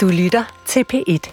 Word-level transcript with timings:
Du 0.00 0.08
lytter 0.08 0.44
til 0.66 0.84
P1. 0.92 1.32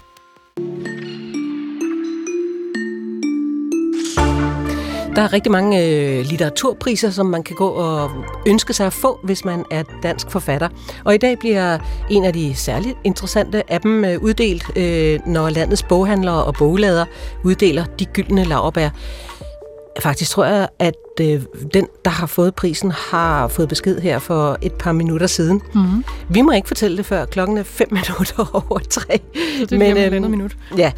Der 5.15 5.23
er 5.23 5.33
rigtig 5.33 5.51
mange 5.51 5.85
øh, 5.85 6.25
litteraturpriser, 6.25 7.09
som 7.09 7.25
man 7.25 7.43
kan 7.43 7.55
gå 7.55 7.67
og 7.67 8.11
ønske 8.47 8.73
sig 8.73 8.85
at 8.85 8.93
få, 8.93 9.19
hvis 9.23 9.45
man 9.45 9.65
er 9.71 9.83
dansk 10.03 10.31
forfatter. 10.31 10.69
Og 11.05 11.15
i 11.15 11.17
dag 11.17 11.39
bliver 11.39 11.77
en 12.09 12.25
af 12.25 12.33
de 12.33 12.55
særligt 12.55 12.97
interessante 13.03 13.71
af 13.71 13.81
dem 13.81 14.05
øh, 14.05 14.21
uddelt, 14.21 14.77
øh, 14.77 15.19
når 15.25 15.49
landets 15.49 15.83
boghandlere 15.83 16.43
og 16.43 16.53
boglader 16.53 17.05
uddeler 17.43 17.85
de 17.85 18.05
gyldne 18.05 18.43
laurbær. 18.43 18.89
Faktisk 19.99 20.31
tror 20.31 20.45
jeg, 20.45 20.67
at 20.79 20.95
øh, 21.21 21.41
den, 21.73 21.87
der 22.05 22.11
har 22.11 22.27
fået 22.27 22.55
prisen, 22.55 22.91
har 22.91 23.47
fået 23.47 23.69
besked 23.69 24.01
her 24.01 24.19
for 24.19 24.57
et 24.61 24.73
par 24.73 24.91
minutter 24.91 25.27
siden. 25.27 25.61
Mm-hmm. 25.73 26.03
Vi 26.29 26.41
må 26.41 26.51
ikke 26.51 26.67
fortælle 26.67 26.97
det 26.97 27.05
før 27.05 27.25
klokken 27.25 27.57
er 27.57 27.63
fem 27.63 27.87
minutter 27.99 28.65
over 28.69 28.79
tre. 28.79 29.19
Så 29.59 29.65
det 29.65 29.79
Men, 29.79 29.97
øhm, 29.97 30.31
minut. 30.31 30.57
Ja, 30.77 30.91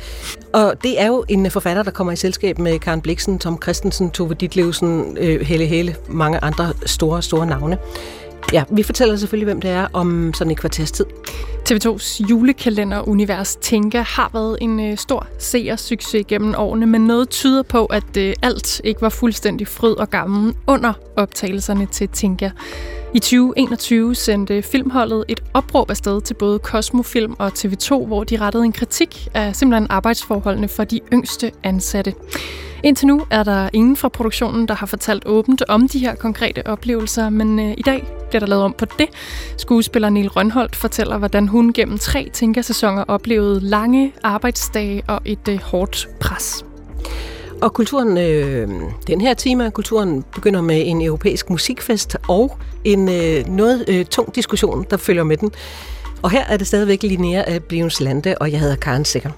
og 0.54 0.74
det 0.84 1.02
er 1.02 1.08
jo 1.08 1.26
en 1.28 1.52
forfatter, 1.52 1.84
der 1.84 1.92
kommer 1.92 2.14
i 2.14 2.16
selskab 2.16 2.60
med 2.60 2.80
Karen 2.80 3.02
Bliksen, 3.02 3.40
Tom 3.40 3.62
Christensen, 3.62 4.12
Tove 4.12 4.34
Ditlevsen, 4.34 5.18
øh, 5.20 5.42
Helle 5.42 5.66
Helle, 5.66 5.96
mange 6.08 6.44
andre 6.44 6.74
store, 6.86 7.22
store 7.22 7.46
navne. 7.46 7.78
Ja, 8.54 8.64
vi 8.70 8.84
fortæller 8.84 9.16
selvfølgelig, 9.16 9.46
hvem 9.46 9.62
det 9.62 9.72
er 9.72 9.88
om 9.94 10.34
sådan 10.34 10.52
et 10.52 10.58
kvarters 10.58 10.92
tid. 10.92 11.06
TV2's 11.72 12.22
julekalender 12.30 13.08
Univers 13.08 13.56
Tænker 13.56 14.02
har 14.02 14.30
været 14.34 14.58
en 14.62 14.80
øh, 14.80 14.98
stor 14.98 15.28
seersucces 15.40 16.26
gennem 16.28 16.56
årene, 16.58 16.86
men 16.86 17.02
noget 17.02 17.30
tyder 17.30 17.64
på, 17.64 17.86
at 17.86 18.18
øh, 18.18 18.34
alt 18.42 18.82
ikke 18.84 19.02
var 19.02 19.10
fuldstændig 19.10 19.68
fryd 19.68 19.94
og 19.94 20.10
gammel 20.10 20.56
under 20.68 20.94
optagelserne 21.16 21.86
til 21.86 22.10
Tænker. 22.10 22.50
I 23.14 23.20
2021 23.20 24.16
sendte 24.16 24.62
filmholdet 24.62 25.26
et 25.28 25.44
opråb 25.54 25.90
afsted 25.90 26.22
til 26.22 26.34
både 26.34 26.60
Cosmofilm 26.60 27.36
og 27.40 27.52
TV2, 27.58 28.06
hvor 28.06 28.24
de 28.24 28.38
rettede 28.38 28.66
en 28.66 28.74
kritik 28.74 29.28
af 29.34 29.56
simpelthen 29.56 29.88
arbejdsforholdene 29.90 30.68
for 30.68 30.84
de 30.84 31.00
yngste 31.14 31.52
ansatte. 31.64 32.14
Indtil 32.84 33.08
nu 33.08 33.26
er 33.30 33.44
der 33.44 33.70
ingen 33.74 33.96
fra 33.96 34.10
produktionen, 34.10 34.68
der 34.68 34.74
har 34.74 34.86
fortalt 34.86 35.26
åbent 35.26 35.64
om 35.68 35.88
de 35.88 36.00
her 36.00 36.16
konkrete 36.16 36.68
oplevelser, 36.68 37.30
men 37.30 37.60
øh, 37.60 37.74
i 37.78 37.82
dag 37.82 38.08
bliver 38.30 38.40
der 38.40 38.48
lavet 38.48 38.64
om 38.64 38.74
på 38.74 38.86
det. 38.86 39.08
Skuespiller 39.58 40.10
Neil 40.10 40.30
Rønholdt 40.30 40.76
fortæller, 40.76 41.18
hvordan 41.18 41.48
hun 41.48 41.59
gennem 41.68 41.98
tre 41.98 42.30
tænkersæsoner 42.34 43.04
oplevede 43.08 43.60
lange 43.60 44.14
arbejdsdage 44.24 45.04
og 45.08 45.22
et 45.26 45.48
øh, 45.50 45.60
hårdt 45.62 46.10
pres. 46.20 46.66
Og 47.62 47.74
kulturen, 47.74 48.18
øh, 48.18 48.70
den 49.08 49.22
her 49.22 49.34
time 49.34 49.66
af 49.66 49.74
kulturen 49.74 50.24
begynder 50.36 50.62
med 50.62 50.84
en 50.86 51.02
europæisk 51.02 51.50
musikfest 51.50 52.18
og 52.28 52.58
en 52.84 53.10
øh, 53.10 53.48
noget 53.48 53.86
øh, 53.88 54.06
tung 54.06 54.36
diskussion, 54.36 54.86
der 54.90 54.98
følger 54.98 55.24
med 55.24 55.38
den. 55.38 55.52
Og 56.22 56.32
her 56.32 56.46
er 56.46 56.58
det 56.58 56.68
stadigvæk 56.68 57.04
Linnea 57.04 57.44
af 57.48 57.64
Blivens 57.64 58.00
Lande, 58.00 58.36
og 58.42 58.52
jeg 58.52 58.60
hedder 58.60 58.76
Karen 58.76 59.06
Sikker. 59.06 59.30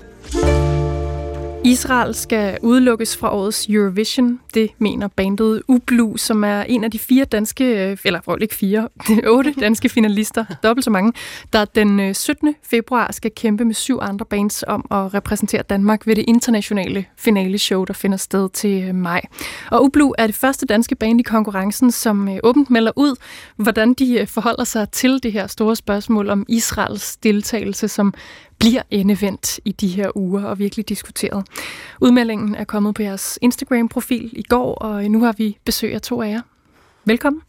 Israel 1.66 2.16
skal 2.16 2.58
udelukkes 2.62 3.18
fra 3.18 3.36
årets 3.36 3.68
Eurovision. 3.70 4.40
Det 4.54 4.72
mener 4.78 5.08
bandet 5.08 5.62
Ublu, 5.68 6.18
som 6.18 6.44
er 6.44 6.62
en 6.62 6.84
af 6.84 6.92
de 6.92 7.00
fire 7.00 7.26
danske, 7.26 7.92
øh, 7.92 7.98
eller 8.04 8.38
ikke 8.42 8.56
fire, 8.56 8.88
otte 9.36 9.54
danske 9.60 9.90
finalister, 9.90 10.46
dobbelt 10.64 10.84
så 10.84 10.90
mange, 10.90 11.14
der 11.54 11.66
den 11.66 12.00
øh, 12.00 12.16
17. 12.16 12.56
Februar 12.64 13.12
skal 13.12 13.32
kæmpe 13.36 13.66
med 13.66 13.76
syv 13.76 14.00
andre 14.02 14.26
bands 14.26 14.64
om 14.68 14.86
at 14.92 15.14
repræsentere 15.14 15.62
Danmark 15.62 16.08
ved 16.08 16.16
det 16.16 16.26
internationale 16.28 17.06
finaleshow, 17.18 17.86
der 17.86 17.94
finder 17.94 18.18
sted 18.18 18.50
til 18.50 18.84
øh, 18.84 18.96
maj. 18.96 19.22
Og 19.72 19.84
Ublu 19.84 20.14
er 20.18 20.26
det 20.26 20.36
første 20.36 20.66
danske 20.66 20.96
band 20.96 21.20
i 21.20 21.24
konkurrencen, 21.24 21.92
som 21.92 22.30
åbent 22.44 22.70
melder 22.70 22.92
ud, 22.96 23.16
hvordan 23.56 23.94
de 23.94 24.26
forholder 24.28 24.64
sig 24.64 24.90
til 24.90 25.24
det 25.24 25.32
her 25.32 25.48
store 25.48 25.76
spørgsmål 25.76 26.30
om 26.30 26.46
Israels 26.50 27.18
deltagelse 27.18 27.88
som 27.88 28.14
bliver 28.62 28.82
endevendt 28.92 29.60
i 29.66 29.72
de 29.72 29.88
her 29.88 30.18
uger 30.18 30.44
og 30.44 30.60
virkelig 30.60 30.90
diskuteret. 30.90 31.46
Udmeldingen 32.02 32.56
er 32.56 32.64
kommet 32.64 32.96
på 32.96 33.02
jeres 33.02 33.40
Instagram-profil 33.42 34.30
i 34.34 34.44
går, 34.44 34.76
og 34.76 35.04
nu 35.04 35.24
har 35.24 35.32
vi 35.38 35.58
besøg 35.66 35.94
af 35.94 36.02
to 36.02 36.22
af 36.22 36.30
jer. 36.30 36.42
Velkommen. 37.06 37.42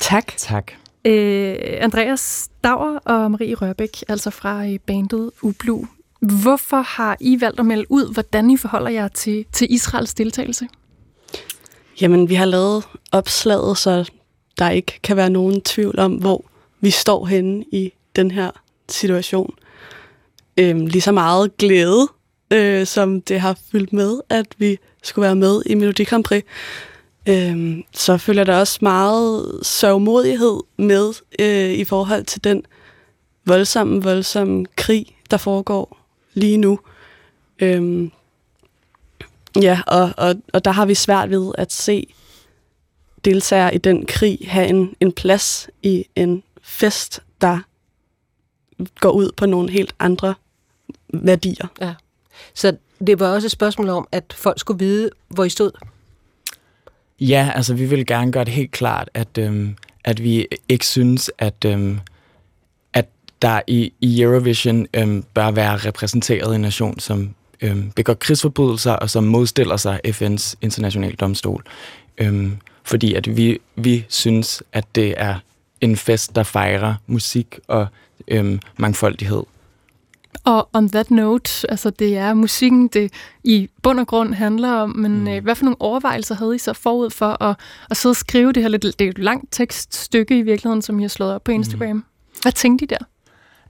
Tak. 0.00 0.36
Tak. 0.36 0.72
Øh, 1.04 1.56
Andreas 1.80 2.50
Dauer 2.64 2.98
og 2.98 3.30
Marie 3.30 3.54
Rørbæk, 3.54 4.04
altså 4.08 4.30
fra 4.30 4.66
øh, 4.66 4.78
bandet 4.78 5.30
Ublu. 5.42 5.84
Hvorfor 6.20 6.82
har 6.82 7.16
I 7.20 7.40
valgt 7.40 7.60
at 7.60 7.66
melde 7.66 7.86
ud, 7.88 8.12
hvordan 8.12 8.50
I 8.50 8.56
forholder 8.56 8.90
jer 8.90 9.08
til, 9.08 9.44
til 9.52 9.74
Israels 9.74 10.14
deltagelse? 10.14 10.68
Jamen, 12.00 12.28
vi 12.28 12.34
har 12.34 12.44
lavet 12.44 12.84
opslaget, 13.12 13.78
så 13.78 14.10
der 14.58 14.70
ikke 14.70 15.00
kan 15.02 15.16
være 15.16 15.30
nogen 15.30 15.60
tvivl 15.60 15.98
om, 15.98 16.12
hvor 16.12 16.44
vi 16.80 16.90
står 16.90 17.26
henne 17.26 17.64
i 17.72 17.92
den 18.16 18.30
her 18.30 18.50
situation 18.88 19.54
øh, 20.56 20.76
lige 20.76 21.02
så 21.02 21.12
meget 21.12 21.56
glæde, 21.56 22.08
øh, 22.50 22.86
som 22.86 23.20
det 23.20 23.40
har 23.40 23.58
fyldt 23.72 23.92
med, 23.92 24.20
at 24.28 24.46
vi 24.56 24.78
skulle 25.02 25.24
være 25.24 25.36
med 25.36 25.62
i 25.66 25.74
Melodi 25.74 26.04
Grand 26.04 26.24
Prix. 26.24 26.44
Øh, 27.28 27.78
så 27.92 28.16
følger 28.16 28.44
der 28.44 28.58
også 28.58 28.78
meget 28.82 29.58
sørgmodighed 29.62 30.60
med 30.76 31.12
øh, 31.38 31.70
i 31.70 31.84
forhold 31.84 32.24
til 32.24 32.44
den 32.44 32.62
voldsomme, 33.46 34.02
voldsomme 34.02 34.66
krig, 34.76 35.06
der 35.30 35.36
foregår 35.36 35.98
lige 36.34 36.56
nu. 36.56 36.78
Øh, 37.58 38.10
ja, 39.62 39.80
og, 39.86 40.10
og, 40.16 40.34
og 40.52 40.64
der 40.64 40.70
har 40.70 40.86
vi 40.86 40.94
svært 40.94 41.30
ved 41.30 41.52
at 41.58 41.72
se 41.72 42.06
deltagere 43.24 43.74
i 43.74 43.78
den 43.78 44.06
krig 44.06 44.38
have 44.48 44.66
en, 44.66 44.94
en 45.00 45.12
plads 45.12 45.68
i 45.82 46.04
en 46.16 46.42
fest, 46.62 47.22
der 47.40 47.58
går 49.00 49.10
ud 49.10 49.30
på 49.36 49.46
nogle 49.46 49.70
helt 49.70 49.94
andre 49.98 50.34
værdier. 51.22 51.66
Ja. 51.80 51.94
Så 52.54 52.76
det 53.06 53.20
var 53.20 53.28
også 53.28 53.46
et 53.46 53.52
spørgsmål 53.52 53.88
om, 53.88 54.08
at 54.12 54.34
folk 54.36 54.60
skulle 54.60 54.78
vide, 54.78 55.10
hvor 55.28 55.44
I 55.44 55.48
stod? 55.48 55.70
Ja, 57.20 57.52
altså 57.54 57.74
vi 57.74 57.84
vil 57.84 58.06
gerne 58.06 58.32
gøre 58.32 58.44
det 58.44 58.52
helt 58.52 58.70
klart, 58.70 59.10
at, 59.14 59.38
øhm, 59.38 59.76
at 60.04 60.22
vi 60.22 60.46
ikke 60.68 60.86
synes, 60.86 61.30
at, 61.38 61.64
øhm, 61.66 62.00
at 62.92 63.06
der 63.42 63.60
i, 63.66 63.92
i 64.00 64.22
Eurovision 64.22 64.86
øhm, 64.94 65.24
bør 65.34 65.50
være 65.50 65.76
repræsenteret 65.76 66.54
en 66.54 66.60
nation, 66.60 67.00
som 67.00 67.34
øhm, 67.60 67.90
begår 67.90 68.14
krigsforbrydelser 68.14 68.92
og 68.92 69.10
som 69.10 69.24
modstiller 69.24 69.76
sig 69.76 70.00
FN's 70.06 70.54
internationale 70.60 71.16
domstol. 71.16 71.64
Øhm, 72.18 72.56
fordi 72.84 73.14
at 73.14 73.36
vi, 73.36 73.58
vi 73.76 74.04
synes, 74.08 74.62
at 74.72 74.84
det 74.94 75.14
er 75.16 75.38
en 75.80 75.96
fest, 75.96 76.34
der 76.34 76.42
fejrer 76.42 76.94
musik 77.06 77.58
og 77.68 77.86
øhm, 78.28 78.60
mangfoldighed. 78.76 79.42
Og 80.44 80.68
on 80.72 80.88
that 80.88 81.10
note, 81.10 81.70
altså 81.70 81.90
det 81.90 82.16
er 82.16 82.34
musikken, 82.34 82.88
det 82.88 83.12
i 83.44 83.68
bund 83.82 84.00
og 84.00 84.06
grund 84.06 84.34
handler 84.34 84.72
om, 84.72 84.96
men 84.96 85.20
mm. 85.20 85.28
øh, 85.28 85.42
hvad 85.42 85.54
for 85.54 85.64
nogle 85.64 85.80
overvejelser 85.80 86.34
havde 86.34 86.54
I 86.54 86.58
så 86.58 86.72
forud 86.72 87.10
for 87.10 87.42
at, 87.42 87.56
at 87.90 87.96
sidde 87.96 88.12
og 88.12 88.16
skrive 88.16 88.52
det 88.52 88.62
her 88.62 88.70
lidt, 88.70 88.82
det 88.82 89.00
er 89.00 89.08
et 89.08 89.18
langt 89.18 89.52
tekststykke 89.52 90.38
i 90.38 90.42
virkeligheden, 90.42 90.82
som 90.82 90.98
I 90.98 91.02
har 91.02 91.08
slået 91.08 91.34
op 91.34 91.44
på 91.44 91.50
mm. 91.50 91.54
Instagram. 91.54 91.96
Mm. 91.96 92.04
Hvad 92.42 92.52
tænkte 92.52 92.84
I 92.84 92.86
der? 92.86 93.04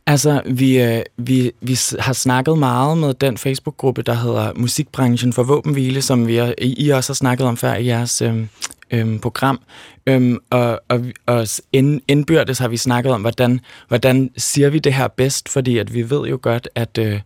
Altså, 0.06 0.42
vi, 0.46 0.82
øh, 0.82 1.02
vi, 1.16 1.52
vi 1.60 1.78
har 1.98 2.12
snakket 2.12 2.58
meget 2.58 2.98
med 2.98 3.14
den 3.14 3.38
Facebook-gruppe, 3.38 4.02
der 4.02 4.14
hedder 4.14 4.52
Musikbranchen 4.56 5.32
for 5.32 5.42
Våbenhvile, 5.42 6.02
som 6.02 6.26
vi, 6.26 6.40
I 6.58 6.88
også 6.88 7.12
har 7.12 7.14
snakket 7.14 7.46
om 7.46 7.56
før 7.56 7.74
i 7.74 7.86
jeres 7.86 8.22
øh, 8.22 8.46
øh, 8.90 9.20
program. 9.20 9.60
Øhm, 10.06 10.38
og, 10.50 10.80
og, 10.88 11.04
og 11.26 11.46
ind, 11.72 12.00
indbyrdes 12.08 12.58
har 12.58 12.68
vi 12.68 12.76
snakket 12.76 13.12
om, 13.12 13.20
hvordan, 13.20 13.60
hvordan 13.88 14.30
siger 14.36 14.70
vi 14.70 14.78
det 14.78 14.94
her 14.94 15.08
bedst, 15.08 15.48
fordi 15.48 15.78
at 15.78 15.94
vi 15.94 16.10
ved 16.10 16.28
jo 16.28 16.38
godt, 16.42 16.68
at, 16.74 16.98
øh, 16.98 17.20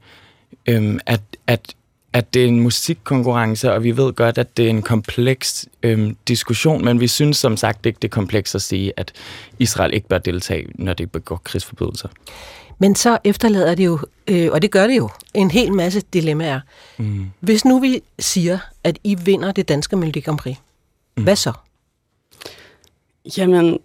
øh, 0.67 0.99
at, 1.07 1.21
at, 1.47 1.75
at 2.13 2.35
det 2.35 2.45
er 2.45 2.49
en 2.49 2.61
musikkonkurrence, 2.61 3.73
og 3.73 3.85
vi 3.85 3.97
ved 3.97 4.13
godt, 4.13 4.39
at 4.39 4.57
det 4.57 4.65
er 4.65 4.71
en 4.71 4.83
kompleks 4.83 5.67
øh, 5.83 6.13
diskussion, 6.29 6.85
men 6.85 7.01
vi 7.01 7.09
synes 7.09 7.37
som 7.37 7.57
sagt 7.57 7.87
ikke, 7.87 7.99
det 8.03 8.09
er 8.09 8.13
kompleks 8.13 8.55
at 8.55 8.63
sige, 8.63 8.93
at 8.97 9.13
Israel 9.59 9.95
ikke 9.95 10.09
bør 10.09 10.19
deltage, 10.19 10.67
når 10.75 10.95
det 10.95 11.13
begår 11.13 11.41
krigsforbrydelser. 11.45 12.09
Men 12.79 12.95
så 12.95 13.19
efterlader 13.25 13.75
det 13.75 13.85
jo, 13.85 13.99
øh, 14.29 14.49
og 14.53 14.63
det 14.63 14.71
gør 14.71 14.87
det 14.87 14.97
jo, 14.97 15.11
en 15.35 15.51
hel 15.51 15.73
masse 15.73 16.01
dilemmaer. 16.13 16.61
Mm. 16.99 17.27
Hvis 17.41 17.65
nu 17.65 17.79
vi 17.79 18.03
siger, 18.19 18.59
at 18.85 18.99
I 19.05 19.15
vinder 19.15 19.53
det 19.53 19.69
danske 19.69 19.97
Melodi 19.97 20.21
Grand 20.21 20.39
Prix, 20.39 20.57
mm. 21.19 21.25
hvad 21.25 21.37
så? 21.37 21.53
Jamen, 23.37 23.79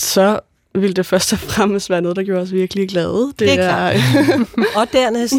så 0.00 0.40
vil 0.74 0.96
det 0.96 1.06
først 1.06 1.32
og 1.32 1.38
fremmest 1.38 1.90
være 1.90 2.02
noget, 2.02 2.16
der 2.16 2.22
gjorde 2.22 2.42
os 2.42 2.52
virkelig 2.52 2.88
glade. 2.88 3.26
Det, 3.26 3.38
det 3.38 3.60
er, 3.60 3.68
er 3.68 3.98
og 4.80 4.92
dernæst. 4.92 5.34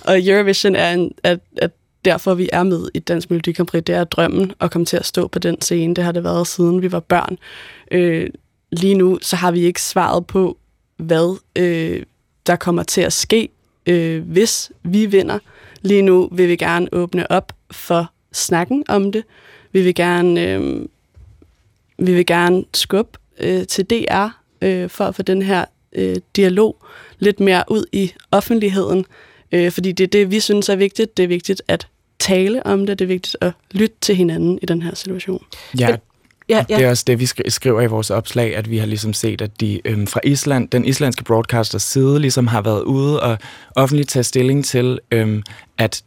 og 0.00 0.26
Eurovision 0.26 0.76
er, 0.76 0.92
en, 0.92 1.12
er, 1.22 1.36
er 1.56 1.68
derfor, 2.04 2.34
vi 2.34 2.48
er 2.52 2.62
med 2.62 2.88
i 2.94 2.98
Dansk 2.98 3.30
Melodi 3.30 3.52
Grand 3.52 3.66
Prix. 3.66 3.84
Det 3.84 3.94
er 3.94 4.04
drømmen 4.04 4.52
at 4.60 4.70
komme 4.70 4.86
til 4.86 4.96
at 4.96 5.06
stå 5.06 5.28
på 5.28 5.38
den 5.38 5.60
scene. 5.60 5.94
Det 5.94 6.04
har 6.04 6.12
det 6.12 6.24
været, 6.24 6.46
siden 6.46 6.82
vi 6.82 6.92
var 6.92 7.00
børn. 7.00 7.38
Øh, 7.90 8.30
lige 8.72 8.94
nu, 8.94 9.18
så 9.22 9.36
har 9.36 9.50
vi 9.50 9.60
ikke 9.60 9.82
svaret 9.82 10.26
på, 10.26 10.56
hvad 10.96 11.38
øh, 11.58 12.02
der 12.46 12.56
kommer 12.56 12.82
til 12.82 13.00
at 13.00 13.12
ske, 13.12 13.48
øh, 13.86 14.22
hvis 14.22 14.70
vi 14.82 15.06
vinder. 15.06 15.38
Lige 15.82 16.02
nu 16.02 16.28
vil 16.32 16.48
vi 16.48 16.56
gerne 16.56 16.88
åbne 16.92 17.30
op 17.30 17.52
for 17.70 18.10
snakken 18.32 18.84
om 18.88 19.12
det. 19.12 19.24
Vi 19.76 19.82
vil 19.82 19.94
gerne 19.94 20.42
øh, 20.42 20.82
vi 21.98 22.14
vil 22.14 22.26
gerne 22.26 22.64
skubbe 22.74 23.18
øh, 23.40 23.66
til 23.66 23.84
DR 23.84 24.26
øh, 24.62 24.90
for 24.90 25.04
at 25.04 25.14
få 25.14 25.22
den 25.22 25.42
her 25.42 25.64
øh, 25.92 26.16
dialog 26.36 26.84
lidt 27.18 27.40
mere 27.40 27.64
ud 27.70 27.84
i 27.92 28.12
offentligheden, 28.30 29.04
øh, 29.52 29.72
fordi 29.72 29.92
det 29.92 30.04
er 30.04 30.08
det, 30.08 30.30
vi 30.30 30.40
synes 30.40 30.68
er 30.68 30.76
vigtigt. 30.76 31.16
Det 31.16 31.22
er 31.22 31.26
vigtigt 31.28 31.62
at 31.68 31.86
tale 32.18 32.66
om 32.66 32.86
det, 32.86 32.98
det 32.98 33.04
er 33.04 33.08
vigtigt 33.08 33.36
at 33.40 33.52
lytte 33.72 33.96
til 34.00 34.16
hinanden 34.16 34.58
i 34.62 34.66
den 34.66 34.82
her 34.82 34.94
situation. 34.94 35.44
Ja, 35.78 35.88
Men- 35.90 35.96
Ja, 36.48 36.64
Det 36.68 36.84
er 36.84 36.90
også 36.90 37.04
det, 37.06 37.20
vi 37.20 37.24
skri- 37.24 37.48
skriver 37.50 37.80
i 37.82 37.86
vores 37.86 38.10
opslag, 38.10 38.56
at 38.56 38.70
vi 38.70 38.78
har 38.78 38.86
ligesom 38.86 39.12
set, 39.12 39.40
at 39.42 39.60
de 39.60 39.80
øhm, 39.84 40.06
fra 40.06 40.20
Island, 40.24 40.68
den 40.68 40.84
islandske 40.84 41.24
broadcasters 41.24 41.82
side, 41.82 42.20
ligesom 42.20 42.46
har 42.46 42.62
været 42.62 42.82
ude 42.82 43.20
og 43.22 43.38
offentligt 43.76 44.08
tage 44.08 44.22
stilling 44.22 44.64
til, 44.64 44.98
øhm, 45.10 45.42
at 45.78 46.02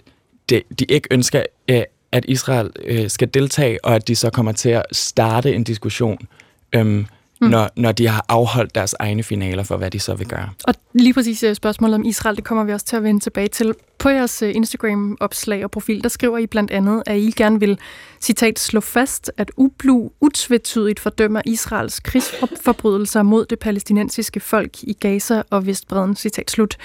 de, 0.49 0.61
de 0.79 0.85
ikke 0.85 1.07
ønsker, 1.11 1.43
øh, 1.67 1.81
at 2.11 2.25
Israel 2.27 2.71
øh, 2.85 3.09
skal 3.09 3.27
deltage, 3.33 3.85
og 3.85 3.95
at 3.95 4.07
de 4.07 4.15
så 4.15 4.29
kommer 4.29 4.51
til 4.51 4.69
at 4.69 4.85
starte 4.91 5.55
en 5.55 5.63
diskussion, 5.63 6.27
øhm, 6.75 7.05
mm. 7.41 7.49
når, 7.49 7.69
når 7.75 7.91
de 7.91 8.07
har 8.07 8.25
afholdt 8.29 8.75
deres 8.75 8.95
egne 8.99 9.23
finaler 9.23 9.63
for, 9.63 9.77
hvad 9.77 9.91
de 9.91 9.99
så 9.99 10.15
vil 10.15 10.27
gøre. 10.27 10.49
Og 10.63 10.73
lige 10.93 11.13
præcis 11.13 11.43
øh, 11.43 11.55
spørgsmålet 11.55 11.95
om 11.95 12.05
Israel, 12.05 12.35
det 12.35 12.43
kommer 12.43 12.63
vi 12.63 12.73
også 12.73 12.85
til 12.85 12.95
at 12.95 13.03
vende 13.03 13.19
tilbage 13.19 13.47
til. 13.47 13.73
På 13.99 14.09
jeres 14.09 14.41
øh, 14.41 14.55
Instagram-opslag 14.55 15.63
og 15.63 15.71
profil, 15.71 16.03
der 16.03 16.09
skriver 16.09 16.37
I 16.37 16.47
blandt 16.47 16.71
andet, 16.71 17.03
at 17.05 17.17
I 17.17 17.31
gerne 17.31 17.59
vil, 17.59 17.79
citat, 18.21 18.59
slå 18.59 18.79
fast, 18.79 19.31
at 19.37 19.51
ublu 19.57 20.09
utvetydigt 20.21 20.99
fordømmer 20.99 21.41
Israels 21.45 21.99
krigsforbrydelser 21.99 23.23
mod 23.23 23.45
det 23.45 23.59
palæstinensiske 23.59 24.39
folk 24.39 24.83
i 24.83 24.93
Gaza 24.93 25.41
og 25.49 25.65
Vestbreden, 25.65 26.15
citat 26.15 26.51
slut. 26.51 26.77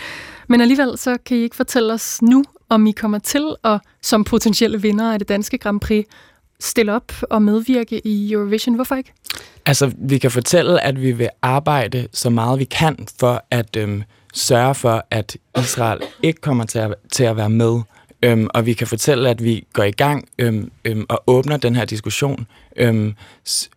Men 0.49 0.61
alligevel 0.61 0.99
så 0.99 1.19
kan 1.27 1.37
I 1.37 1.41
ikke 1.41 1.57
fortælle 1.57 1.93
os 1.93 2.23
nu, 2.23 2.45
om 2.69 2.87
I 2.87 2.93
kommer 2.93 3.19
til 3.19 3.55
at, 3.65 3.81
som 4.03 4.25
potentielle 4.25 4.83
vinder 4.83 5.13
af 5.13 5.19
det 5.19 5.29
danske 5.29 5.59
Grand 5.59 5.81
Prix, 5.81 6.05
stille 6.61 6.93
op 6.93 7.13
og 7.31 7.43
medvirke 7.43 8.07
i 8.07 8.33
Eurovision. 8.33 8.75
Hvorfor 8.75 8.95
ikke? 8.95 9.13
Altså, 9.67 9.91
vi 9.99 10.19
kan 10.19 10.31
fortælle, 10.31 10.81
at 10.81 11.03
vi 11.03 11.13
vil 11.13 11.29
arbejde 11.43 12.09
så 12.13 12.31
meget 12.31 12.59
vi 12.59 12.65
kan 12.65 13.07
for 13.21 13.45
at 13.51 13.77
øhm, 13.77 14.03
sørge 14.35 14.75
for, 14.75 15.07
at 15.11 15.37
Israel 15.59 15.99
ikke 16.23 16.41
kommer 16.41 16.65
til 16.65 16.79
at, 16.79 16.95
til 17.13 17.25
at 17.25 17.37
være 17.37 17.51
med. 17.51 17.81
Øhm, 18.23 18.47
og 18.55 18.67
vi 18.67 18.73
kan 18.73 18.87
fortælle, 18.87 19.29
at 19.31 19.45
vi 19.45 19.67
går 19.73 19.83
i 19.83 19.91
gang 19.91 20.29
øhm, 20.39 20.71
øhm, 20.85 21.07
og 21.09 21.23
åbner 21.27 21.57
den 21.57 21.77
her 21.77 21.85
diskussion. 21.85 22.47
Øhm, 22.77 23.15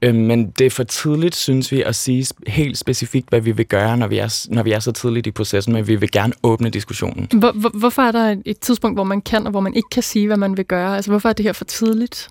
øhm, 0.01 0.18
men 0.18 0.50
det 0.50 0.65
er 0.65 0.69
for 0.69 0.83
tidligt, 0.83 1.35
synes 1.35 1.71
vi, 1.71 1.81
at 1.81 1.95
sige 1.95 2.27
helt 2.47 2.77
specifikt, 2.77 3.30
hvad 3.30 3.41
vi 3.41 3.51
vil 3.51 3.65
gøre, 3.65 3.97
når 3.97 4.07
vi 4.07 4.18
er, 4.18 4.45
når 4.50 4.63
vi 4.63 4.71
er 4.71 4.80
så 4.80 4.91
tidligt 4.91 5.27
i 5.27 5.31
processen, 5.31 5.73
men 5.73 5.88
vi 5.88 5.95
vil 5.95 6.12
gerne 6.12 6.33
åbne 6.44 6.69
diskussionen. 6.69 7.27
Hvor, 7.33 7.51
hvor, 7.51 7.69
hvorfor 7.69 8.01
er 8.01 8.12
der 8.12 8.31
et- 8.31 8.41
et 8.45 8.59
tidspunkt, 8.59 8.97
hvor 8.97 9.03
man 9.03 9.21
kan, 9.21 9.45
og 9.45 9.51
hvor 9.51 9.59
man 9.62 9.73
ikke 9.75 9.89
kan 9.91 10.03
sige, 10.03 10.27
hvad 10.27 10.38
man 10.38 10.57
vil 10.57 10.65
gøre? 10.65 10.95
Altså, 10.95 11.12
hvorfor 11.12 11.30
er 11.30 11.33
det 11.33 11.45
her 11.45 11.53
for 11.53 11.65
tidligt? 11.65 12.27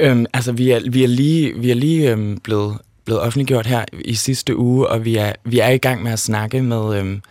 Øhm, 0.00 0.26
altså, 0.32 0.52
vi 0.52 0.70
er, 0.70 0.90
vi 0.90 1.04
er 1.04 1.08
lige, 1.08 1.58
vi 1.58 1.70
er 1.70 1.74
lige 1.74 2.10
øhm, 2.10 2.38
blevet, 2.38 2.78
blevet 3.04 3.22
offentliggjort 3.22 3.66
her 3.66 3.84
i 4.04 4.14
sidste 4.14 4.56
uge, 4.56 4.86
og 4.86 5.04
vi 5.04 5.16
er, 5.16 5.32
vi 5.44 5.58
er 5.58 5.68
i 5.68 5.78
gang 5.78 6.02
med 6.02 6.12
at 6.12 6.18
snakke 6.18 6.62
med, 6.62 6.98
øhm, 6.98 7.22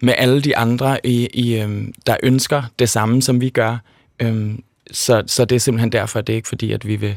med 0.00 0.14
alle 0.18 0.40
de 0.40 0.56
andre, 0.56 1.06
i, 1.06 1.28
i, 1.34 1.60
øhm, 1.60 1.94
der 2.06 2.16
ønsker 2.22 2.62
det 2.78 2.88
samme, 2.88 3.22
som 3.22 3.40
vi 3.40 3.48
gør. 3.48 3.76
Øhm, 4.20 4.62
så, 4.90 5.22
så 5.26 5.44
det 5.44 5.56
er 5.56 5.60
simpelthen 5.60 5.92
derfor, 5.92 6.20
det 6.20 6.32
er 6.32 6.36
ikke 6.36 6.48
fordi, 6.48 6.72
at 6.72 6.86
vi 6.86 6.96
vil 6.96 7.16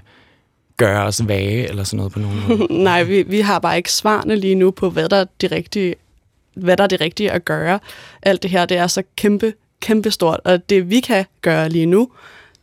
gøre 0.78 1.04
os 1.04 1.28
vage 1.28 1.70
eller 1.70 1.84
sådan 1.84 1.98
noget 1.98 2.12
på 2.12 2.20
nogen 2.20 2.44
måde. 2.48 2.68
Nej, 2.84 3.04
vi, 3.04 3.22
vi 3.22 3.40
har 3.40 3.60
bare 3.60 3.78
ikke 3.78 3.92
svarene 3.92 4.36
lige 4.36 4.56
nu 4.56 4.72
på, 4.72 4.90
hvad 4.90 5.10
der 5.10 5.18
er 5.18 5.26
det 5.42 5.52
rigtige, 5.52 5.96
hvad 6.54 6.78
der 6.78 6.84
er 6.84 6.88
det 6.88 7.02
rigtige 7.02 7.32
at 7.32 7.46
gøre. 7.46 7.80
Alt 8.22 8.44
det 8.44 8.52
her, 8.52 8.66
det 8.66 8.78
er 8.78 8.88
så 8.88 9.04
kæmpe, 9.18 9.54
kæmpe 9.82 10.12
stort, 10.12 10.40
og 10.46 10.70
det 10.70 10.90
vi 10.90 11.00
kan 11.00 11.26
gøre 11.42 11.70
lige 11.70 11.86
nu, 11.86 12.10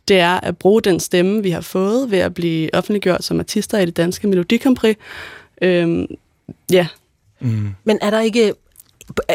det 0.07 0.19
er 0.19 0.39
at 0.39 0.57
bruge 0.57 0.81
den 0.81 0.99
stemme, 0.99 1.43
vi 1.43 1.49
har 1.49 1.61
fået 1.61 2.11
ved 2.11 2.19
at 2.19 2.33
blive 2.33 2.75
offentliggjort 2.75 3.23
som 3.23 3.39
artister 3.39 3.77
i 3.79 3.85
det 3.85 3.97
danske 3.97 4.27
Melodi 4.27 4.57
Grand 4.57 4.75
Prix. 4.75 4.95
Øhm, 5.61 6.05
ja, 6.71 6.87
Mm. 7.39 7.69
Men 7.83 7.99
er 8.01 8.09
der 8.09 8.19
ikke... 8.21 8.53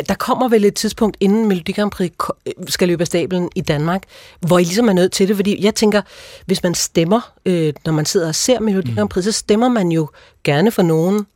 Der 0.09 0.15
kommer 0.15 0.49
vel 0.49 0.65
et 0.65 0.75
tidspunkt, 0.75 1.17
inden 1.21 1.49
Melodi 1.49 1.73
Grand 1.73 1.91
Prix 1.91 2.13
ko- 2.17 2.33
skal 2.69 2.89
løbe 2.89 3.01
af 3.01 3.07
stablen 3.07 3.49
i 3.55 3.61
Danmark, 3.61 4.03
hvor 4.41 4.59
I 4.59 4.63
ligesom 4.63 4.89
er 4.89 4.93
nødt 4.93 5.13
til 5.13 5.29
det, 5.29 5.37
fordi 5.37 5.65
jeg 5.65 5.75
tænker, 5.75 6.03
hvis 6.47 6.63
man 6.63 6.75
stemmer, 6.75 7.33
øh, 7.47 7.73
når 7.85 7.93
man 7.93 8.07
sidder 8.07 8.29
og 8.29 8.35
ser 8.35 8.61
Melodi 8.61 8.95
Grand 8.95 9.09
Prix, 9.09 9.25
så 9.25 9.33
stemmer 9.33 9.69
man 9.69 9.93
jo 9.93 10.09
gerne 10.45 10.71
for 10.71 10.83
nogen, 10.83 11.27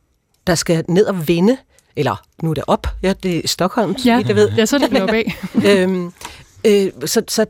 der 0.47 0.55
skal 0.55 0.83
ned 0.87 1.05
og 1.05 1.27
vinde, 1.27 1.57
eller 1.95 2.23
nu 2.43 2.49
er 2.49 2.53
det 2.53 2.63
op, 2.67 2.87
ja, 3.03 3.13
det 3.23 3.37
er 3.43 3.47
Stockholm, 3.47 3.95
Ja, 4.05 4.17
vidt 4.17 4.27
jeg 4.27 4.35
ved. 4.35 4.51
ja 4.57 4.65
så 4.65 4.75
er 4.75 4.79
det 4.79 4.89
blevet 4.89 5.09
af. 5.09 5.35
øhm, 5.83 6.11
øh, 6.65 6.91
så, 7.05 7.21
så, 7.27 7.45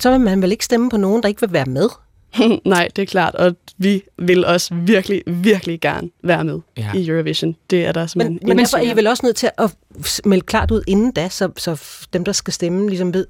så 0.00 0.10
vil 0.10 0.20
man 0.20 0.42
vel 0.42 0.52
ikke 0.52 0.64
stemme 0.64 0.90
på 0.90 0.96
nogen, 0.96 1.22
der 1.22 1.28
ikke 1.28 1.40
vil 1.40 1.52
være 1.52 1.66
med? 1.66 1.88
nej, 2.64 2.88
det 2.96 3.02
er 3.02 3.06
klart, 3.06 3.34
og 3.34 3.56
vi 3.78 4.02
vil 4.18 4.44
også 4.44 4.74
virkelig, 4.74 5.22
virkelig 5.26 5.80
gerne 5.80 6.10
være 6.22 6.44
med 6.44 6.60
Ja. 6.76 6.90
ja. 6.94 6.98
i 6.98 7.08
Eurovision. 7.08 7.56
Det 7.70 7.86
er 7.86 7.92
der 7.92 8.00
Men, 8.00 8.08
simpelthen 8.08 8.38
men 8.42 8.42
ingen 8.42 8.58
derfor 8.58 8.76
er 8.76 8.92
I 8.92 8.96
vel 8.96 9.06
også 9.06 9.26
nødt 9.26 9.36
til 9.36 9.50
at 9.58 9.76
melde 10.24 10.46
klart 10.46 10.70
ud 10.70 10.82
inden 10.86 11.12
da, 11.12 11.28
så, 11.28 11.50
så 11.56 11.82
dem, 12.12 12.24
der 12.24 12.32
skal 12.32 12.52
stemme, 12.52 12.88
ligesom 12.88 13.14
ved, 13.14 13.26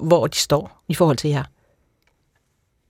hvor 0.00 0.26
de 0.26 0.36
står 0.36 0.82
i 0.88 0.94
forhold 0.94 1.16
til 1.16 1.30
jer. 1.30 1.44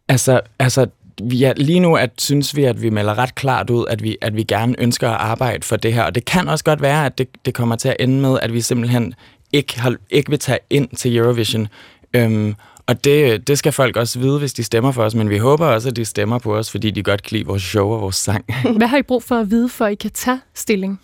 Altså, 0.08 0.40
altså 0.58 0.86
vi 1.22 1.44
er, 1.44 1.52
lige 1.56 1.80
nu 1.80 1.96
at, 1.96 2.10
synes 2.18 2.56
vi, 2.56 2.64
at 2.64 2.82
vi 2.82 2.90
melder 2.90 3.18
ret 3.18 3.34
klart 3.34 3.70
ud, 3.70 3.86
at 3.88 4.02
vi, 4.02 4.16
at 4.20 4.36
vi 4.36 4.42
gerne 4.42 4.74
ønsker 4.78 5.08
at 5.08 5.16
arbejde 5.16 5.62
for 5.62 5.76
det 5.76 5.94
her. 5.94 6.02
Og 6.02 6.14
det 6.14 6.24
kan 6.24 6.48
også 6.48 6.64
godt 6.64 6.82
være, 6.82 7.06
at 7.06 7.18
det, 7.18 7.28
det 7.44 7.54
kommer 7.54 7.76
til 7.76 7.88
at 7.88 7.96
ende 8.00 8.20
med, 8.20 8.38
at 8.42 8.52
vi 8.52 8.60
simpelthen 8.60 9.14
ikke, 9.52 9.80
har, 9.80 9.96
ikke 10.10 10.30
vil 10.30 10.38
tage 10.38 10.58
ind 10.70 10.88
til 10.96 11.16
Eurovision. 11.16 11.68
Øhm, 12.16 12.54
og 12.86 13.04
det, 13.04 13.46
det 13.48 13.58
skal 13.58 13.72
folk 13.72 13.96
også 13.96 14.18
vide, 14.18 14.38
hvis 14.38 14.52
de 14.52 14.64
stemmer 14.64 14.92
for 14.92 15.04
os. 15.04 15.14
Men 15.14 15.30
vi 15.30 15.38
håber 15.38 15.66
også, 15.66 15.88
at 15.88 15.96
de 15.96 16.04
stemmer 16.04 16.38
på 16.38 16.56
os, 16.56 16.70
fordi 16.70 16.90
de 16.90 17.02
godt 17.02 17.22
kan 17.22 17.36
lide 17.36 17.46
vores 17.46 17.62
show 17.62 17.88
og 17.88 18.00
vores 18.00 18.16
sang. 18.16 18.44
Hvad 18.78 18.86
har 18.86 18.98
I 18.98 19.02
brug 19.02 19.22
for 19.22 19.36
at 19.36 19.50
vide, 19.50 19.68
for 19.68 19.84
at 19.84 19.92
I 19.92 19.94
kan 19.94 20.10
tage 20.10 20.40
stilling? 20.54 21.00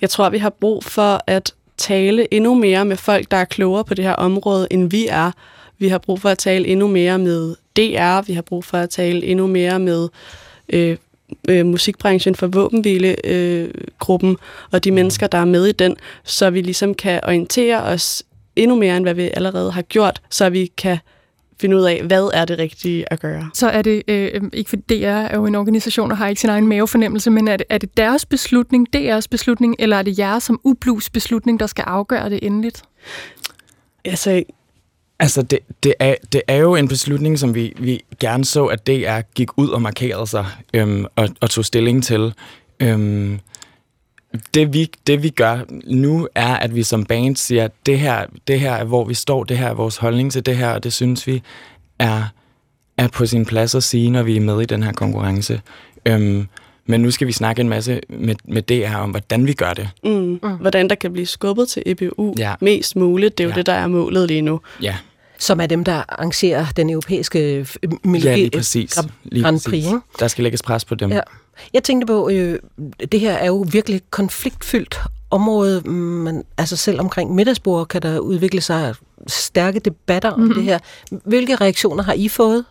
Jeg 0.00 0.10
tror, 0.10 0.30
vi 0.30 0.38
har 0.38 0.50
brug 0.50 0.84
for 0.84 1.20
at 1.26 1.52
tale 1.76 2.34
endnu 2.34 2.54
mere 2.54 2.84
med 2.84 2.96
folk, 2.96 3.30
der 3.30 3.36
er 3.36 3.44
klogere 3.44 3.84
på 3.84 3.94
det 3.94 4.04
her 4.04 4.12
område, 4.12 4.68
end 4.70 4.90
vi 4.90 5.06
er. 5.06 5.30
Vi 5.78 5.88
har 5.88 5.98
brug 5.98 6.20
for 6.20 6.28
at 6.28 6.38
tale 6.38 6.66
endnu 6.66 6.88
mere 6.88 7.18
med 7.18 7.54
DR. 7.76 8.26
Vi 8.26 8.32
har 8.32 8.42
brug 8.42 8.64
for 8.64 8.78
at 8.78 8.90
tale 8.90 9.24
endnu 9.24 9.46
mere 9.46 9.78
med 9.78 10.08
øh, 10.68 10.96
øh, 11.48 11.66
musikbranchen 11.66 12.34
for 12.34 12.46
våbenhvilegruppen 12.46 13.70
øh, 13.70 13.70
gruppen, 13.98 14.36
og 14.70 14.84
de 14.84 14.90
mennesker, 14.90 15.26
der 15.26 15.38
er 15.38 15.44
med 15.44 15.66
i 15.66 15.72
den, 15.72 15.96
så 16.24 16.50
vi 16.50 16.60
ligesom 16.60 16.94
kan 16.94 17.20
orientere 17.22 17.82
os 17.82 18.22
endnu 18.56 18.76
mere, 18.76 18.96
end 18.96 19.04
hvad 19.04 19.14
vi 19.14 19.30
allerede 19.34 19.72
har 19.72 19.82
gjort, 19.82 20.22
så 20.30 20.50
vi 20.50 20.66
kan 20.76 20.98
finde 21.60 21.76
ud 21.76 21.82
af, 21.82 22.02
hvad 22.02 22.30
er 22.34 22.44
det 22.44 22.58
rigtige 22.58 23.12
at 23.12 23.20
gøre. 23.20 23.50
Så 23.54 23.68
er 23.68 23.82
det, 23.82 24.02
øh, 24.08 24.42
ikke 24.52 24.70
fordi 24.70 25.00
DR 25.00 25.06
er 25.06 25.36
jo 25.36 25.46
en 25.46 25.54
organisation 25.54 26.10
og 26.10 26.16
har 26.16 26.28
ikke 26.28 26.40
sin 26.40 26.50
egen 26.50 26.66
mavefornemmelse, 26.66 27.30
men 27.30 27.48
er 27.48 27.56
det, 27.56 27.66
er 27.70 27.78
det 27.78 27.96
deres 27.96 28.26
beslutning, 28.26 28.88
DR's 28.96 29.26
beslutning, 29.30 29.76
eller 29.78 29.96
er 29.96 30.02
det 30.02 30.18
jeres 30.18 30.42
som 30.44 30.60
ublus 30.64 31.10
beslutning, 31.10 31.60
der 31.60 31.66
skal 31.66 31.82
afgøre 31.82 32.30
det 32.30 32.38
endeligt? 32.42 32.82
Altså, 34.04 34.42
Altså, 35.18 35.42
det, 35.42 35.58
det, 35.82 35.94
er, 35.98 36.14
det 36.32 36.42
er 36.48 36.56
jo 36.56 36.74
en 36.74 36.88
beslutning, 36.88 37.38
som 37.38 37.54
vi, 37.54 37.72
vi 37.78 38.04
gerne 38.20 38.44
så, 38.44 38.64
at 38.64 38.86
DR 38.86 39.20
gik 39.34 39.58
ud 39.58 39.68
og 39.68 39.82
markerede 39.82 40.26
sig 40.26 40.46
øhm, 40.74 41.06
og, 41.16 41.28
og 41.40 41.50
tog 41.50 41.64
stilling 41.64 42.04
til. 42.04 42.34
Øhm, 42.80 43.40
det, 44.54 44.74
vi, 44.74 44.90
det 45.06 45.22
vi 45.22 45.28
gør 45.30 45.58
nu, 45.84 46.28
er, 46.34 46.54
at 46.56 46.74
vi 46.74 46.82
som 46.82 47.04
band 47.04 47.36
siger, 47.36 47.64
at 47.64 47.72
det 47.86 47.98
her, 48.00 48.26
det 48.48 48.60
her 48.60 48.72
er, 48.72 48.84
hvor 48.84 49.04
vi 49.04 49.14
står, 49.14 49.44
det 49.44 49.58
her 49.58 49.68
er 49.68 49.74
vores 49.74 49.96
holdning 49.96 50.32
til 50.32 50.46
det 50.46 50.56
her, 50.56 50.68
og 50.70 50.84
det 50.84 50.92
synes 50.92 51.26
vi 51.26 51.42
er, 51.98 52.22
er 52.98 53.08
på 53.08 53.26
sin 53.26 53.44
plads 53.46 53.74
at 53.74 53.82
sige, 53.82 54.10
når 54.10 54.22
vi 54.22 54.36
er 54.36 54.40
med 54.40 54.60
i 54.60 54.64
den 54.64 54.82
her 54.82 54.92
konkurrence. 54.92 55.60
Øhm, 56.06 56.46
men 56.86 57.00
nu 57.00 57.10
skal 57.10 57.26
vi 57.26 57.32
snakke 57.32 57.60
en 57.60 57.68
masse 57.68 58.00
med, 58.08 58.34
med 58.44 58.62
DR 58.62 58.96
om, 58.96 59.10
hvordan 59.10 59.46
vi 59.46 59.52
gør 59.52 59.72
det. 59.72 59.88
mm, 60.04 60.10
mm. 60.10 60.38
hvordan 60.60 60.88
der 60.88 60.94
kan 60.94 61.12
blive 61.12 61.26
skubbet 61.26 61.68
til 61.68 61.82
EBU 61.86 62.34
Ja. 62.38 62.54
mest 62.60 62.96
muligt, 62.96 63.38
det 63.38 63.44
er 63.44 63.48
jo 63.48 63.50
ja. 63.50 63.56
det, 63.56 63.66
der 63.66 63.72
er 63.72 63.86
målet 63.86 64.28
lige 64.28 64.42
nu. 64.42 64.60
Ja, 64.82 64.96
Som 65.42 65.60
er 65.60 65.66
dem, 65.66 65.84
der 65.84 66.02
arrangerer 66.08 66.66
den 66.76 66.90
europæiske 66.90 67.66
Melodi 68.04 68.28
ja 68.28 68.36
lige 68.36 68.50
præcis. 68.50 68.92
Grand- 68.98 69.10
Lige 69.24 69.42
Grand 69.42 69.56
præcis. 69.56 69.68
Prix, 69.70 69.86
ikke? 69.86 69.98
Der 70.18 70.28
skal 70.28 70.42
lægges 70.42 70.62
pres 70.62 70.84
på 70.84 70.94
dem. 70.94 71.12
Ja. 71.12 71.20
Jeg 71.72 71.82
tænkte 71.82 72.06
på, 72.06 72.28
øh, 72.28 72.58
det 73.12 73.20
her 73.20 73.32
er 73.32 73.46
jo 73.46 73.66
virkelig 73.72 74.00
konfliktfyldt 74.10 75.00
område, 75.30 75.80
men 75.90 76.44
altså 76.58 76.76
selv 76.76 77.00
omkring 77.00 77.34
middagsbord 77.34 77.88
kan 77.88 78.02
der 78.02 78.18
udvikle 78.18 78.60
sig 78.60 78.94
stærke 79.26 79.80
debatter 79.80 80.30
om 80.30 80.40
mm-hmm. 80.40 80.54
det 80.54 80.64
her. 80.64 80.78
Hvilke 81.24 81.56
reaktioner 81.56 82.02
har 82.02 82.12
I 82.12 82.28
fået, 82.28 82.64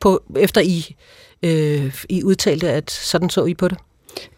på, 0.00 0.22
efter 0.36 0.60
I, 0.60 0.96
øh, 1.42 1.94
I 2.08 2.22
udtalte, 2.24 2.70
at 2.70 2.90
sådan 2.90 3.30
så 3.30 3.44
I 3.44 3.54
på 3.54 3.68
det? 3.68 3.78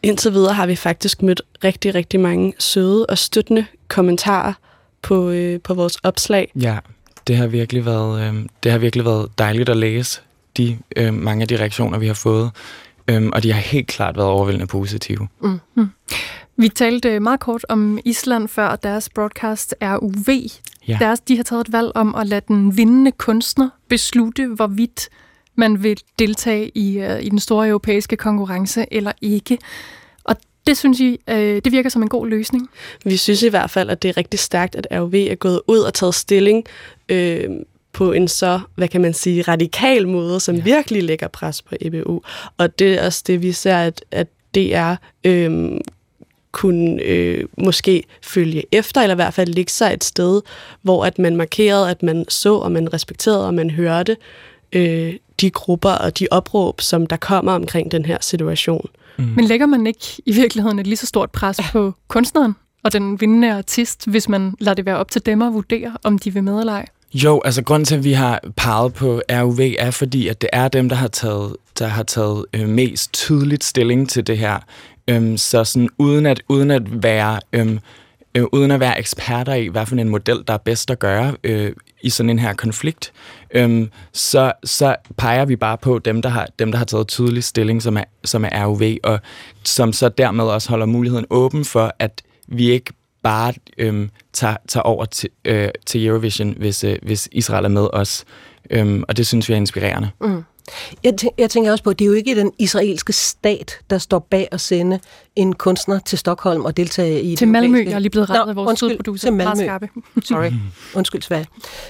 Indtil 0.02 0.32
videre 0.32 0.54
har 0.54 0.66
vi 0.66 0.76
faktisk 0.76 1.22
mødt 1.22 1.42
rigtig, 1.64 1.94
rigtig 1.94 2.20
mange 2.20 2.52
søde 2.58 3.06
og 3.06 3.18
støttende 3.18 3.66
kommentarer 3.88 4.52
på, 5.02 5.30
øh, 5.30 5.60
på 5.60 5.74
vores 5.74 5.96
opslag. 5.96 6.52
Ja, 6.60 6.78
det 7.30 7.38
har 7.38 7.46
virkelig 7.46 7.84
været, 7.86 8.22
øh, 8.22 8.46
det 8.62 8.72
har 8.72 8.78
virkelig 8.78 9.04
været 9.04 9.38
dejligt 9.38 9.68
at 9.68 9.76
læse 9.76 10.20
de 10.56 10.78
øh, 10.96 11.14
mange 11.14 11.42
af 11.42 11.48
de 11.48 11.56
reaktioner, 11.56 11.98
vi 11.98 12.06
har 12.06 12.14
fået. 12.14 12.50
Øhm, 13.08 13.30
og 13.32 13.42
de 13.42 13.52
har 13.52 13.60
helt 13.60 13.86
klart 13.86 14.16
været 14.16 14.28
overvældende 14.28 14.66
positive. 14.66 15.28
Vi 16.56 16.68
talte 16.68 17.08
øh, 17.08 17.22
meget 17.22 17.40
kort 17.40 17.66
om 17.68 17.98
Island 18.04 18.48
før, 18.48 18.66
og 18.66 18.82
deres 18.82 19.08
broadcast 19.08 19.74
RUV. 19.82 20.48
Ja. 20.88 20.96
Deres, 21.00 21.20
de 21.20 21.36
har 21.36 21.42
taget 21.42 21.60
et 21.60 21.72
valg 21.72 21.92
om 21.94 22.14
at 22.14 22.26
lade 22.26 22.42
den 22.48 22.76
vindende 22.76 23.12
kunstner 23.12 23.68
beslutte, 23.88 24.46
hvorvidt 24.46 25.08
man 25.54 25.82
vil 25.82 26.00
deltage 26.18 26.78
i, 26.78 26.98
uh, 26.98 27.20
i 27.22 27.28
den 27.28 27.38
store 27.38 27.68
europæiske 27.68 28.16
konkurrence 28.16 28.86
eller 28.90 29.12
ikke. 29.20 29.58
Det 30.66 30.76
synes 30.76 31.00
I, 31.00 31.20
øh, 31.28 31.62
det 31.64 31.72
virker 31.72 31.90
som 31.90 32.02
en 32.02 32.08
god 32.08 32.28
løsning? 32.28 32.70
Vi 33.04 33.16
synes 33.16 33.42
i 33.42 33.48
hvert 33.48 33.70
fald, 33.70 33.90
at 33.90 34.02
det 34.02 34.08
er 34.08 34.16
rigtig 34.16 34.40
stærkt, 34.40 34.76
at 34.76 34.86
ROV 34.92 35.14
er 35.14 35.34
gået 35.34 35.60
ud 35.66 35.78
og 35.78 35.94
taget 35.94 36.14
stilling 36.14 36.64
øh, 37.08 37.50
på 37.92 38.12
en 38.12 38.28
så, 38.28 38.60
hvad 38.74 38.88
kan 38.88 39.00
man 39.00 39.14
sige, 39.14 39.42
radikal 39.42 40.08
måde, 40.08 40.40
som 40.40 40.56
ja. 40.56 40.62
virkelig 40.62 41.02
lægger 41.02 41.28
pres 41.28 41.62
på 41.62 41.74
EBU. 41.80 42.20
Og 42.58 42.78
det 42.78 42.94
er 42.94 43.06
også 43.06 43.22
det, 43.26 43.42
vi 43.42 43.52
ser, 43.52 43.76
at, 43.76 44.04
at 44.10 44.26
DR 44.54 44.94
øh, 45.24 45.80
kunne 46.52 47.02
øh, 47.02 47.44
måske 47.58 48.04
følge 48.22 48.64
efter, 48.72 49.00
eller 49.00 49.14
i 49.14 49.22
hvert 49.22 49.34
fald 49.34 49.48
ligge 49.48 49.72
sig 49.72 49.92
et 49.92 50.04
sted, 50.04 50.42
hvor 50.82 51.04
at 51.04 51.18
man 51.18 51.36
markerede, 51.36 51.90
at 51.90 52.02
man 52.02 52.24
så, 52.28 52.54
og 52.54 52.72
man 52.72 52.92
respekterede, 52.92 53.46
og 53.46 53.54
man 53.54 53.70
hørte 53.70 54.16
øh, 54.72 55.14
de 55.40 55.50
grupper 55.50 55.90
og 55.90 56.18
de 56.18 56.26
opråb, 56.30 56.80
som 56.80 57.06
der 57.06 57.16
kommer 57.16 57.52
omkring 57.52 57.92
den 57.92 58.04
her 58.04 58.18
situation. 58.20 58.88
Mm. 59.20 59.32
Men 59.36 59.44
lægger 59.44 59.66
man 59.66 59.86
ikke 59.86 60.22
i 60.26 60.32
virkeligheden 60.32 60.78
et 60.78 60.86
lige 60.86 60.96
så 60.96 61.06
stort 61.06 61.30
pres 61.30 61.60
på 61.72 61.94
kunstneren 62.08 62.56
og 62.84 62.92
den 62.92 63.20
vindende 63.20 63.52
artist, 63.52 64.06
hvis 64.06 64.28
man 64.28 64.54
lader 64.58 64.74
det 64.74 64.86
være 64.86 64.96
op 64.96 65.10
til 65.10 65.26
dem 65.26 65.42
at 65.42 65.52
vurdere, 65.52 65.96
om 66.04 66.18
de 66.18 66.34
vil 66.34 66.44
med 66.44 66.60
eller 66.60 66.72
ej? 66.72 66.86
Jo, 67.14 67.40
altså 67.44 67.62
grunden 67.62 67.84
til, 67.84 67.96
at 67.96 68.04
vi 68.04 68.12
har 68.12 68.40
peget 68.56 68.94
på 68.94 69.22
RUV, 69.32 69.60
er 69.78 69.90
fordi, 69.90 70.28
at 70.28 70.40
det 70.40 70.50
er 70.52 70.68
dem, 70.68 70.88
der 70.88 70.96
har 70.96 71.08
taget, 71.08 71.56
der 71.78 71.86
har 71.86 72.02
taget 72.02 72.44
øh, 72.54 72.68
mest 72.68 73.12
tydeligt 73.12 73.64
stilling 73.64 74.08
til 74.08 74.26
det 74.26 74.38
her. 74.38 74.58
Øhm, 75.08 75.36
så 75.36 75.64
sådan, 75.64 75.88
uden 75.98 76.26
at, 76.26 76.42
uden 76.48 76.70
at 76.70 77.02
være... 77.02 77.40
Øhm, 77.52 77.78
øh, 78.34 78.44
uden 78.52 78.70
at 78.70 78.80
være 78.80 78.98
eksperter 78.98 79.54
i, 79.54 79.66
hvad 79.66 79.86
for 79.86 79.96
en 79.96 80.08
model, 80.08 80.44
der 80.46 80.54
er 80.54 80.58
bedst 80.58 80.90
at 80.90 80.98
gøre 80.98 81.36
øh, 81.44 81.72
i 82.02 82.10
sådan 82.10 82.30
en 82.30 82.38
her 82.38 82.52
konflikt, 82.52 83.12
øh, 83.54 83.88
så, 84.12 84.52
så 84.64 84.96
peger 85.16 85.44
vi 85.44 85.56
bare 85.56 85.78
på 85.78 85.98
dem, 85.98 86.22
der 86.22 86.28
har, 86.28 86.46
dem, 86.58 86.70
der 86.70 86.78
har 86.78 86.84
taget 86.84 87.08
tydelig 87.08 87.44
stilling, 87.44 87.82
som 87.82 87.96
er, 87.96 88.04
som 88.24 88.44
er 88.44 88.64
ROV, 88.66 88.82
og 89.04 89.20
som 89.64 89.92
så 89.92 90.08
dermed 90.08 90.44
også 90.44 90.68
holder 90.68 90.86
muligheden 90.86 91.26
åben 91.30 91.64
for, 91.64 91.94
at 91.98 92.22
vi 92.48 92.70
ikke 92.70 92.92
bare 93.22 93.52
øh, 93.78 94.08
tager, 94.32 94.56
tager 94.68 94.82
over 94.82 95.04
til, 95.04 95.30
øh, 95.44 95.68
til 95.86 96.06
Eurovision, 96.06 96.54
hvis, 96.58 96.84
øh, 96.84 96.96
hvis 97.02 97.28
Israel 97.32 97.64
er 97.64 97.68
med 97.68 97.88
os. 97.92 98.24
Øhm, 98.70 99.04
og 99.08 99.16
det 99.16 99.26
synes 99.26 99.48
vi 99.48 99.54
er 99.54 99.56
inspirerende. 99.56 100.10
Mm. 100.20 100.44
Jeg, 101.04 101.14
tæ- 101.22 101.34
jeg 101.38 101.50
tænker 101.50 101.70
også 101.70 101.84
på, 101.84 101.90
at 101.90 101.98
det 101.98 102.04
er 102.04 102.08
jo 102.08 102.14
ikke 102.14 102.34
den 102.36 102.52
israelske 102.58 103.12
stat, 103.12 103.78
der 103.90 103.98
står 103.98 104.18
bag 104.18 104.48
at 104.52 104.60
sende 104.60 105.00
en 105.36 105.52
kunstner 105.52 105.98
til 105.98 106.18
Stockholm 106.18 106.64
og 106.64 106.76
deltage 106.76 107.22
i 107.22 107.36
Til 107.36 107.48
Malmø, 107.48 107.84
jeg 107.84 107.92
er 107.92 107.98
lige 107.98 108.10
blevet 108.10 108.30
rettet 108.30 108.48
af 108.50 108.56
vores 108.56 108.68
undskyld, 108.82 108.98
producer. 108.98 109.26
Til 109.26 109.32
Malmø. 109.32 109.68
Sorry. 110.22 110.50
Undskyld, 110.94 111.22
Sverige. 111.22 111.46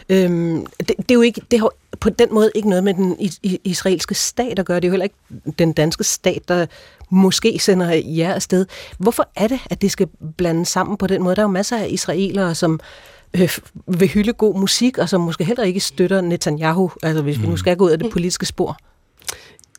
Øhm, 0.09 0.67
det, 0.79 0.89
det, 0.89 1.11
er 1.11 1.15
jo 1.15 1.21
ikke, 1.21 1.41
det 1.51 1.61
har 1.61 1.71
på 2.01 2.11
den 2.11 2.29
måde 2.31 2.51
ikke 2.55 2.69
noget 2.69 2.85
med 2.85 2.95
den 2.95 3.17
israelske 3.65 4.15
stat 4.15 4.59
at 4.59 4.67
gøre. 4.67 4.77
Det 4.77 4.85
er 4.85 4.89
jo 4.89 4.93
heller 4.93 5.05
ikke 5.05 5.17
den 5.59 5.73
danske 5.73 6.05
stat, 6.05 6.49
der 6.49 6.67
måske 7.11 7.59
sender 7.59 8.03
jer 8.05 8.35
afsted. 8.35 8.67
Hvorfor 8.99 9.29
er 9.37 9.47
det, 9.49 9.61
at 9.71 9.83
det 9.83 9.91
skal 9.91 10.09
blandes 10.37 10.69
sammen 10.69 10.97
på 10.97 11.07
den 11.07 11.23
måde? 11.23 11.37
Der 11.37 11.43
er 11.43 11.47
jo 11.47 11.51
masser 11.53 11.77
af 11.79 11.87
israelere, 11.91 12.55
som 12.55 12.81
øh, 13.37 13.59
vil 13.87 14.09
hylde 14.09 14.33
god 14.33 14.61
musik, 14.61 14.99
og 14.99 15.09
som 15.09 15.21
måske 15.21 15.45
heller 15.45 15.65
ikke 15.65 15.81
støtter 15.81 16.21
Netanyahu, 16.21 16.91
altså 17.03 17.23
hvis 17.23 17.37
mm. 17.37 17.43
vi 17.43 17.47
nu 17.47 17.53
mm. 17.53 17.57
skal 17.59 17.77
gå 17.77 17.85
ud 17.85 17.91
af 17.91 17.99
det 17.99 18.13
politiske 18.13 18.47
spor. 18.47 18.77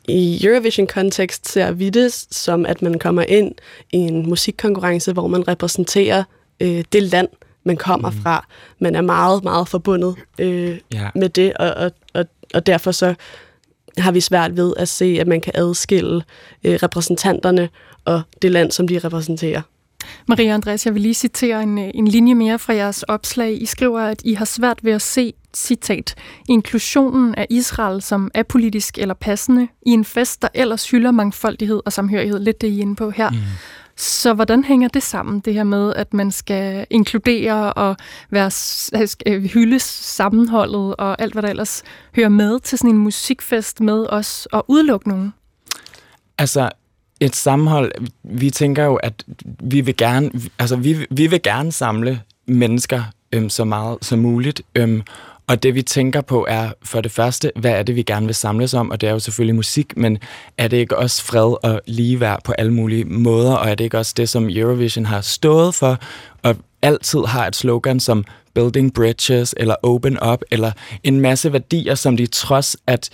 I 0.08 0.46
Eurovision-kontekst 0.46 1.48
ser 1.52 1.72
vi 1.72 1.90
det 1.90 2.12
som, 2.30 2.66
at 2.66 2.82
man 2.82 2.98
kommer 2.98 3.22
ind 3.22 3.54
i 3.92 3.96
en 3.96 4.28
musikkonkurrence, 4.28 5.12
hvor 5.12 5.26
man 5.26 5.48
repræsenterer 5.48 6.24
øh, 6.60 6.84
det 6.92 7.02
land, 7.02 7.28
man 7.64 7.76
kommer 7.76 8.10
mm. 8.10 8.16
fra. 8.22 8.46
Man 8.78 8.94
er 8.94 9.00
meget, 9.00 9.44
meget 9.44 9.68
forbundet 9.68 10.16
øh, 10.38 10.78
ja. 10.92 11.10
med 11.14 11.28
det, 11.28 11.52
og, 11.54 11.70
og, 11.70 11.92
og, 12.14 12.24
og 12.54 12.66
derfor 12.66 12.92
så 12.92 13.14
har 13.98 14.12
vi 14.12 14.20
svært 14.20 14.56
ved 14.56 14.72
at 14.76 14.88
se, 14.88 15.16
at 15.20 15.26
man 15.26 15.40
kan 15.40 15.52
adskille 15.56 16.22
øh, 16.64 16.74
repræsentanterne 16.82 17.68
og 18.04 18.22
det 18.42 18.50
land, 18.50 18.70
som 18.70 18.88
de 18.88 18.98
repræsenterer. 18.98 19.62
Maria 20.28 20.54
Andreas, 20.54 20.86
jeg 20.86 20.94
vil 20.94 21.02
lige 21.02 21.14
citere 21.14 21.62
en, 21.62 21.78
øh, 21.78 21.90
en 21.94 22.08
linje 22.08 22.34
mere 22.34 22.58
fra 22.58 22.72
jeres 22.74 23.02
opslag. 23.02 23.62
I 23.62 23.66
skriver, 23.66 24.00
at 24.00 24.22
I 24.24 24.34
har 24.34 24.44
svært 24.44 24.84
ved 24.84 24.92
at 24.92 25.02
se, 25.02 25.34
citat, 25.56 26.14
inklusionen 26.48 27.34
af 27.34 27.46
Israel 27.50 28.02
som 28.02 28.30
apolitisk 28.34 28.98
eller 28.98 29.14
passende 29.14 29.68
i 29.86 29.90
en 29.90 30.04
fest, 30.04 30.42
der 30.42 30.48
ellers 30.54 30.90
hylder 30.90 31.10
mangfoldighed 31.10 31.80
og 31.84 31.92
samhørighed. 31.92 32.38
Lidt 32.38 32.60
det, 32.60 32.68
I 32.68 32.78
er 32.78 32.80
inde 32.80 32.96
på 32.96 33.10
her. 33.10 33.30
Mm. 33.30 33.36
Så 33.96 34.34
hvordan 34.34 34.64
hænger 34.64 34.88
det 34.88 35.02
sammen, 35.02 35.40
det 35.40 35.54
her 35.54 35.64
med, 35.64 35.94
at 35.94 36.14
man 36.14 36.30
skal 36.30 36.86
inkludere 36.90 37.72
og 37.72 37.96
være, 38.30 38.50
skal 39.06 39.48
hylde 39.48 39.78
sammenholdet 39.78 40.96
og 40.96 41.22
alt, 41.22 41.32
hvad 41.32 41.42
der 41.42 41.48
ellers 41.48 41.82
hører 42.16 42.28
med 42.28 42.60
til 42.60 42.78
sådan 42.78 42.90
en 42.90 42.98
musikfest 42.98 43.80
med 43.80 44.06
os 44.08 44.48
og 44.52 44.64
udelukke 44.68 45.08
nogen? 45.08 45.34
Altså, 46.38 46.70
et 47.24 47.36
sammenhold, 47.36 47.92
vi 48.22 48.50
tænker 48.50 48.84
jo, 48.84 48.96
at 48.96 49.24
vi 49.60 49.80
vil 49.80 49.96
gerne, 49.96 50.30
altså 50.58 50.76
vi, 50.76 51.06
vi 51.10 51.26
vil 51.26 51.42
gerne 51.42 51.72
samle 51.72 52.20
mennesker 52.46 53.02
øhm, 53.32 53.50
så 53.50 53.64
meget 53.64 53.98
som 54.02 54.18
muligt. 54.18 54.62
Øhm, 54.74 55.02
og 55.46 55.62
det 55.62 55.74
vi 55.74 55.82
tænker 55.82 56.20
på 56.20 56.46
er 56.48 56.70
for 56.82 57.00
det 57.00 57.12
første, 57.12 57.52
hvad 57.56 57.70
er 57.70 57.82
det, 57.82 57.96
vi 57.96 58.02
gerne 58.02 58.26
vil 58.26 58.34
samles 58.34 58.74
om? 58.74 58.90
Og 58.90 59.00
det 59.00 59.08
er 59.08 59.12
jo 59.12 59.18
selvfølgelig 59.18 59.54
musik, 59.54 59.96
men 59.96 60.18
er 60.58 60.68
det 60.68 60.76
ikke 60.76 60.98
også 60.98 61.24
fred 61.24 61.64
og 61.64 61.80
ligeværd 61.86 62.44
på 62.44 62.52
alle 62.52 62.72
mulige 62.72 63.04
måder? 63.04 63.54
Og 63.54 63.70
er 63.70 63.74
det 63.74 63.84
ikke 63.84 63.98
også 63.98 64.14
det, 64.16 64.28
som 64.28 64.48
Eurovision 64.50 65.06
har 65.06 65.20
stået 65.20 65.74
for? 65.74 65.98
Og 66.42 66.56
altid 66.82 67.20
har 67.26 67.46
et 67.46 67.56
slogan 67.56 68.00
som 68.00 68.24
Building 68.54 68.94
Bridges, 68.94 69.54
eller 69.56 69.74
Open 69.82 70.18
Up, 70.32 70.42
eller 70.50 70.72
en 71.02 71.20
masse 71.20 71.52
værdier, 71.52 71.94
som 71.94 72.16
de 72.16 72.26
trods 72.26 72.76
at 72.86 73.10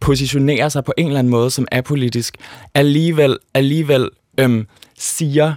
positionerer 0.00 0.68
sig 0.68 0.84
på 0.84 0.92
en 0.96 1.06
eller 1.06 1.18
anden 1.18 1.30
måde 1.30 1.50
som 1.50 1.68
apolitisk, 1.72 2.36
alligevel, 2.74 3.38
alligevel 3.54 4.10
øhm, 4.38 4.66
siger, 4.98 5.54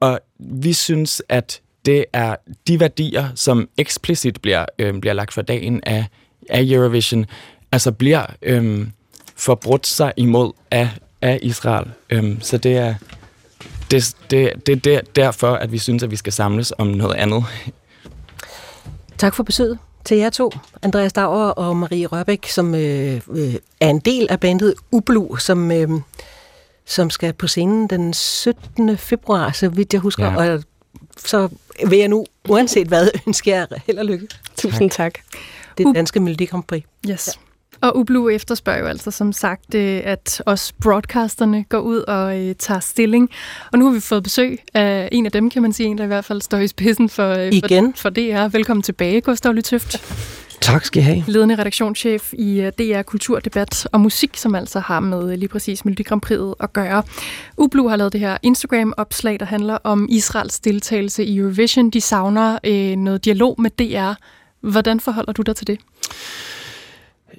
og 0.00 0.20
vi 0.38 0.72
synes, 0.72 1.22
at 1.28 1.60
det 1.86 2.04
er 2.12 2.36
de 2.68 2.80
værdier, 2.80 3.28
som 3.34 3.68
eksplicit 3.78 4.40
bliver, 4.40 4.66
øhm, 4.78 5.00
bliver 5.00 5.14
lagt 5.14 5.32
for 5.32 5.42
dagen 5.42 5.80
af, 5.82 6.06
af 6.50 6.62
Eurovision, 6.62 7.26
altså 7.72 7.92
bliver 7.92 8.26
øhm, 8.42 8.92
forbrudt 9.36 9.86
sig 9.86 10.12
imod 10.16 10.52
af, 10.70 10.88
af 11.22 11.38
Israel. 11.42 11.90
Øhm, 12.10 12.40
så 12.40 12.58
det 12.58 12.76
er, 12.76 12.94
det, 13.90 14.16
det, 14.30 14.66
det, 14.66 14.84
det 14.84 14.94
er 14.94 15.00
derfor, 15.16 15.54
at 15.54 15.72
vi 15.72 15.78
synes, 15.78 16.02
at 16.02 16.10
vi 16.10 16.16
skal 16.16 16.32
samles 16.32 16.72
om 16.78 16.86
noget 16.86 17.14
andet. 17.14 17.44
Tak 19.18 19.34
for 19.34 19.42
besøget 19.42 19.78
til 20.04 20.16
jer 20.16 20.30
to, 20.30 20.50
Andreas 20.82 21.12
Dauer 21.12 21.46
og 21.46 21.76
Marie 21.76 22.06
Rørbæk, 22.06 22.48
som 22.48 22.74
øh, 22.74 23.20
øh, 23.30 23.54
er 23.80 23.88
en 23.88 23.98
del 23.98 24.26
af 24.30 24.40
bandet 24.40 24.74
Ublu, 24.90 25.36
som, 25.36 25.72
øh, 25.72 25.88
som 26.84 27.10
skal 27.10 27.32
på 27.32 27.46
scenen 27.46 27.88
den 27.88 28.14
17. 28.14 28.98
februar, 28.98 29.52
så 29.52 29.68
vidt 29.68 29.92
jeg 29.92 30.00
husker. 30.00 30.42
Ja. 30.42 30.52
Og 30.52 30.62
så 31.16 31.48
vil 31.88 31.98
jeg 31.98 32.08
nu, 32.08 32.26
uanset 32.48 32.88
hvad, 32.88 33.08
ønske 33.26 33.50
jer 33.50 33.66
held 33.86 33.98
og 33.98 34.04
lykke. 34.04 34.28
Tusind 34.56 34.90
tak. 34.90 35.14
Det 35.78 35.94
danske 35.94 36.20
Melodi 36.20 36.44
Grand 36.44 36.64
Prix. 36.64 36.82
Yes. 37.10 37.28
Ja. 37.28 37.43
Og 37.84 37.96
Ublu 37.96 38.28
efterspørger 38.28 38.80
jo 38.80 38.86
altså 38.86 39.10
som 39.10 39.32
sagt, 39.32 39.74
øh, 39.74 40.00
at 40.04 40.42
os 40.46 40.72
broadcasterne 40.72 41.64
går 41.64 41.78
ud 41.78 41.98
og 41.98 42.40
øh, 42.40 42.54
tager 42.54 42.80
stilling. 42.80 43.30
Og 43.72 43.78
nu 43.78 43.86
har 43.86 43.92
vi 43.94 44.00
fået 44.00 44.22
besøg 44.22 44.58
af 44.74 45.08
en 45.12 45.26
af 45.26 45.32
dem, 45.32 45.50
kan 45.50 45.62
man 45.62 45.72
sige, 45.72 45.86
en 45.88 45.98
der 45.98 46.04
i 46.04 46.06
hvert 46.06 46.24
fald 46.24 46.40
står 46.40 46.58
i 46.58 46.68
spidsen 46.68 47.08
for, 47.08 47.30
øh, 47.30 47.52
Igen. 47.52 47.94
for, 47.94 48.00
for 48.00 48.10
DR. 48.10 48.48
Velkommen 48.48 48.82
tilbage, 48.82 49.20
Gustav 49.20 49.52
Lytøft. 49.52 50.02
Tak 50.60 50.84
skal 50.84 51.02
I 51.02 51.04
have. 51.04 51.24
Ledende 51.26 51.54
redaktionschef 51.54 52.32
i 52.32 52.70
DR 52.78 53.02
Kulturdebat 53.02 53.88
og 53.92 54.00
Musik, 54.00 54.36
som 54.36 54.54
altså 54.54 54.80
har 54.80 55.00
med 55.00 55.36
lige 55.36 55.48
præcis 55.48 55.84
Melodi 55.84 56.02
Grand 56.02 56.20
Prix 56.20 56.38
at 56.60 56.72
gøre. 56.72 57.02
Ublu 57.56 57.88
har 57.88 57.96
lavet 57.96 58.12
det 58.12 58.20
her 58.20 58.36
Instagram-opslag, 58.42 59.40
der 59.40 59.46
handler 59.46 59.78
om 59.84 60.06
Israels 60.10 60.60
deltagelse 60.60 61.24
i 61.24 61.38
Eurovision. 61.38 61.90
De 61.90 62.00
savner 62.00 62.58
øh, 62.64 62.96
noget 62.96 63.24
dialog 63.24 63.60
med 63.60 63.70
DR. 63.70 64.12
Hvordan 64.70 65.00
forholder 65.00 65.32
du 65.32 65.42
dig 65.42 65.56
til 65.56 65.66
det? 65.66 65.78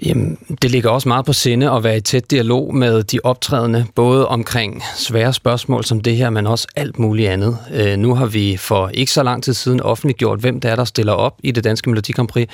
Jamen, 0.04 0.38
det 0.62 0.72
ligger 0.72 0.90
også 0.90 1.08
meget 1.08 1.26
på 1.26 1.34
sinde 1.34 1.72
at 1.72 1.84
være 1.84 1.98
i 1.98 2.02
tæt 2.02 2.32
dialog 2.32 2.76
med 2.76 3.04
de 3.04 3.20
optrædende, 3.24 3.86
både 3.96 4.28
omkring 4.28 4.84
svære 4.96 5.34
spørgsmål 5.34 5.84
som 5.84 6.00
det 6.02 6.16
her, 6.16 6.30
men 6.30 6.48
også 6.48 6.68
alt 6.76 7.00
muligt 7.00 7.30
andet. 7.30 7.58
Øh, 7.74 7.98
nu 7.98 8.16
har 8.16 8.26
vi 8.26 8.58
for 8.58 8.90
ikke 8.94 9.12
så 9.12 9.24
lang 9.24 9.44
tid 9.44 9.54
siden 9.54 9.82
offentliggjort, 9.82 10.40
hvem 10.40 10.60
der 10.60 10.70
er, 10.70 10.76
der 10.76 10.84
stiller 10.84 11.14
op 11.14 11.34
i 11.44 11.52
det 11.52 11.64
danske 11.64 11.90
Melodi 11.90 12.12
Grand 12.12 12.28
Prix. 12.28 12.50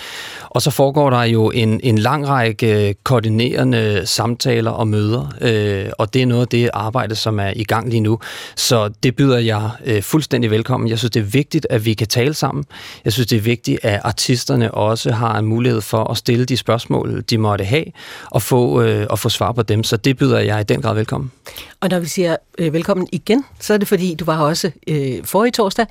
Og 0.50 0.62
så 0.62 0.72
foregår 0.72 1.10
der 1.10 1.24
jo 1.24 1.50
en, 1.50 1.80
en 1.84 1.98
lang 1.98 2.28
række 2.28 2.96
koordinerende 3.04 4.02
samtaler 4.06 4.72
og 4.72 4.88
møder, 4.88 5.34
øh, 5.42 5.92
og 5.98 6.14
det 6.14 6.22
er 6.22 6.26
noget 6.26 6.42
af 6.42 6.48
det 6.48 6.70
arbejde, 6.74 7.16
som 7.16 7.40
er 7.40 7.54
i 7.56 7.64
gang 7.64 7.90
lige 7.90 8.02
nu. 8.02 8.20
Så 8.56 8.90
det 9.04 9.16
byder 9.16 9.38
jeg 9.38 9.70
øh, 9.86 10.02
fuldstændig 10.02 10.52
velkommen. 10.52 10.90
Jeg 10.90 10.98
synes, 10.98 11.12
det 11.12 11.20
er 11.20 11.24
vigtigt, 11.24 11.68
at 11.70 11.86
vi 11.86 11.94
kan 11.94 12.08
tale 12.08 12.34
sammen. 12.34 12.66
Jeg 13.06 13.14
synes, 13.14 13.28
det 13.28 13.38
er 13.38 13.42
vigtigt, 13.42 13.80
at 13.86 14.00
artisterne 14.04 14.74
også 14.74 15.12
har 15.12 15.40
en 15.40 15.46
mulighed 15.46 15.82
for 15.82 16.12
at 16.12 16.18
stille 16.18 16.46
de 16.46 16.58
spørgsmål, 16.58 17.24
de 17.32 17.38
måtte 17.38 17.66
have, 17.66 17.86
og 18.32 18.42
få, 18.42 18.82
øh, 18.82 19.08
og 19.10 19.20
få 19.20 19.30
svar 19.30 19.52
på 19.52 19.62
dem. 19.62 19.84
Så 19.84 19.98
det 19.98 20.18
byder 20.18 20.40
jeg 20.40 20.62
i 20.62 20.64
den 20.64 20.82
grad 20.82 20.96
velkommen. 20.96 21.32
Og 21.80 21.90
når 21.90 22.00
vi 22.00 22.08
siger 22.08 22.36
øh, 22.58 22.74
velkommen 22.74 23.08
igen, 23.12 23.46
så 23.60 23.74
er 23.74 23.78
det 23.78 23.88
fordi, 23.88 24.16
du 24.16 24.26
var 24.26 24.38
her 24.38 24.44
også 24.44 24.72
øh, 24.88 25.26
forrige 25.26 25.52
torsdag, 25.52 25.86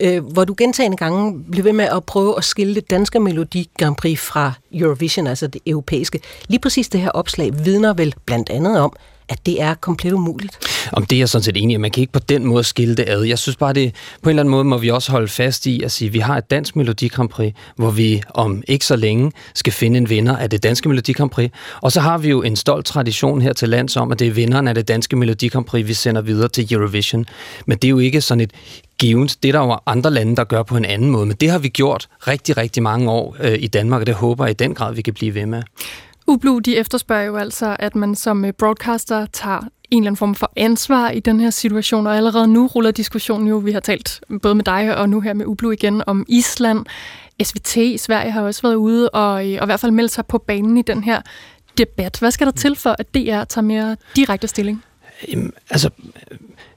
øh, 0.00 0.24
hvor 0.24 0.44
du 0.44 0.54
gentagende 0.58 0.96
gange 0.96 1.44
blev 1.50 1.64
ved 1.64 1.72
med 1.72 1.84
at 1.84 2.04
prøve 2.04 2.34
at 2.36 2.44
skille 2.44 2.74
det 2.74 2.90
danske 2.90 3.20
Melodi 3.20 3.70
Grand 3.78 3.96
Prix 3.96 4.18
fra 4.18 4.52
Eurovision, 4.72 5.26
altså 5.26 5.46
det 5.46 5.60
europæiske. 5.66 6.20
Lige 6.48 6.60
præcis 6.60 6.88
det 6.88 7.00
her 7.00 7.10
opslag 7.10 7.64
vidner 7.64 7.94
vel 7.94 8.14
blandt 8.26 8.50
andet 8.50 8.80
om, 8.80 8.96
at 9.28 9.46
det 9.46 9.62
er 9.62 9.74
komplet 9.74 10.12
umuligt? 10.12 10.58
Om 10.92 11.06
det 11.06 11.16
er 11.16 11.20
jeg 11.20 11.28
sådan 11.28 11.42
set 11.42 11.56
enig 11.56 11.74
i. 11.74 11.76
Man 11.76 11.90
kan 11.90 12.00
ikke 12.00 12.12
på 12.12 12.18
den 12.18 12.44
måde 12.44 12.64
skille 12.64 12.94
det 12.94 13.04
ad. 13.08 13.22
Jeg 13.22 13.38
synes 13.38 13.56
bare, 13.56 13.72
det 13.72 13.94
på 14.22 14.28
en 14.28 14.30
eller 14.30 14.42
anden 14.42 14.50
måde 14.50 14.64
må 14.64 14.78
vi 14.78 14.90
også 14.90 15.12
holde 15.12 15.28
fast 15.28 15.66
i 15.66 15.82
at 15.82 15.92
sige, 15.92 16.08
at 16.08 16.14
vi 16.14 16.18
har 16.18 16.38
et 16.38 16.50
dansk 16.50 16.76
Melodi 16.76 17.08
Grand 17.08 17.28
Prix, 17.28 17.54
hvor 17.76 17.90
vi 17.90 18.22
om 18.34 18.62
ikke 18.68 18.86
så 18.86 18.96
længe 18.96 19.32
skal 19.54 19.72
finde 19.72 19.98
en 19.98 20.10
vinder 20.10 20.36
af 20.36 20.50
det 20.50 20.62
danske 20.62 20.88
Melodi 20.88 21.12
Grand 21.12 21.30
Prix. 21.30 21.50
Og 21.82 21.92
så 21.92 22.00
har 22.00 22.18
vi 22.18 22.28
jo 22.28 22.42
en 22.42 22.56
stolt 22.56 22.86
tradition 22.86 23.42
her 23.42 23.52
til 23.52 23.68
lands 23.68 23.96
om, 23.96 24.12
at 24.12 24.18
det 24.18 24.26
er 24.26 24.32
vinderen 24.32 24.68
af 24.68 24.74
det 24.74 24.88
danske 24.88 25.16
Melodi 25.16 25.48
Grand 25.48 25.64
Prix, 25.64 25.86
vi 25.86 25.94
sender 25.94 26.22
videre 26.22 26.48
til 26.48 26.72
Eurovision. 26.74 27.26
Men 27.66 27.78
det 27.78 27.88
er 27.88 27.90
jo 27.90 27.98
ikke 27.98 28.20
sådan 28.20 28.40
et 28.40 28.50
givet. 28.98 29.36
Det 29.42 29.48
er 29.48 29.52
der 29.52 29.66
jo 29.66 29.78
andre 29.86 30.10
lande, 30.10 30.36
der 30.36 30.44
gør 30.44 30.62
på 30.62 30.76
en 30.76 30.84
anden 30.84 31.10
måde. 31.10 31.26
Men 31.26 31.36
det 31.40 31.50
har 31.50 31.58
vi 31.58 31.68
gjort 31.68 32.08
rigtig, 32.28 32.56
rigtig 32.56 32.82
mange 32.82 33.10
år 33.10 33.36
øh, 33.40 33.56
i 33.58 33.66
Danmark, 33.66 34.00
og 34.00 34.06
det 34.06 34.14
håber 34.14 34.44
jeg 34.44 34.50
i 34.50 34.54
den 34.54 34.74
grad, 34.74 34.94
vi 34.94 35.02
kan 35.02 35.14
blive 35.14 35.34
ved 35.34 35.46
med. 35.46 35.62
Ublu, 36.26 36.58
de 36.58 36.76
efterspørger 36.76 37.24
jo 37.24 37.36
altså, 37.36 37.76
at 37.78 37.96
man 37.96 38.14
som 38.14 38.44
øh, 38.44 38.52
broadcaster 38.52 39.26
tager 39.26 39.60
en 39.90 40.02
eller 40.02 40.08
anden 40.08 40.16
form 40.16 40.34
for 40.34 40.52
ansvar 40.56 41.10
i 41.10 41.20
den 41.20 41.40
her 41.40 41.50
situation, 41.50 42.06
og 42.06 42.16
allerede 42.16 42.48
nu 42.48 42.66
ruller 42.66 42.90
diskussionen 42.90 43.48
jo, 43.48 43.56
vi 43.56 43.72
har 43.72 43.80
talt 43.80 44.20
både 44.42 44.54
med 44.54 44.64
dig 44.64 44.96
og 44.96 45.08
nu 45.08 45.20
her 45.20 45.34
med 45.34 45.46
Ublu 45.46 45.70
igen, 45.70 46.02
om 46.06 46.24
Island. 46.28 46.86
SVT 47.42 47.76
i 47.76 47.98
Sverige 47.98 48.30
har 48.30 48.42
også 48.42 48.62
været 48.62 48.74
ude 48.74 49.10
og, 49.10 49.52
øh, 49.52 49.58
og 49.60 49.64
i 49.64 49.66
hvert 49.66 49.80
fald 49.80 49.92
meldt 49.92 50.12
sig 50.12 50.26
på 50.26 50.38
banen 50.38 50.76
i 50.76 50.82
den 50.82 51.04
her 51.04 51.20
debat. 51.78 52.18
Hvad 52.18 52.30
skal 52.30 52.46
der 52.46 52.52
til 52.52 52.76
for, 52.76 52.96
at 52.98 53.14
DR 53.14 53.44
tager 53.44 53.60
mere 53.60 53.96
direkte 54.16 54.48
stilling? 54.48 54.82
Jamen, 55.28 55.52
altså, 55.70 55.90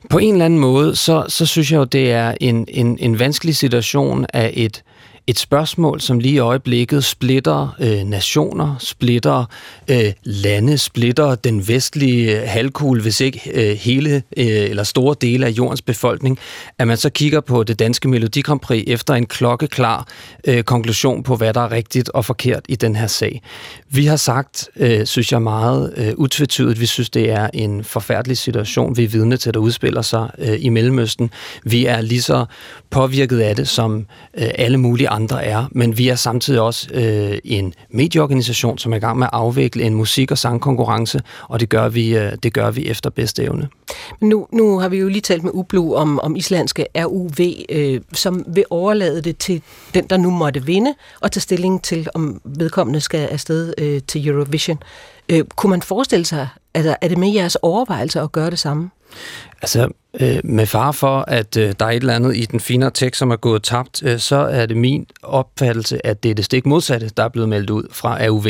på 0.09 0.17
en 0.17 0.33
eller 0.33 0.45
anden 0.45 0.59
måde, 0.59 0.95
så, 0.95 1.25
så 1.27 1.45
synes 1.45 1.71
jeg 1.71 1.77
jo, 1.77 1.83
det 1.83 2.11
er 2.11 2.33
en, 2.41 2.65
en, 2.67 2.97
en 2.99 3.19
vanskelig 3.19 3.55
situation 3.55 4.25
af 4.33 4.51
et 4.53 4.83
et 5.27 5.39
spørgsmål, 5.39 6.01
som 6.01 6.19
lige 6.19 6.33
i 6.33 6.39
øjeblikket 6.39 7.03
splitter 7.03 7.75
øh, 7.79 8.03
nationer, 8.03 8.75
splitter 8.79 9.45
øh, 9.89 10.13
lande, 10.23 10.77
splitter 10.77 11.35
den 11.35 11.67
vestlige 11.67 12.41
øh, 12.41 12.47
halvkugle, 12.47 13.01
hvis 13.01 13.21
ikke 13.21 13.41
øh, 13.53 13.77
hele 13.77 14.15
øh, 14.15 14.45
eller 14.47 14.83
store 14.83 15.15
dele 15.21 15.45
af 15.45 15.49
jordens 15.49 15.81
befolkning, 15.81 16.39
at 16.77 16.87
man 16.87 16.97
så 16.97 17.09
kigger 17.09 17.41
på 17.41 17.63
det 17.63 17.79
danske 17.79 18.07
Melodi 18.07 18.43
efter 18.87 19.13
en 19.13 19.25
klokkeklar 19.25 20.07
øh, 20.47 20.63
konklusion 20.63 21.23
på, 21.23 21.35
hvad 21.35 21.53
der 21.53 21.61
er 21.61 21.71
rigtigt 21.71 22.09
og 22.09 22.25
forkert 22.25 22.63
i 22.67 22.75
den 22.75 22.95
her 22.95 23.07
sag. 23.07 23.41
Vi 23.89 24.05
har 24.05 24.15
sagt, 24.15 24.69
øh, 24.75 25.05
synes 25.05 25.31
jeg 25.31 25.41
meget 25.41 25.93
øh, 25.97 26.13
utvetydigt, 26.17 26.79
vi 26.79 26.85
synes, 26.85 27.09
det 27.09 27.29
er 27.29 27.49
en 27.53 27.83
forfærdelig 27.83 28.37
situation, 28.37 28.97
vi 28.97 29.03
er 29.03 29.07
vidne 29.07 29.37
til, 29.37 29.53
der 29.53 29.59
udspiller 29.59 30.01
sig 30.01 30.29
øh, 30.37 30.57
i 30.59 30.69
Mellemøsten. 30.69 31.31
Vi 31.63 31.85
er 31.85 32.01
lige 32.01 32.21
så 32.21 32.45
påvirket 32.89 33.39
af 33.39 33.55
det, 33.55 33.67
som 33.67 34.05
øh, 34.37 34.47
alle 34.55 34.77
mulige 34.77 35.09
andre 35.09 35.18
er, 35.27 35.65
men 35.71 35.97
vi 35.97 36.07
er 36.07 36.15
samtidig 36.15 36.61
også 36.61 36.87
øh, 36.93 37.37
en 37.43 37.73
medieorganisation, 37.89 38.77
som 38.77 38.91
er 38.91 38.97
i 38.97 38.99
gang 38.99 39.19
med 39.19 39.27
at 39.27 39.33
afvikle 39.33 39.83
en 39.83 39.93
musik- 39.93 40.31
og 40.31 40.37
sangkonkurrence, 40.37 41.21
og 41.43 41.59
det 41.59 41.69
gør 41.69 41.89
vi, 41.89 42.17
øh, 42.17 42.31
det 42.43 42.53
gør 42.53 42.71
vi 42.71 42.87
efter 42.87 43.09
bedste 43.09 43.43
evne. 43.43 43.69
Nu, 44.21 44.47
nu 44.51 44.79
har 44.79 44.89
vi 44.89 44.97
jo 44.97 45.07
lige 45.07 45.21
talt 45.21 45.43
med 45.43 45.51
Ublu 45.53 45.93
om, 45.93 46.19
om 46.19 46.35
islandske 46.35 46.85
RUV, 46.95 47.39
øh, 47.69 48.01
som 48.13 48.43
vil 48.47 48.63
overlade 48.69 49.21
det 49.21 49.37
til 49.37 49.61
den, 49.93 50.05
der 50.09 50.17
nu 50.17 50.29
måtte 50.29 50.65
vinde, 50.65 50.93
og 51.21 51.31
tage 51.31 51.41
stilling 51.41 51.83
til, 51.83 52.07
om 52.13 52.41
vedkommende 52.43 53.01
skal 53.01 53.25
afsted 53.25 53.73
øh, 53.77 54.01
til 54.07 54.27
Eurovision. 54.27 54.79
Øh, 55.29 55.43
kunne 55.55 55.69
man 55.69 55.81
forestille 55.81 56.25
sig, 56.25 56.47
altså, 56.73 56.95
er 57.01 57.07
det 57.07 57.17
med 57.17 57.33
jeres 57.33 57.55
overvejelser 57.55 58.23
at 58.23 58.31
gøre 58.31 58.49
det 58.49 58.59
samme? 58.59 58.89
Altså, 59.61 59.89
øh, 60.19 60.39
med 60.43 60.65
far 60.65 60.91
for, 60.91 61.25
at 61.27 61.57
øh, 61.57 61.73
der 61.79 61.85
er 61.85 61.89
et 61.89 61.95
eller 61.95 62.13
andet 62.13 62.37
i 62.37 62.45
den 62.45 62.59
finere 62.59 62.91
tekst, 62.91 63.19
som 63.19 63.31
er 63.31 63.35
gået 63.35 63.63
tabt, 63.63 64.03
øh, 64.03 64.19
så 64.19 64.35
er 64.35 64.65
det 64.65 64.77
min 64.77 65.05
opfattelse, 65.23 66.05
at 66.05 66.23
det 66.23 66.31
er 66.31 66.35
det 66.35 66.45
stik 66.45 66.65
modsatte, 66.65 67.09
der 67.17 67.23
er 67.23 67.29
blevet 67.29 67.49
meldt 67.49 67.69
ud 67.69 67.83
fra 67.91 68.25
AUV. 68.25 68.47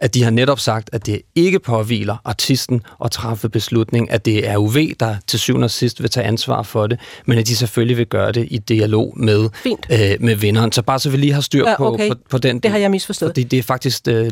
At 0.00 0.14
de 0.14 0.22
har 0.22 0.30
netop 0.30 0.60
sagt, 0.60 0.90
at 0.92 1.06
det 1.06 1.22
ikke 1.34 1.58
påviler 1.58 2.16
artisten 2.24 2.82
at 3.04 3.10
træffe 3.10 3.48
beslutning, 3.48 4.10
at 4.10 4.24
det 4.24 4.48
er 4.48 4.54
AUV, 4.54 4.76
der 5.00 5.16
til 5.26 5.38
syvende 5.38 5.64
og 5.64 5.70
sidst 5.70 6.02
vil 6.02 6.10
tage 6.10 6.26
ansvar 6.26 6.62
for 6.62 6.86
det, 6.86 7.00
men 7.26 7.38
at 7.38 7.46
de 7.46 7.56
selvfølgelig 7.56 7.96
vil 7.96 8.06
gøre 8.06 8.32
det 8.32 8.48
i 8.50 8.58
dialog 8.58 9.12
med, 9.16 9.48
øh, 9.66 10.16
med 10.20 10.34
vinderen. 10.34 10.72
Så 10.72 10.82
bare 10.82 10.98
så 10.98 11.10
vi 11.10 11.16
lige 11.16 11.32
har 11.32 11.40
styr 11.40 11.68
ja, 11.68 11.86
okay. 11.86 12.08
på, 12.08 12.14
på, 12.14 12.20
på 12.30 12.38
den. 12.38 12.58
Det 12.58 12.70
har 12.70 12.78
jeg 12.78 12.90
misforstået. 12.90 13.30
Fordi 13.30 13.42
det 13.42 13.58
er 13.58 13.62
faktisk 13.62 14.08
øh, 14.08 14.30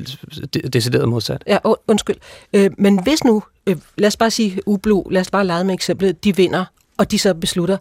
decideret 0.72 1.08
modsat. 1.08 1.44
Ja, 1.46 1.58
undskyld. 1.88 2.16
Øh, 2.52 2.70
men 2.78 3.02
hvis 3.02 3.24
nu 3.24 3.42
øh, 3.66 3.76
lad 3.96 4.06
os 4.06 4.16
bare 4.16 4.30
sige 4.30 4.68
Ublu, 4.68 5.02
lad 5.10 5.20
os 5.20 5.30
bare 5.30 5.46
lege 5.46 5.64
med 5.64 5.74
eksemplet, 5.74 6.24
de 6.24 6.36
vinder, 6.36 6.64
og 6.96 7.10
de 7.10 7.18
så 7.18 7.34
beslutter, 7.34 7.76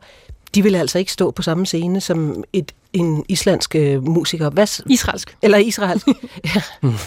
de 0.56 0.64
vil 0.64 0.76
altså 0.76 1.00
ikke 1.00 1.12
stå 1.12 1.32
på 1.32 1.42
samme 1.42 1.66
scene 1.66 2.02
som 2.02 2.44
et, 2.54 2.72
en 2.94 3.26
islandsk 3.28 3.76
øh, 3.76 4.04
musiker. 4.04 4.50
Hvad, 4.50 4.82
Israelsk. 4.90 5.38
Eller 5.42 5.58
israelsk. 5.58 6.08
ja. 6.56 6.62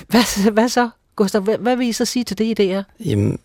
hvad, 0.09 0.51
hvad 0.51 0.69
så, 0.69 0.91
Gustav? 1.17 1.41
Hvad, 1.41 1.59
hvad 1.59 1.77
vil 1.77 1.89
I 1.89 1.93
så 1.93 2.05
sige 2.05 2.25
til 2.25 2.39
det, 2.39 2.61
idéer? 2.61 2.83
Jamen, 3.05 3.39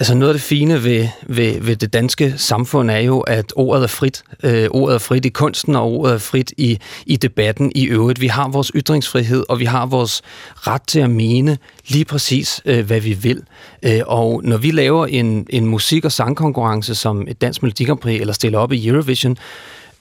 Altså 0.00 0.14
noget 0.14 0.32
af 0.32 0.34
det 0.34 0.42
fine 0.42 0.84
ved, 0.84 1.08
ved, 1.26 1.60
ved 1.60 1.76
det 1.76 1.92
danske 1.92 2.34
samfund 2.36 2.90
er 2.90 2.98
jo, 2.98 3.20
at 3.20 3.52
ordet 3.56 3.82
er 3.82 3.86
frit. 3.86 4.22
Øh, 4.42 4.68
ordet 4.70 4.94
er 4.94 4.98
frit 4.98 5.24
i 5.24 5.28
kunsten, 5.28 5.76
og 5.76 5.92
ordet 5.92 6.14
er 6.14 6.18
frit 6.18 6.52
i, 6.56 6.78
i 7.06 7.16
debatten 7.16 7.72
i 7.74 7.84
øvrigt. 7.86 8.20
Vi 8.20 8.26
har 8.26 8.48
vores 8.48 8.72
ytringsfrihed, 8.74 9.44
og 9.48 9.58
vi 9.58 9.64
har 9.64 9.86
vores 9.86 10.22
ret 10.54 10.82
til 10.82 11.00
at 11.00 11.10
mene 11.10 11.58
lige 11.88 12.04
præcis, 12.04 12.60
øh, 12.64 12.86
hvad 12.86 13.00
vi 13.00 13.12
vil. 13.12 13.42
Øh, 13.82 14.00
og 14.06 14.40
når 14.44 14.56
vi 14.56 14.70
laver 14.70 15.06
en, 15.06 15.46
en 15.50 15.66
musik- 15.66 16.04
og 16.04 16.12
sangkonkurrence 16.12 16.94
som 16.94 17.28
et 17.28 17.40
dansk 17.40 17.62
melodikampri, 17.62 18.20
eller 18.20 18.32
stiller 18.32 18.58
op 18.58 18.72
i 18.72 18.88
Eurovision, 18.88 19.36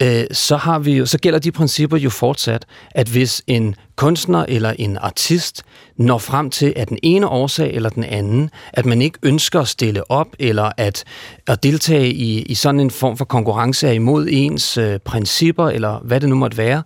øh, 0.03 0.23
så, 0.31 0.57
har 0.57 0.79
vi 0.79 0.93
jo, 0.93 1.05
så 1.05 1.17
gælder 1.17 1.39
de 1.39 1.51
principper 1.51 1.97
jo 1.97 2.09
fortsat, 2.09 2.65
at 2.91 3.07
hvis 3.07 3.41
en 3.47 3.75
kunstner 3.97 4.45
eller 4.47 4.73
en 4.79 4.97
artist 4.97 5.63
når 5.97 6.17
frem 6.17 6.49
til, 6.49 6.73
at 6.75 6.89
den 6.89 6.97
ene 7.03 7.27
årsag 7.27 7.73
eller 7.73 7.89
den 7.89 8.03
anden, 8.03 8.49
at 8.73 8.85
man 8.85 9.01
ikke 9.01 9.19
ønsker 9.23 9.59
at 9.59 9.67
stille 9.67 10.11
op, 10.11 10.27
eller 10.39 10.71
at, 10.77 11.03
at 11.47 11.63
deltage 11.63 12.13
i, 12.13 12.41
i 12.41 12.55
sådan 12.55 12.79
en 12.79 12.91
form 12.91 13.17
for 13.17 13.25
konkurrence 13.25 13.87
er 13.87 13.91
imod 13.91 14.27
ens 14.29 14.77
øh, 14.77 14.99
principper, 14.99 15.69
eller 15.69 15.99
hvad 16.03 16.19
det 16.19 16.29
nu 16.29 16.35
måtte 16.35 16.57
være, 16.57 16.83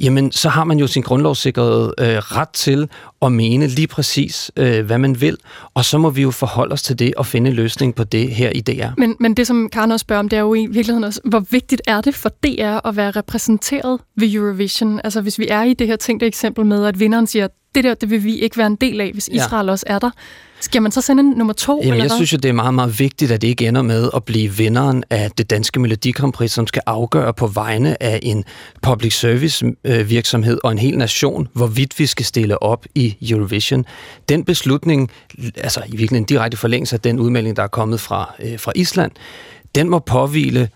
jamen 0.00 0.32
så 0.32 0.48
har 0.48 0.64
man 0.64 0.78
jo 0.78 0.86
sin 0.86 1.02
grundlovssikrede 1.02 1.94
øh, 1.98 2.06
ret 2.06 2.48
til 2.48 2.88
at 3.22 3.32
mene 3.32 3.66
lige 3.66 3.86
præcis, 3.86 4.50
øh, 4.56 4.86
hvad 4.86 4.98
man 4.98 5.20
vil, 5.20 5.36
og 5.74 5.84
så 5.84 5.98
må 5.98 6.10
vi 6.10 6.22
jo 6.22 6.30
forholde 6.30 6.72
os 6.72 6.82
til 6.82 6.98
det 6.98 7.14
og 7.14 7.26
finde 7.26 7.50
en 7.50 7.56
løsning 7.56 7.94
på 7.94 8.04
det 8.04 8.30
her 8.30 8.50
i 8.50 8.60
DR. 8.60 8.88
Men, 8.98 9.16
men 9.20 9.34
det, 9.34 9.46
som 9.46 9.68
Karen 9.72 9.92
også 9.92 10.04
spørger 10.04 10.20
om, 10.20 10.28
det 10.28 10.36
er 10.36 10.40
jo 10.40 10.54
i 10.54 10.66
virkeligheden 10.66 11.04
også, 11.04 11.20
hvor 11.24 11.44
vigtigt 11.50 11.82
er 11.86 12.00
det 12.00 12.14
for 12.14 12.28
DR 12.28 12.88
at 12.88 12.96
være 12.96 13.10
repræsenteret 13.10 14.00
ved 14.16 14.34
Eurovision? 14.34 15.00
Altså 15.04 15.20
hvis 15.20 15.38
vi 15.38 15.46
er 15.48 15.62
i 15.62 15.74
det 15.74 15.86
her 15.86 15.96
tænkte 15.96 16.26
eksempel 16.26 16.49
med, 16.56 16.84
at 16.84 17.00
vinderen 17.00 17.26
siger, 17.26 17.48
det 17.74 17.84
der, 17.84 17.94
det 17.94 18.10
vil 18.10 18.24
vi 18.24 18.38
ikke 18.38 18.56
være 18.56 18.66
en 18.66 18.76
del 18.76 19.00
af, 19.00 19.10
hvis 19.12 19.28
Israel 19.32 19.66
ja. 19.66 19.72
også 19.72 19.84
er 19.88 19.98
der. 19.98 20.10
Skal 20.60 20.82
man 20.82 20.92
så 20.92 21.00
sende 21.00 21.20
en 21.20 21.28
nummer 21.30 21.52
to? 21.52 21.72
Jamen, 21.72 21.82
eller 21.82 22.04
jeg 22.04 22.10
hvad? 22.10 22.16
synes 22.16 22.32
jo, 22.32 22.36
det 22.36 22.48
er 22.48 22.52
meget, 22.52 22.74
meget 22.74 22.98
vigtigt, 22.98 23.30
at 23.30 23.42
det 23.42 23.48
ikke 23.48 23.68
ender 23.68 23.82
med 23.82 24.10
at 24.16 24.24
blive 24.24 24.56
vinderen 24.56 25.04
af 25.10 25.30
det 25.30 25.50
danske 25.50 25.80
Melodi 25.80 26.12
Grand 26.12 26.32
Prix, 26.32 26.50
som 26.50 26.66
skal 26.66 26.82
afgøre 26.86 27.34
på 27.34 27.46
vegne 27.46 28.02
af 28.02 28.20
en 28.22 28.44
public 28.82 29.18
service 29.18 29.66
øh, 29.84 30.10
virksomhed 30.10 30.58
og 30.64 30.72
en 30.72 30.78
hel 30.78 30.98
nation, 30.98 31.48
hvorvidt 31.52 31.98
vi 31.98 32.06
skal 32.06 32.26
stille 32.26 32.62
op 32.62 32.86
i 32.94 33.16
Eurovision. 33.30 33.84
Den 34.28 34.44
beslutning, 34.44 35.10
altså 35.56 35.80
i 35.80 35.90
virkeligheden 35.90 36.24
direkte 36.24 36.56
forlængelse 36.56 36.96
af 36.96 37.00
den 37.00 37.20
udmelding, 37.20 37.56
der 37.56 37.62
er 37.62 37.68
kommet 37.68 38.00
fra, 38.00 38.34
øh, 38.44 38.58
fra 38.58 38.72
Island, 38.74 39.12
den 39.74 39.88
må 39.88 39.98
påvile 39.98 40.68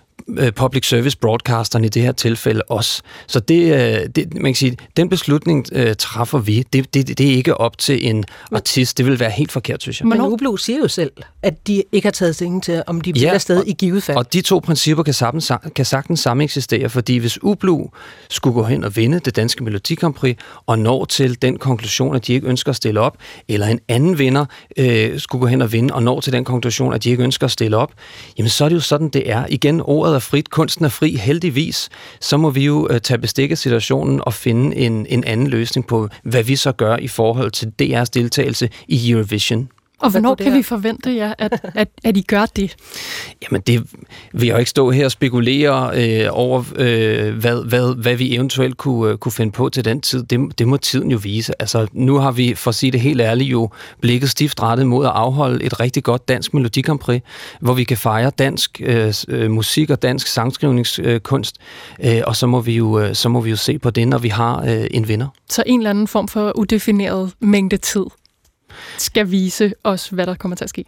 public 0.56 0.88
service 0.88 1.18
broadcasterne 1.18 1.86
i 1.86 1.88
det 1.88 2.02
her 2.02 2.12
tilfælde 2.12 2.62
også. 2.68 3.02
Så 3.26 3.40
det, 3.40 3.72
øh, 3.72 4.08
det 4.16 4.34
man 4.34 4.44
kan 4.44 4.54
sige, 4.54 4.76
den 4.96 5.08
beslutning 5.08 5.66
uh, 5.76 5.92
træffer 5.98 6.38
vi. 6.38 6.64
Det, 6.72 6.94
det, 6.94 7.18
det 7.18 7.32
er 7.32 7.36
ikke 7.36 7.56
op 7.56 7.78
til 7.78 8.08
en 8.08 8.24
artist. 8.52 8.98
Det 8.98 9.06
vil 9.06 9.20
være 9.20 9.30
helt 9.30 9.52
forkert, 9.52 9.82
synes 9.82 10.00
jeg. 10.00 10.08
Men 10.08 10.20
Ublu 10.20 10.56
siger 10.56 10.78
jo 10.78 10.88
selv, 10.88 11.12
at 11.42 11.66
de 11.66 11.82
ikke 11.92 12.06
har 12.06 12.12
taget 12.12 12.34
stilling 12.34 12.62
til, 12.62 12.82
om 12.86 13.00
de 13.00 13.12
bliver 13.12 13.28
ja, 13.28 13.34
afsted 13.34 13.56
og, 13.56 13.68
i 13.68 13.72
givet 13.72 14.02
fald. 14.02 14.16
Og 14.16 14.32
de 14.32 14.40
to 14.40 14.58
principper 14.58 15.02
kan, 15.02 15.14
sammen, 15.14 15.42
kan 15.74 15.84
sagtens 15.84 16.20
samme 16.20 16.44
eksistere, 16.44 16.88
fordi 16.88 17.16
hvis 17.16 17.42
Ublu 17.42 17.86
skulle 18.30 18.54
gå 18.54 18.62
hen 18.62 18.84
og 18.84 18.96
vinde 18.96 19.20
det 19.20 19.36
danske 19.36 19.64
Melodi 19.64 19.94
Grand 19.94 20.14
Prix, 20.14 20.36
og 20.66 20.78
nå 20.78 21.04
til 21.04 21.42
den 21.42 21.58
konklusion, 21.58 22.14
at 22.14 22.26
de 22.26 22.32
ikke 22.32 22.46
ønsker 22.46 22.70
at 22.70 22.76
stille 22.76 23.00
op, 23.00 23.16
eller 23.48 23.66
en 23.66 23.80
anden 23.88 24.18
vinder 24.18 24.44
øh, 24.76 25.20
skulle 25.20 25.40
gå 25.40 25.46
hen 25.46 25.62
og 25.62 25.72
vinde, 25.72 25.94
og 25.94 26.02
nå 26.02 26.20
til 26.20 26.32
den 26.32 26.44
konklusion, 26.44 26.94
at 26.94 27.04
de 27.04 27.10
ikke 27.10 27.22
ønsker 27.22 27.44
at 27.44 27.50
stille 27.50 27.76
op, 27.76 27.92
jamen 28.38 28.48
så 28.48 28.64
er 28.64 28.68
det 28.68 28.76
jo 28.76 28.80
sådan, 28.80 29.08
det 29.08 29.30
er. 29.30 29.46
Igen, 29.48 29.80
ordet 29.84 30.13
ordet 30.14 30.24
er 30.24 30.30
frit, 30.30 30.50
kunsten 30.50 30.84
er 30.84 30.88
fri, 30.88 31.16
heldigvis, 31.16 31.88
så 32.20 32.36
må 32.36 32.50
vi 32.50 32.64
jo 32.64 32.88
øh, 32.90 33.00
tage 33.00 33.18
bestik 33.18 33.50
af 33.50 33.58
situationen 33.58 34.20
og 34.22 34.34
finde 34.34 34.76
en, 34.76 35.06
en 35.06 35.24
anden 35.24 35.46
løsning 35.46 35.86
på, 35.86 36.08
hvad 36.22 36.42
vi 36.42 36.56
så 36.56 36.72
gør 36.72 36.96
i 36.96 37.08
forhold 37.08 37.50
til 37.50 37.72
DR's 37.82 38.10
deltagelse 38.14 38.68
i 38.88 39.10
Eurovision. 39.10 39.68
Og 40.04 40.10
hvornår 40.10 40.34
kan 40.34 40.52
vi 40.52 40.62
forvente 40.62 41.10
ja, 41.10 41.32
at, 41.38 41.70
at, 41.74 41.88
at 42.04 42.16
I 42.16 42.20
gør 42.20 42.46
det? 42.46 42.76
Jamen, 43.42 43.60
det 43.60 43.82
vil 44.32 44.46
jeg 44.46 44.58
ikke 44.58 44.70
stå 44.70 44.90
her 44.90 45.04
og 45.04 45.10
spekulere 45.10 45.90
øh, 45.94 46.28
over, 46.30 46.64
øh, 46.76 47.34
hvad, 47.34 47.68
hvad, 47.68 48.02
hvad 48.02 48.16
vi 48.16 48.34
eventuelt 48.34 48.76
kunne, 48.76 49.12
øh, 49.12 49.18
kunne 49.18 49.32
finde 49.32 49.52
på 49.52 49.68
til 49.68 49.84
den 49.84 50.00
tid. 50.00 50.22
Det, 50.22 50.58
det 50.58 50.68
må 50.68 50.76
tiden 50.76 51.10
jo 51.10 51.18
vise. 51.22 51.62
Altså, 51.62 51.86
nu 51.92 52.16
har 52.16 52.32
vi, 52.32 52.54
for 52.54 52.68
at 52.68 52.74
sige 52.74 52.92
det 52.92 53.00
helt 53.00 53.20
ærligt, 53.20 53.52
jo 53.52 53.70
blikket 54.00 54.30
stift 54.30 54.62
rettet 54.62 54.86
mod 54.86 55.06
at 55.06 55.12
afholde 55.14 55.64
et 55.64 55.80
rigtig 55.80 56.04
godt 56.04 56.28
dansk 56.28 56.54
Melodi 56.54 56.80
Grand 56.80 56.98
Prix, 56.98 57.22
hvor 57.60 57.74
vi 57.74 57.84
kan 57.84 57.96
fejre 57.96 58.30
dansk 58.38 58.80
øh, 58.84 59.14
øh 59.28 59.50
musik 59.50 59.90
og 59.90 60.02
dansk 60.02 60.26
sangskrivningskunst, 60.26 61.56
øh, 62.04 62.22
og 62.26 62.36
så 62.36 62.46
må, 62.46 62.60
vi 62.60 62.76
jo, 62.76 62.98
øh, 62.98 63.14
så 63.14 63.28
må 63.28 63.40
vi 63.40 63.50
jo 63.50 63.56
se 63.56 63.78
på 63.78 63.90
det, 63.90 64.08
når 64.08 64.18
vi 64.18 64.28
har 64.28 64.62
øh, 64.62 64.86
en 64.90 65.08
vinder. 65.08 65.28
Så 65.50 65.62
en 65.66 65.80
eller 65.80 65.90
anden 65.90 66.08
form 66.08 66.28
for 66.28 66.58
udefineret 66.58 67.32
mængde 67.40 67.76
tid? 67.76 68.04
Skal 68.98 69.30
vise 69.30 69.72
os, 69.84 70.08
hvad 70.08 70.26
der 70.26 70.34
kommer 70.34 70.56
til 70.56 70.64
at 70.64 70.70
ske? 70.70 70.84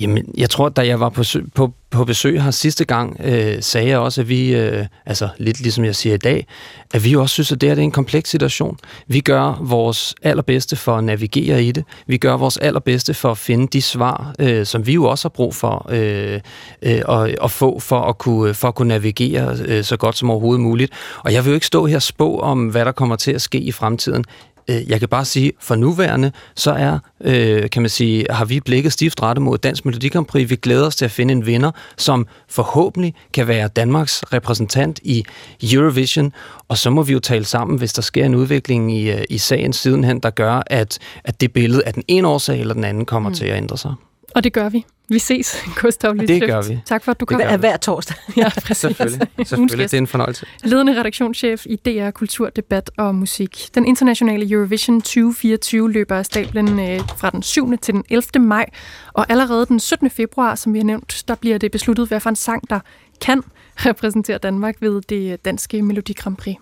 Jamen, 0.00 0.34
jeg 0.36 0.50
tror, 0.50 0.68
da 0.68 0.86
jeg 0.86 1.00
var 1.00 1.08
på, 1.08 1.22
på, 1.54 1.72
på 1.90 2.04
besøg 2.04 2.42
her 2.42 2.50
sidste 2.50 2.84
gang, 2.84 3.20
øh, 3.24 3.62
sagde 3.62 3.88
jeg 3.88 3.98
også, 3.98 4.20
at 4.20 4.28
vi, 4.28 4.54
øh, 4.54 4.86
altså 5.06 5.28
lidt 5.38 5.60
ligesom 5.60 5.84
jeg 5.84 5.96
siger 5.96 6.14
i 6.14 6.18
dag, 6.18 6.46
at 6.94 7.04
vi 7.04 7.16
også 7.16 7.32
synes, 7.32 7.52
at 7.52 7.60
det, 7.60 7.68
her, 7.68 7.74
det 7.74 7.82
er 7.82 7.84
en 7.84 7.90
kompleks 7.90 8.30
situation. 8.30 8.78
Vi 9.06 9.20
gør 9.20 9.58
vores 9.62 10.14
allerbedste 10.22 10.76
for 10.76 10.96
at 10.96 11.04
navigere 11.04 11.64
i 11.64 11.72
det. 11.72 11.84
Vi 12.06 12.16
gør 12.16 12.36
vores 12.36 12.56
allerbedste 12.56 13.14
for 13.14 13.30
at 13.30 13.38
finde 13.38 13.68
de 13.72 13.82
svar, 13.82 14.34
øh, 14.38 14.66
som 14.66 14.86
vi 14.86 14.92
jo 14.92 15.04
også 15.04 15.24
har 15.24 15.30
brug 15.30 15.54
for 15.54 15.86
øh, 15.90 16.40
øh, 16.82 17.02
at, 17.08 17.36
at 17.42 17.50
få 17.50 17.80
for 17.80 18.00
at 18.00 18.18
kunne, 18.18 18.48
øh, 18.48 18.54
for 18.54 18.68
at 18.68 18.74
kunne 18.74 18.88
navigere 18.88 19.56
øh, 19.66 19.84
så 19.84 19.96
godt 19.96 20.16
som 20.18 20.30
overhovedet 20.30 20.60
muligt. 20.60 20.92
Og 21.24 21.32
jeg 21.32 21.44
vil 21.44 21.50
jo 21.50 21.54
ikke 21.54 21.66
stå 21.66 21.86
her 21.86 21.96
og 21.96 22.02
spå 22.02 22.38
om, 22.38 22.68
hvad 22.68 22.84
der 22.84 22.92
kommer 22.92 23.16
til 23.16 23.32
at 23.32 23.42
ske 23.42 23.58
i 23.58 23.72
fremtiden. 23.72 24.24
Øh, 24.68 24.90
jeg 24.90 25.00
kan 25.00 25.08
bare 25.08 25.24
sige, 25.24 25.52
for 25.60 25.74
nuværende, 25.74 26.32
så 26.56 26.70
er, 26.70 26.98
øh, 27.20 27.70
kan 27.70 27.82
man 27.82 27.88
sige, 27.88 28.26
har 28.30 28.44
vi 28.44 28.60
blikket 28.60 28.92
stift 28.92 29.22
rettet 29.22 29.42
mod 29.42 29.58
Dansk 29.58 29.84
Melodi 29.84 30.08
Grand 30.08 30.26
Prix. 30.26 30.50
Vi 30.50 30.56
glæder 30.56 30.86
os 30.86 30.96
til 30.96 31.04
at 31.04 31.10
finde 31.10 31.32
en 31.32 31.46
vinder, 31.46 31.70
som 31.96 32.26
forhåbentlig 32.48 33.14
kan 33.34 33.48
være 33.48 33.68
Danmarks 33.68 34.22
repræsentant 34.32 35.00
i 35.02 35.24
Eurovision. 35.72 36.32
Og 36.68 36.78
så 36.78 36.90
må 36.90 37.02
vi 37.02 37.12
jo 37.12 37.18
tale 37.18 37.44
sammen, 37.44 37.78
hvis 37.78 37.92
der 37.92 38.02
sker 38.02 38.24
en 38.24 38.34
udvikling 38.34 38.96
i, 38.96 39.10
øh, 39.10 39.24
i 39.30 39.38
sagen 39.38 39.72
sidenhen, 39.72 40.20
der 40.20 40.30
gør, 40.30 40.62
at, 40.66 40.98
at 41.24 41.40
det 41.40 41.52
billede 41.52 41.82
af 41.86 41.94
den 41.94 42.02
ene 42.08 42.28
årsag 42.28 42.60
eller 42.60 42.74
den 42.74 42.84
anden 42.84 43.04
kommer 43.04 43.28
mm. 43.28 43.34
til 43.34 43.44
at 43.44 43.56
ændre 43.56 43.78
sig. 43.78 43.94
Og 44.34 44.44
det 44.44 44.52
gør 44.52 44.68
vi. 44.68 44.84
Vi 45.10 45.18
ses, 45.18 45.64
Gustav 45.80 46.14
Lytscheft. 46.14 46.40
Det 46.40 46.48
gør 46.48 46.62
vi. 46.62 46.80
Tak 46.86 47.04
for, 47.04 47.10
at 47.10 47.20
du 47.20 47.24
kom. 47.24 47.40
Det 47.40 47.50
er 47.50 47.56
hver 47.56 47.76
torsdag. 47.76 48.16
ja, 48.36 48.48
præcis. 48.48 48.76
Selvfølgelig. 48.76 49.28
Selvfølgelig. 49.46 49.90
Det 49.90 49.94
er 49.94 49.98
en 49.98 50.06
fornøjelse. 50.06 50.46
Ledende 50.64 51.00
redaktionschef 51.00 51.66
i 51.66 51.76
DR 51.76 52.10
Kultur, 52.10 52.50
Debat 52.50 52.90
og 52.98 53.14
Musik. 53.14 53.68
Den 53.74 53.86
internationale 53.86 54.50
Eurovision 54.50 55.00
2024 55.00 55.92
løber 55.92 56.16
af 56.16 56.26
stablen 56.26 56.80
øh, 56.80 57.00
fra 57.16 57.30
den 57.30 57.42
7. 57.42 57.78
til 57.78 57.94
den 57.94 58.04
11. 58.10 58.46
maj. 58.46 58.66
Og 59.12 59.26
allerede 59.30 59.66
den 59.66 59.80
17. 59.80 60.10
februar, 60.10 60.54
som 60.54 60.72
vi 60.74 60.78
har 60.78 60.84
nævnt, 60.84 61.24
der 61.28 61.34
bliver 61.34 61.58
det 61.58 61.72
besluttet, 61.72 62.08
hvad 62.08 62.20
for 62.20 62.30
en 62.30 62.36
sang, 62.36 62.70
der 62.70 62.80
kan 63.20 63.42
repræsentere 63.86 64.38
Danmark 64.38 64.76
ved 64.80 65.02
det 65.02 65.44
danske 65.44 65.82
Melodi 65.82 66.12
Grand 66.12 66.36
Prix. 66.36 66.56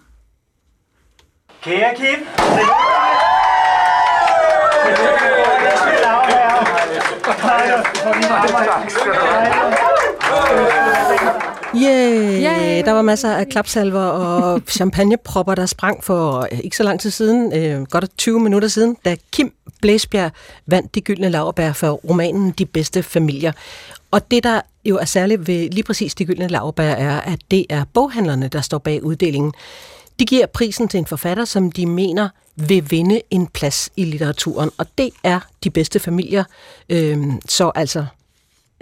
Kære 1.62 1.94
Kim, 1.96 2.26
Yeah. 11.76 12.42
yeah! 12.42 12.84
Der 12.84 12.92
var 12.92 13.02
masser 13.02 13.32
af 13.32 13.48
klapsalver 13.48 14.00
og 14.00 14.60
champagnepropper, 14.68 15.54
der 15.54 15.66
sprang 15.66 16.04
for 16.04 16.48
øh, 16.52 16.58
ikke 16.64 16.76
så 16.76 16.82
lang 16.82 17.00
tid 17.00 17.10
siden, 17.10 17.52
øh, 17.52 17.82
godt 17.82 18.18
20 18.18 18.40
minutter 18.40 18.68
siden, 18.68 18.96
da 19.04 19.16
Kim 19.32 19.52
Blæsbjerg 19.82 20.30
vandt 20.66 20.94
de 20.94 21.00
gyldne 21.00 21.28
laverbær 21.28 21.72
for 21.72 21.90
romanen 21.90 22.50
De 22.50 22.66
bedste 22.66 23.02
familier. 23.02 23.52
Og 24.10 24.30
det, 24.30 24.44
der 24.44 24.60
jo 24.84 24.96
er 24.96 25.04
særligt 25.04 25.46
ved 25.48 25.70
lige 25.70 25.84
præcis 25.84 26.14
de 26.14 26.24
gyldne 26.24 26.48
laverbær, 26.48 26.90
er, 26.90 27.20
at 27.20 27.38
det 27.50 27.66
er 27.70 27.84
boghandlerne, 27.94 28.48
der 28.48 28.60
står 28.60 28.78
bag 28.78 29.04
uddelingen. 29.04 29.52
De 30.18 30.26
giver 30.26 30.46
prisen 30.46 30.88
til 30.88 30.98
en 30.98 31.06
forfatter, 31.06 31.44
som 31.44 31.72
de 31.72 31.86
mener 31.86 32.28
vil 32.56 32.90
vinde 32.90 33.20
en 33.30 33.46
plads 33.46 33.90
i 33.96 34.04
litteraturen, 34.04 34.70
og 34.78 34.86
det 34.98 35.10
er 35.24 35.40
de 35.64 35.70
bedste 35.70 36.00
familier. 36.00 36.44
Øh, 36.88 37.18
så 37.48 37.72
altså 37.74 38.06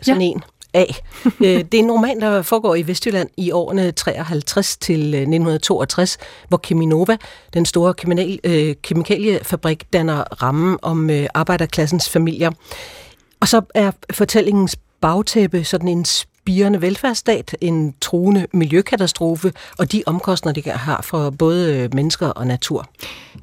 sådan 0.02 0.22
ja. 0.22 0.26
en 0.26 0.42
af. 0.74 1.02
Øh, 1.40 1.64
det 1.72 1.74
er 1.74 1.78
en 1.78 1.90
roman, 1.90 2.20
der 2.20 2.42
foregår 2.42 2.74
i 2.74 2.86
Vestjylland 2.86 3.28
i 3.36 3.50
årene 3.50 3.92
53 3.92 4.76
til 4.76 5.00
1962, 5.00 6.18
øh, 6.20 6.26
hvor 6.48 6.58
Keminova, 6.58 7.16
den 7.54 7.66
store 7.66 7.94
kemical, 7.94 8.40
øh, 8.44 8.74
kemikaliefabrik, 8.82 9.92
danner 9.92 10.42
rammen 10.42 10.78
om 10.82 11.10
øh, 11.10 11.26
arbejderklassens 11.34 12.08
familier. 12.10 12.50
Og 13.40 13.48
så 13.48 13.62
er 13.74 13.90
fortællingens 14.10 14.76
bagtæppe 15.00 15.64
sådan 15.64 15.88
en 15.88 16.04
spirende 16.44 16.82
velfærdsstat, 16.82 17.56
en 17.60 17.94
truende 18.00 18.46
miljøkatastrofe 18.52 19.52
og 19.78 19.92
de 19.92 20.02
omkostninger, 20.06 20.62
det 20.62 20.72
har 20.72 21.02
for 21.02 21.30
både 21.30 21.76
øh, 21.76 21.94
mennesker 21.94 22.26
og 22.26 22.46
natur. 22.46 22.88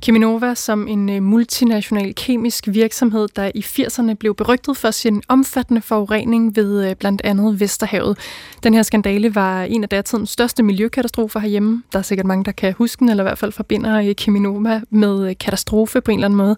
Keminova 0.01 0.55
som 0.55 0.87
en 0.87 1.09
øh, 1.09 1.23
multinational 1.23 2.15
kemisk 2.15 2.67
virksomhed, 2.67 3.27
der 3.35 3.51
i 3.55 3.59
80'erne 3.59 4.13
blev 4.13 4.35
berygtet 4.35 4.77
for 4.77 4.91
sin 4.91 5.21
omfattende 5.27 5.81
forurening 5.81 6.55
ved 6.55 6.89
øh, 6.89 6.95
blandt 6.95 7.21
andet 7.23 7.59
Vesterhavet. 7.59 8.17
Den 8.63 8.73
her 8.73 8.83
skandale 8.83 9.35
var 9.35 9.63
en 9.63 9.83
af 9.83 9.89
datidens 9.89 10.29
største 10.29 10.63
miljøkatastrofer 10.63 11.39
herhjemme. 11.39 11.83
Der 11.93 11.99
er 11.99 12.03
sikkert 12.03 12.27
mange, 12.27 12.45
der 12.45 12.51
kan 12.51 12.73
huske 12.73 12.99
den, 12.99 13.09
eller 13.09 13.23
i 13.23 13.25
hvert 13.25 13.37
fald 13.37 13.51
forbinder 13.51 14.13
Keminova 14.13 14.81
med 14.89 15.35
katastrofe 15.35 16.01
på 16.01 16.11
en 16.11 16.17
eller 16.17 16.27
anden 16.27 16.37
måde. 16.37 16.55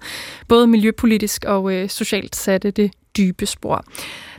Både 0.48 0.68
miljøpolitisk 0.68 1.46
og 1.46 1.72
socialt 1.88 2.36
satte 2.36 2.72
det 2.72 2.92
dybe 3.18 3.46
spor. 3.46 3.86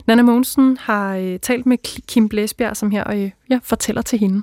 Nana 0.07 0.21
Mogensen 0.21 0.77
har 0.81 1.15
øh, 1.15 1.39
talt 1.39 1.65
med 1.65 1.77
Kim 2.07 2.29
Blæsbjerg, 2.29 2.77
som 2.77 2.91
her 2.91 3.11
øh, 3.11 3.31
ja, 3.49 3.59
fortæller 3.63 4.01
til 4.01 4.19
hende. 4.19 4.41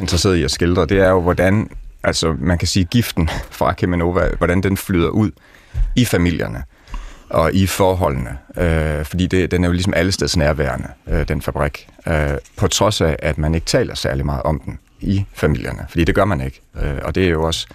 Interesseret 0.00 0.36
i 0.36 0.42
at 0.42 0.50
skildre, 0.50 0.86
det 0.86 0.98
er 0.98 1.10
jo, 1.10 1.20
hvordan 1.20 1.70
altså, 2.02 2.36
man 2.38 2.58
kan 2.58 2.68
sige, 2.68 2.84
giften 2.84 3.28
fra 3.50 3.72
Kemenova, 3.72 4.28
hvordan 4.38 4.60
den 4.62 4.76
flyder 4.76 5.08
ud 5.08 5.30
i 5.96 6.04
familierne 6.04 6.62
og 7.30 7.54
i 7.54 7.66
forholdene. 7.66 8.38
Øh, 8.56 9.04
fordi 9.04 9.26
det, 9.26 9.50
den 9.50 9.64
er 9.64 9.68
jo 9.68 9.72
ligesom 9.72 9.94
alle 9.96 10.12
steds 10.12 10.36
nærværende, 10.36 10.88
øh, 11.08 11.28
den 11.28 11.42
fabrik. 11.42 11.88
Øh, 12.06 12.30
på 12.56 12.68
trods 12.68 13.00
af, 13.00 13.16
at 13.18 13.38
man 13.38 13.54
ikke 13.54 13.64
taler 13.64 13.94
særlig 13.94 14.26
meget 14.26 14.42
om 14.42 14.60
den 14.60 14.78
i 15.00 15.24
familierne. 15.34 15.86
Fordi 15.88 16.04
det 16.04 16.14
gør 16.14 16.24
man 16.24 16.40
ikke. 16.40 16.60
Øh, 16.82 16.98
og 17.02 17.14
det 17.14 17.24
er 17.24 17.28
jo 17.28 17.42
også, 17.42 17.66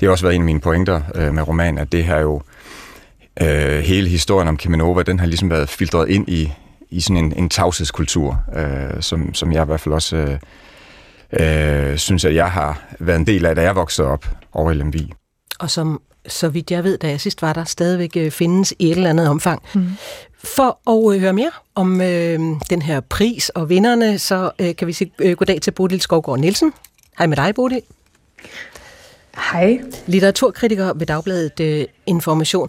det 0.00 0.06
har 0.06 0.10
også 0.10 0.24
været 0.24 0.34
en 0.34 0.40
af 0.40 0.46
mine 0.46 0.60
pointer 0.60 1.00
øh, 1.14 1.34
med 1.34 1.48
romanen, 1.48 1.78
at 1.78 1.92
det 1.92 2.04
her 2.04 2.20
jo 2.20 2.42
øh, 3.40 3.78
hele 3.78 4.08
historien 4.08 4.48
om 4.48 4.56
Kemenova, 4.56 5.02
den 5.02 5.20
har 5.20 5.26
ligesom 5.26 5.50
været 5.50 5.68
filtreret 5.68 6.08
ind 6.08 6.28
i, 6.28 6.52
i 6.90 7.00
sådan 7.00 7.24
en, 7.24 7.32
en 7.36 7.48
tavshedskultur, 7.48 8.44
øh, 8.56 9.02
som, 9.02 9.34
som 9.34 9.52
jeg 9.52 9.62
i 9.62 9.66
hvert 9.66 9.80
fald 9.80 9.94
også 9.94 10.16
øh, 10.16 11.90
øh, 11.90 11.98
synes, 11.98 12.24
at 12.24 12.34
jeg 12.34 12.50
har 12.50 12.82
været 12.98 13.18
en 13.18 13.26
del 13.26 13.46
af, 13.46 13.54
da 13.54 13.62
jeg 13.62 13.76
voksede 13.76 14.08
op 14.08 14.26
over 14.52 14.70
i 14.70 14.74
Lemvig. 14.74 15.12
Og 15.58 15.70
som, 15.70 16.00
så 16.26 16.48
vidt 16.48 16.70
jeg 16.70 16.84
ved, 16.84 16.98
da 16.98 17.08
jeg 17.08 17.20
sidst 17.20 17.42
var 17.42 17.52
der, 17.52 17.64
stadigvæk 17.64 18.16
øh, 18.16 18.30
findes 18.30 18.74
i 18.78 18.90
et 18.90 18.96
eller 18.96 19.10
andet 19.10 19.28
omfang. 19.28 19.62
Mm. 19.74 19.86
For 20.44 20.90
at 20.90 21.14
øh, 21.14 21.20
høre 21.20 21.32
mere 21.32 21.50
om 21.74 22.00
øh, 22.00 22.40
den 22.70 22.82
her 22.82 23.00
pris 23.00 23.48
og 23.48 23.68
vinderne, 23.68 24.18
så 24.18 24.50
øh, 24.58 24.76
kan 24.76 24.86
vi 24.86 24.92
sige 24.92 25.12
øh, 25.18 25.36
goddag 25.36 25.60
til 25.60 25.70
Bodil 25.70 26.00
Skovgaard 26.00 26.38
Nielsen. 26.38 26.72
Hej 27.18 27.26
med 27.26 27.36
dig, 27.36 27.54
Bodil. 27.54 27.82
Hej. 29.52 29.80
Litteraturkritiker 30.06 30.92
ved 30.94 31.06
Dagbladet 31.06 31.60
øh, 31.60 31.84
Information 32.06 32.68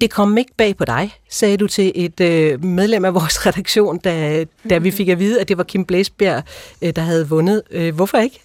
det 0.00 0.10
kom 0.10 0.38
ikke 0.38 0.52
bag 0.56 0.76
på 0.76 0.84
dig, 0.84 1.14
sagde 1.30 1.56
du 1.56 1.66
til 1.66 1.92
et 1.94 2.20
øh, 2.20 2.64
medlem 2.64 3.04
af 3.04 3.14
vores 3.14 3.46
redaktion, 3.46 3.98
da, 3.98 4.44
da 4.70 4.78
vi 4.78 4.90
fik 4.90 5.08
at 5.08 5.18
vide, 5.18 5.40
at 5.40 5.48
det 5.48 5.58
var 5.58 5.64
Kim 5.64 5.84
Blæsbjerg, 5.84 6.42
øh, 6.82 6.96
der 6.96 7.02
havde 7.02 7.28
vundet. 7.28 7.62
Øh, 7.70 7.94
hvorfor 7.94 8.18
ikke? 8.18 8.40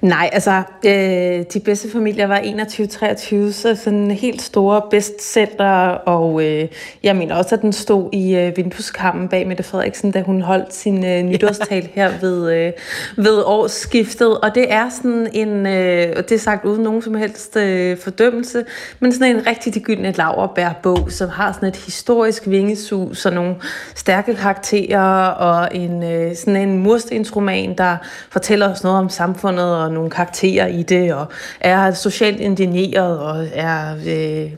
Nej, 0.00 0.30
altså 0.32 0.62
øh, 0.84 1.44
De 1.52 1.60
bedste 1.64 1.90
familier 1.90 2.26
var 2.26 2.38
21-23, 2.38 3.52
så 3.52 3.76
sådan 3.84 4.10
helt 4.10 4.42
store 4.42 4.82
bestseller, 4.90 5.88
og 5.90 6.44
øh, 6.44 6.68
jeg 7.02 7.16
mener 7.16 7.34
også, 7.34 7.54
at 7.54 7.62
den 7.62 7.72
stod 7.72 8.08
i 8.12 8.36
øh, 8.36 8.56
vindueskammen 8.56 9.28
bag 9.28 9.46
Mette 9.46 9.62
Frederiksen, 9.62 10.10
da 10.10 10.22
hun 10.22 10.42
holdt 10.42 10.74
sin 10.74 11.04
øh, 11.04 11.22
nytårstal 11.22 11.88
her 11.94 12.12
ved, 12.20 12.52
øh, 12.52 12.72
ved 13.16 13.42
årsskiftet. 13.46 14.40
Og 14.40 14.54
det 14.54 14.72
er 14.72 14.88
sådan 14.88 15.28
en, 15.32 15.66
øh, 15.66 16.12
og 16.16 16.28
det 16.28 16.34
er 16.34 16.38
sagt 16.38 16.64
uden 16.64 16.82
nogen 16.82 17.02
som 17.02 17.14
helst 17.14 17.56
øh, 17.56 17.98
fordømmelse, 17.98 18.64
men 19.00 19.12
sådan 19.12 19.36
en 19.36 19.46
rigtig 19.46 19.74
de 19.74 19.80
gyldne 19.80 20.12
laverbær-bog, 20.12 21.12
som 21.12 21.28
har 21.28 21.52
sådan 21.52 21.68
et 21.68 21.76
historisk 21.76 22.42
vingesus 22.46 23.26
og 23.26 23.32
nogle 23.32 23.54
stærke 23.94 24.34
karakterer, 24.34 25.26
og 25.26 25.68
en, 25.76 26.02
øh, 26.02 26.36
sådan 26.36 26.56
en 26.56 26.78
murstensroman, 26.78 27.74
der 27.78 27.96
fortæller 28.30 28.72
os 28.72 28.82
noget 28.82 28.98
om 28.98 29.08
samfundet 29.08 29.49
samfundet 29.50 29.76
og 29.76 29.92
nogle 29.92 30.10
karakterer 30.10 30.66
i 30.66 30.82
det, 30.82 31.14
og 31.14 31.26
er 31.60 31.92
socialt 31.92 32.40
indigneret 32.40 33.18
og 33.18 33.48
er 33.52 33.94
øh, 33.94 34.52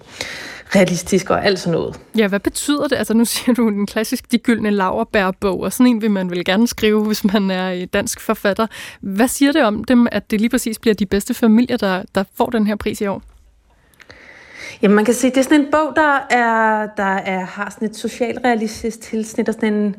realistisk 0.74 1.30
og 1.30 1.44
alt 1.44 1.58
sådan 1.58 1.78
noget. 1.78 2.00
Ja, 2.18 2.28
hvad 2.28 2.40
betyder 2.40 2.88
det? 2.88 2.96
Altså 2.96 3.14
nu 3.14 3.24
siger 3.24 3.54
du 3.54 3.68
den 3.68 3.86
klassisk 3.86 4.32
De 4.32 4.38
Gyldne 4.38 4.70
Laverbær-bog, 4.70 5.60
og 5.60 5.72
sådan 5.72 5.86
en 5.86 6.02
vil 6.02 6.10
man 6.10 6.30
vel 6.30 6.44
gerne 6.44 6.68
skrive, 6.68 7.04
hvis 7.04 7.24
man 7.24 7.50
er 7.50 7.86
dansk 7.86 8.20
forfatter. 8.20 8.66
Hvad 9.00 9.28
siger 9.28 9.52
det 9.52 9.64
om 9.64 9.84
dem, 9.84 10.06
at 10.12 10.30
det 10.30 10.40
lige 10.40 10.50
præcis 10.50 10.78
bliver 10.78 10.94
de 10.94 11.06
bedste 11.06 11.34
familier, 11.34 11.76
der, 11.76 12.02
der 12.14 12.24
får 12.34 12.46
den 12.46 12.66
her 12.66 12.76
pris 12.76 13.00
i 13.00 13.06
år? 13.06 13.22
Jamen, 14.82 14.94
man 14.94 15.04
kan 15.04 15.14
sige, 15.14 15.30
det 15.30 15.38
er 15.38 15.42
sådan 15.42 15.60
en 15.60 15.70
bog, 15.72 15.92
der, 15.96 16.26
er, 16.30 16.86
der 16.96 17.16
er, 17.16 17.44
har 17.44 17.70
sådan 17.70 17.88
et 17.88 17.96
socialrealistisk 17.96 19.00
tilsnit 19.00 19.48
og 19.48 19.54
sådan 19.54 19.74
en, 19.74 19.96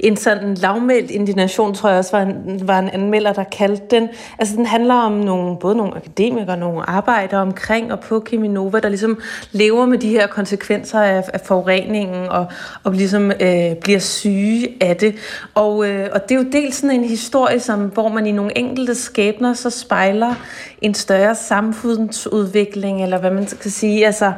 en 0.00 0.16
sådan 0.16 0.54
lavmældt 0.54 1.10
indignation, 1.10 1.74
tror 1.74 1.88
jeg 1.88 1.98
også 1.98 2.16
var 2.16 2.22
en, 2.22 2.60
var 2.68 2.78
en 2.78 2.88
anmelder, 2.88 3.32
der 3.32 3.44
kaldte 3.44 3.82
den. 3.90 4.08
Altså, 4.38 4.56
den 4.56 4.66
handler 4.66 4.94
om 4.94 5.12
nogle, 5.12 5.56
både 5.56 5.76
nogle 5.76 5.96
akademikere 5.96 6.54
og 6.54 6.58
nogle 6.58 6.90
arbejdere 6.90 7.40
omkring 7.40 7.92
og 7.92 8.00
på 8.00 8.20
Kiminova, 8.20 8.80
der 8.80 8.88
ligesom 8.88 9.20
lever 9.52 9.86
med 9.86 9.98
de 9.98 10.08
her 10.08 10.26
konsekvenser 10.26 11.00
af, 11.00 11.24
af 11.32 11.40
forureningen 11.40 12.28
og, 12.28 12.46
og 12.84 12.92
ligesom 12.92 13.32
øh, 13.40 13.74
bliver 13.82 13.98
syge 13.98 14.68
af 14.80 14.96
det. 14.96 15.14
Og, 15.54 15.88
øh, 15.88 16.08
og 16.12 16.28
det 16.28 16.34
er 16.34 16.38
jo 16.38 16.46
dels 16.52 16.76
sådan 16.76 16.96
en 16.96 17.04
historie, 17.04 17.60
som, 17.60 17.80
hvor 17.80 18.08
man 18.08 18.26
i 18.26 18.32
nogle 18.32 18.58
enkelte 18.58 18.94
skæbner 18.94 19.54
så 19.54 19.70
spejler 19.70 20.34
en 20.80 20.94
større 20.94 21.34
samfundsudvikling, 21.34 23.02
eller 23.02 23.18
hvad 23.18 23.30
man 23.30 23.46
kan 23.62 23.70
sige. 23.70 24.06
Altså, 24.06 24.32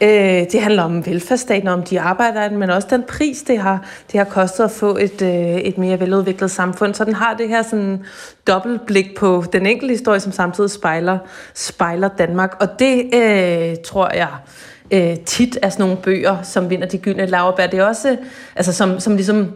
øh, 0.00 0.08
det 0.52 0.60
handler 0.60 0.82
om 0.82 1.06
velfærdsstaten, 1.06 1.68
om 1.68 1.82
de 1.82 2.00
arbejder, 2.00 2.50
men 2.50 2.70
også 2.70 2.88
den 2.90 3.02
pris, 3.08 3.42
det 3.42 3.58
har, 3.58 3.84
det 4.12 4.18
har 4.18 4.24
kostet 4.24 4.64
at 4.64 4.70
få 4.70 4.96
et, 4.96 5.05
øh, 5.22 5.56
et 5.56 5.78
mere 5.78 6.00
veludviklet 6.00 6.50
samfund. 6.50 6.94
Så 6.94 7.04
den 7.04 7.14
har 7.14 7.34
det 7.34 7.48
her 7.48 7.62
sådan 7.62 8.04
dobbeltblik 8.46 9.16
på 9.16 9.44
den 9.52 9.66
enkelte 9.66 9.92
historie, 9.92 10.20
som 10.20 10.32
samtidig 10.32 10.70
spejler, 10.70 11.18
spejler 11.54 12.08
Danmark. 12.08 12.56
Og 12.60 12.78
det 12.78 13.14
øh, 13.14 13.76
tror 13.84 14.14
jeg 14.14 14.28
øh, 14.90 15.16
tit 15.18 15.58
er 15.62 15.68
sådan 15.68 15.86
nogle 15.86 16.02
bøger, 16.02 16.42
som 16.42 16.70
vinder 16.70 16.86
de 16.86 16.98
gyldne 16.98 17.26
laverbær. 17.26 17.66
Det 17.66 17.78
er 17.78 17.84
også, 17.84 18.16
altså 18.56 18.72
som, 18.72 19.00
som 19.00 19.16
ligesom 19.16 19.52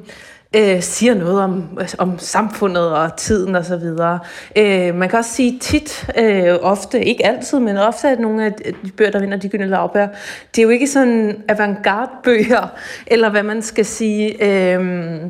øh, 0.57 0.83
siger 0.83 1.15
noget 1.15 1.41
om, 1.41 1.79
om 1.99 2.19
samfundet 2.19 2.91
og 2.93 3.17
tiden 3.17 3.55
og 3.55 3.65
så 3.65 3.77
videre. 3.77 4.19
Øh, 4.57 4.95
man 4.95 5.09
kan 5.09 5.19
også 5.19 5.33
sige 5.35 5.59
tit, 5.59 6.11
øh, 6.19 6.55
ofte, 6.63 7.05
ikke 7.05 7.27
altid, 7.27 7.59
men 7.59 7.77
ofte 7.77 8.09
at 8.09 8.21
nogle 8.21 8.45
af 8.45 8.53
de 8.53 8.91
bøger, 8.97 9.11
der 9.11 9.21
vinder 9.21 9.37
de 9.37 9.49
gyldne 9.49 9.67
lavbær, 9.67 10.07
det 10.55 10.59
er 10.59 10.63
jo 10.63 10.69
ikke 10.69 10.87
sådan 10.87 11.43
avantgarde-bøger, 11.49 12.69
eller 13.07 13.31
hvad 13.31 13.43
man 13.43 13.63
skal 13.63 13.85
sige, 13.85 14.45
øh, 14.45 15.21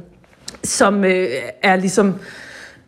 som 0.64 1.04
øh, 1.04 1.28
er 1.62 1.76
ligesom 1.76 2.14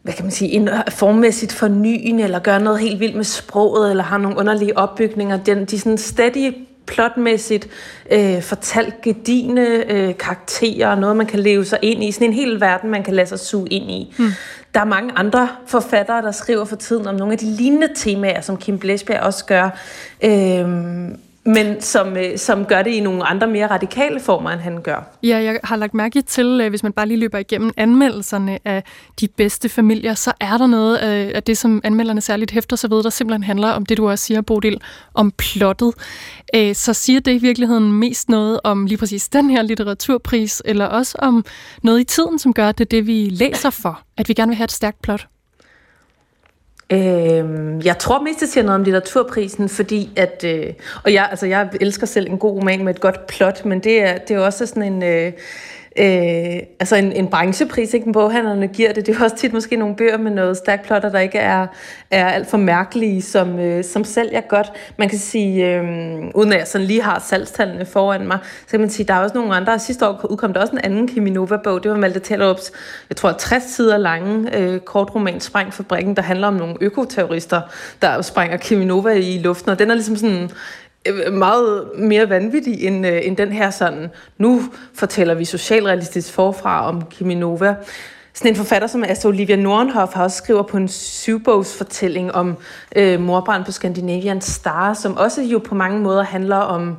hvad 0.03 0.15
kan 0.15 0.25
man 0.25 0.33
sige, 0.33 0.51
en 0.51 0.69
formmæssigt 0.89 1.53
fornyende, 1.53 2.23
eller 2.23 2.39
gør 2.39 2.59
noget 2.59 2.81
helt 2.81 3.01
vildt 3.01 3.17
med 3.17 3.25
sproget, 3.25 3.91
eller 3.91 4.05
har 4.05 4.19
nogle 4.19 4.39
underlige 4.39 4.79
opbygninger. 4.79 5.37
Den, 5.37 5.65
de 5.65 5.79
sådan 5.79 5.99
steady 5.99 6.55
plotmæssigt 6.87 7.69
øh, 8.11 8.43
fortalt 8.43 9.01
gedine 9.03 9.93
øh, 9.93 10.17
karakterer, 10.19 10.95
noget 10.95 11.17
man 11.17 11.27
kan 11.27 11.39
leve 11.39 11.65
sig 11.65 11.79
ind 11.83 12.05
i, 12.05 12.13
sådan 12.13 12.29
en 12.29 12.33
hel 12.33 12.61
verden, 12.61 12.91
man 12.91 13.03
kan 13.03 13.15
lade 13.15 13.27
sig 13.27 13.39
suge 13.39 13.69
ind 13.69 13.91
i. 13.91 14.15
Hmm. 14.17 14.31
Der 14.75 14.81
er 14.81 14.85
mange 14.85 15.13
andre 15.17 15.49
forfattere, 15.67 16.23
der 16.23 16.33
skriver 16.33 16.65
for 16.65 16.77
tiden 16.77 17.07
om 17.07 17.15
nogle 17.15 17.33
af 17.33 17.39
de 17.39 17.47
lignende 17.47 17.89
temaer, 17.97 18.41
som 18.41 18.57
Kim 18.57 18.79
Blæsbjerg 18.79 19.21
også 19.21 19.45
gør. 19.45 19.71
Øh, 20.25 20.69
men 21.45 21.81
som, 21.81 22.17
øh, 22.17 22.39
som 22.39 22.65
gør 22.65 22.83
det 22.83 22.91
i 22.91 23.01
nogle 23.01 23.25
andre 23.25 23.47
mere 23.47 23.67
radikale 23.67 24.21
former, 24.21 24.51
end 24.51 24.61
han 24.61 24.83
gør. 24.83 25.19
Ja, 25.23 25.43
jeg 25.43 25.61
har 25.65 25.77
lagt 25.77 25.95
mærke 25.95 26.23
til, 26.23 26.61
øh, 26.63 26.71
hvis 26.71 26.83
man 26.83 26.93
bare 26.93 27.07
lige 27.07 27.19
løber 27.19 27.39
igennem 27.39 27.71
anmeldelserne 27.77 28.59
af 28.65 28.83
de 29.21 29.29
bedste 29.29 29.69
familier, 29.69 30.15
så 30.15 30.33
er 30.41 30.59
der 30.59 30.67
noget 30.67 30.95
øh, 30.95 31.31
af 31.35 31.43
det, 31.43 31.59
som 31.59 31.81
anmelderne 31.85 32.21
særligt 32.21 32.51
hæfter 32.51 32.77
sig 32.77 32.91
ved, 32.91 33.03
der 33.03 33.11
simpelthen 33.11 33.43
handler 33.43 33.69
om 33.69 33.87
det, 33.87 33.97
du 33.97 34.09
også 34.09 34.25
siger, 34.25 34.41
Bodil, 34.41 34.81
om 35.15 35.31
plottet. 35.31 35.95
Øh, 36.55 36.75
så 36.75 36.95
siger 36.95 37.21
det 37.21 37.33
i 37.33 37.39
virkeligheden 37.39 37.93
mest 37.93 38.29
noget 38.29 38.61
om 38.65 38.87
lige 38.87 38.99
præcis 38.99 39.29
den 39.29 39.51
her 39.51 39.63
litteraturpris, 39.63 40.63
eller 40.65 40.87
også 40.87 41.19
om 41.19 41.45
noget 41.83 42.01
i 42.01 42.05
tiden, 42.05 42.39
som 42.39 42.55
gør 42.55 42.73
det 42.73 42.91
det, 42.91 43.07
vi 43.07 43.29
læser 43.31 43.71
for, 43.71 44.03
at 44.17 44.29
vi 44.29 44.35
gerne 44.35 44.49
vil 44.51 44.57
have 44.57 44.65
et 44.65 44.73
stærkt 44.73 45.03
plot? 45.03 45.27
Øh, 46.93 47.87
jeg 47.87 47.99
tror 47.99 48.23
mest, 48.23 48.41
det 48.41 48.49
siger 48.49 48.65
noget 48.65 48.79
om 48.79 48.85
litteraturprisen, 48.85 49.69
fordi 49.69 50.11
at, 50.17 50.45
øh, 50.47 50.67
og 51.05 51.13
jeg, 51.13 51.27
altså, 51.31 51.47
jeg 51.47 51.69
elsker 51.81 52.07
selv 52.07 52.31
en 52.31 52.39
god 52.39 52.53
roman 52.53 52.85
med 52.85 52.95
et 52.95 53.01
godt 53.01 53.27
plot, 53.27 53.65
men 53.65 53.81
det 53.81 54.03
er, 54.03 54.19
det 54.19 54.37
er 54.37 54.41
også 54.41 54.67
sådan 54.67 54.93
en, 54.93 55.03
øh, 55.03 55.33
øh, 55.99 56.61
altså 56.81 56.97
en, 56.97 57.13
en 57.13 57.29
branchepris, 57.29 57.95
ikke? 57.95 58.13
boghandlerne 58.13 58.69
giver 58.69 58.93
det. 58.93 59.07
Det 59.07 59.15
er 59.15 59.19
jo 59.19 59.25
også 59.25 59.37
tit 59.37 59.53
måske 59.53 59.77
nogle 59.77 59.97
bøger 59.97 60.19
med 60.19 60.31
noget 60.31 60.57
stærkt 60.57 60.87
plotter, 60.87 61.09
der 61.09 61.19
ikke 61.19 61.39
er, 61.39 61.67
er 62.11 62.27
alt 62.27 62.51
for 62.51 62.57
mærkelige, 62.57 63.23
som, 63.23 63.59
øh, 63.59 63.85
som 63.85 64.05
sælger 64.05 64.41
godt. 64.41 64.73
Man 64.97 65.09
kan 65.09 65.19
sige, 65.19 65.75
øh, 65.75 65.85
uden 66.35 66.53
at 66.53 66.59
jeg 66.59 66.67
sådan 66.67 66.87
lige 66.87 67.03
har 67.03 67.25
salgstallene 67.27 67.87
foran 67.87 68.27
mig, 68.27 68.39
så 68.43 68.71
kan 68.71 68.81
man 68.81 68.91
sige, 68.91 69.07
der 69.07 69.15
er 69.15 69.19
også 69.19 69.35
nogle 69.35 69.55
andre. 69.55 69.79
Sidste 69.79 70.09
år 70.09 70.27
udkom 70.31 70.53
der 70.53 70.61
også 70.61 70.73
en 70.73 70.81
anden 70.85 71.09
Kiminova-bog. 71.09 71.83
Det 71.83 71.91
var 71.91 71.97
Malte 71.97 72.21
Tellerups, 72.21 72.73
jeg 73.09 73.17
tror, 73.17 73.33
60 73.33 73.63
sider 73.63 73.97
lange 73.97 74.59
øh, 74.59 74.81
kortroman 74.81 75.41
Sprængfabrikken, 75.41 76.17
der 76.17 76.23
handler 76.23 76.49
om 76.49 76.55
nogle 76.55 76.77
økoterrorister, 76.81 77.61
der 78.03 78.23
sprænger 78.23 78.57
Kiminova 78.57 79.13
i 79.13 79.39
luften. 79.39 79.71
Og 79.71 79.79
den 79.79 79.91
er 79.91 79.95
ligesom 79.95 80.17
sådan 80.17 80.51
Øh, 81.07 81.33
meget 81.33 81.89
mere 81.99 82.29
vanvittig 82.29 82.87
end, 82.87 83.07
øh, 83.07 83.21
end 83.27 83.37
den 83.37 83.53
her 83.53 83.71
sådan, 83.71 84.11
nu 84.39 84.63
fortæller 84.95 85.35
vi 85.35 85.45
socialrealistisk 85.45 86.33
forfra 86.33 86.89
om 86.89 87.03
Kiminova. 87.11 87.75
Sådan 88.35 88.51
en 88.51 88.57
forfatter 88.57 88.89
som 88.89 89.05
altså 89.05 89.29
Olivia 89.29 89.57
Nordenhoff 89.57 90.13
har 90.13 90.25
også 90.25 90.37
skriver 90.37 90.63
på 90.63 90.77
en 90.77 90.89
syvbogsfortælling 90.89 92.33
om 92.33 92.57
øh, 92.97 93.21
morbrand 93.21 93.65
på 93.65 93.73
Scandinavian 93.73 94.41
Star, 94.41 94.95
som 94.95 95.17
også 95.17 95.43
jo 95.43 95.59
på 95.59 95.75
mange 95.75 96.01
måder 96.01 96.23
handler 96.23 96.57
om 96.57 96.89
øh, 96.89 96.97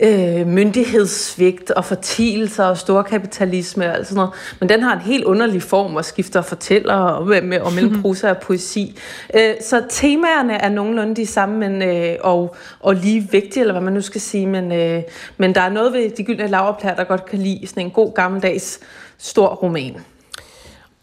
øh, 0.00 0.46
myndighedssvigt 0.46 1.70
og 1.70 1.84
fortielser 1.84 2.64
og 2.64 2.78
storkapitalisme 2.78 3.84
og 3.84 3.94
alt 3.94 4.06
sådan 4.06 4.16
noget. 4.16 4.30
Men 4.60 4.68
den 4.68 4.82
har 4.82 4.92
en 4.92 5.00
helt 5.00 5.24
underlig 5.24 5.62
form 5.62 5.96
og 5.96 6.04
skifter 6.04 6.42
fortæller 6.42 6.94
og, 6.94 7.26
med, 7.26 7.60
og 7.60 7.72
mellem 7.72 8.02
prosa 8.02 8.30
og 8.30 8.38
poesi. 8.38 8.98
Øh, 9.34 9.54
så 9.60 9.82
temaerne 9.90 10.54
er 10.54 10.68
nogenlunde 10.68 11.16
de 11.16 11.26
samme 11.26 11.58
men, 11.58 11.82
øh, 11.82 12.16
og, 12.20 12.56
og 12.80 12.94
lige 12.94 13.28
vigtige, 13.30 13.60
eller 13.60 13.72
hvad 13.72 13.82
man 13.82 13.92
nu 13.92 14.00
skal 14.00 14.20
sige. 14.20 14.46
Men, 14.46 14.72
øh, 14.72 15.02
men 15.36 15.54
der 15.54 15.60
er 15.60 15.70
noget 15.70 15.92
ved 15.92 16.10
de 16.10 16.24
gyldne 16.24 16.46
laverplærer, 16.46 16.96
der 16.96 17.04
godt 17.04 17.24
kan 17.24 17.38
lide 17.38 17.66
sådan 17.66 17.82
en 17.82 17.90
god 17.90 18.14
gammeldags 18.14 18.80
stor 19.18 19.48
roman. 19.48 19.96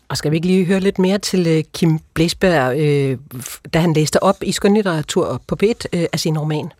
Og 0.09 0.17
skal 0.17 0.31
vi 0.31 0.35
ikke 0.35 0.47
lige 0.47 0.65
høre 0.65 0.79
lidt 0.79 0.99
mere 0.99 1.17
til 1.17 1.47
øh, 1.47 1.63
Kim 1.73 1.99
Blæsberg, 2.13 2.79
øh, 2.79 3.17
da 3.73 3.79
han 3.79 3.93
læste 3.93 4.23
op 4.23 4.35
i 4.41 4.51
skønlitteratur 4.51 5.41
på 5.47 5.57
P1 5.63 5.73
øh, 5.93 6.05
af 6.13 6.19
sin 6.19 6.37
roman? 6.37 6.71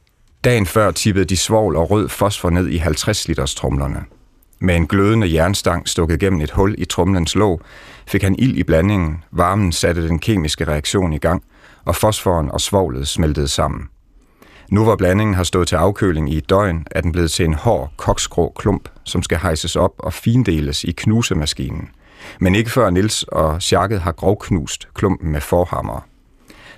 Dagen 0.43 0.65
før 0.65 0.91
tippede 0.91 1.25
de 1.25 1.37
svovl 1.37 1.75
og 1.75 1.91
rød 1.91 2.09
fosfor 2.09 2.49
ned 2.49 2.67
i 2.67 2.77
50 2.77 3.27
liters 3.27 3.55
trumlerne. 3.55 4.03
Med 4.59 4.75
en 4.75 4.87
glødende 4.87 5.33
jernstang 5.33 5.89
stukket 5.89 6.19
gennem 6.19 6.41
et 6.41 6.51
hul 6.51 6.75
i 6.77 6.85
trumlens 6.85 7.35
låg, 7.35 7.61
fik 8.07 8.23
han 8.23 8.35
ild 8.39 8.57
i 8.57 8.63
blandingen, 8.63 9.23
varmen 9.31 9.71
satte 9.71 10.07
den 10.07 10.19
kemiske 10.19 10.67
reaktion 10.67 11.13
i 11.13 11.17
gang, 11.17 11.43
og 11.85 11.95
fosforen 11.95 12.51
og 12.51 12.61
svovlet 12.61 13.07
smeltede 13.07 13.47
sammen. 13.47 13.89
Nu 14.69 14.83
hvor 14.83 14.95
blandingen 14.95 15.35
har 15.35 15.43
stået 15.43 15.67
til 15.67 15.75
afkøling 15.75 16.33
i 16.33 16.37
et 16.37 16.49
døgn, 16.49 16.87
er 16.91 17.01
den 17.01 17.11
blevet 17.11 17.31
til 17.31 17.45
en 17.45 17.53
hård, 17.53 17.91
koksgrå 17.97 18.53
klump, 18.55 18.89
som 19.03 19.23
skal 19.23 19.37
hejses 19.37 19.75
op 19.75 19.93
og 19.97 20.13
findeles 20.13 20.83
i 20.83 20.91
knusemaskinen. 20.91 21.89
Men 22.39 22.55
ikke 22.55 22.69
før 22.69 22.89
Nils 22.89 23.23
og 23.23 23.61
Sjakket 23.61 24.01
har 24.01 24.11
grovknust 24.11 24.87
klumpen 24.93 25.31
med 25.31 25.41
forhammer. 25.41 26.05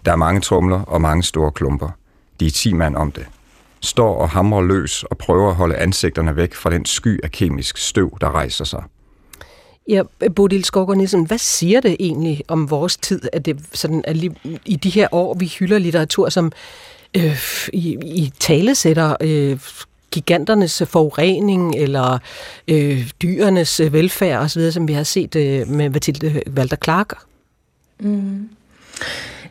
Der 0.06 0.12
er 0.12 0.16
mange 0.16 0.42
trumler 0.42 0.82
og 0.82 1.02
mange 1.02 1.24
store 1.24 1.52
klumper. 1.52 1.90
De 2.40 2.46
er 2.46 2.52
ti 2.52 2.74
mand 2.74 2.96
om 2.96 3.12
det 3.12 3.28
står 3.84 4.16
og 4.18 4.30
hamrer 4.30 4.62
løs 4.62 5.04
og 5.04 5.18
prøver 5.18 5.50
at 5.50 5.56
holde 5.56 5.76
ansigterne 5.76 6.36
væk 6.36 6.54
fra 6.54 6.70
den 6.70 6.86
sky 6.86 7.24
af 7.24 7.32
kemisk 7.32 7.78
støv, 7.78 8.18
der 8.22 8.32
rejser 8.32 8.66
sig. 8.66 8.84
Ja, 9.88 10.02
Bodil 10.36 10.64
Skovgaard 10.64 10.98
Nielsen, 10.98 11.26
hvad 11.26 11.38
siger 11.38 11.82
det 11.82 11.96
egentlig 12.00 12.44
om 12.48 12.70
vores 12.70 12.98
tid, 12.98 13.22
at 13.34 13.46
det 13.46 13.60
sådan, 13.74 14.04
at 14.08 14.18
i 14.66 14.76
de 14.76 14.90
her 14.90 15.08
år, 15.12 15.34
vi 15.34 15.46
hylder 15.60 15.80
litteratur, 15.80 16.30
som 16.30 16.52
øh, 17.18 17.40
i, 17.74 17.98
i 18.04 18.34
talesætter 18.40 19.16
øh, 19.22 19.60
giganternes 20.12 20.84
forurening 20.88 21.76
eller 21.76 22.20
øh, 22.68 23.12
dyrenes 23.22 23.82
velfærd 23.92 24.42
osv., 24.42 24.72
som 24.72 24.88
vi 24.88 24.94
har 24.94 25.04
set 25.04 25.36
øh, 25.36 25.68
med 25.68 25.90
Mathilde 25.90 26.42
Walter 26.58 26.78
Clark? 26.84 27.14
Mm. 28.00 28.50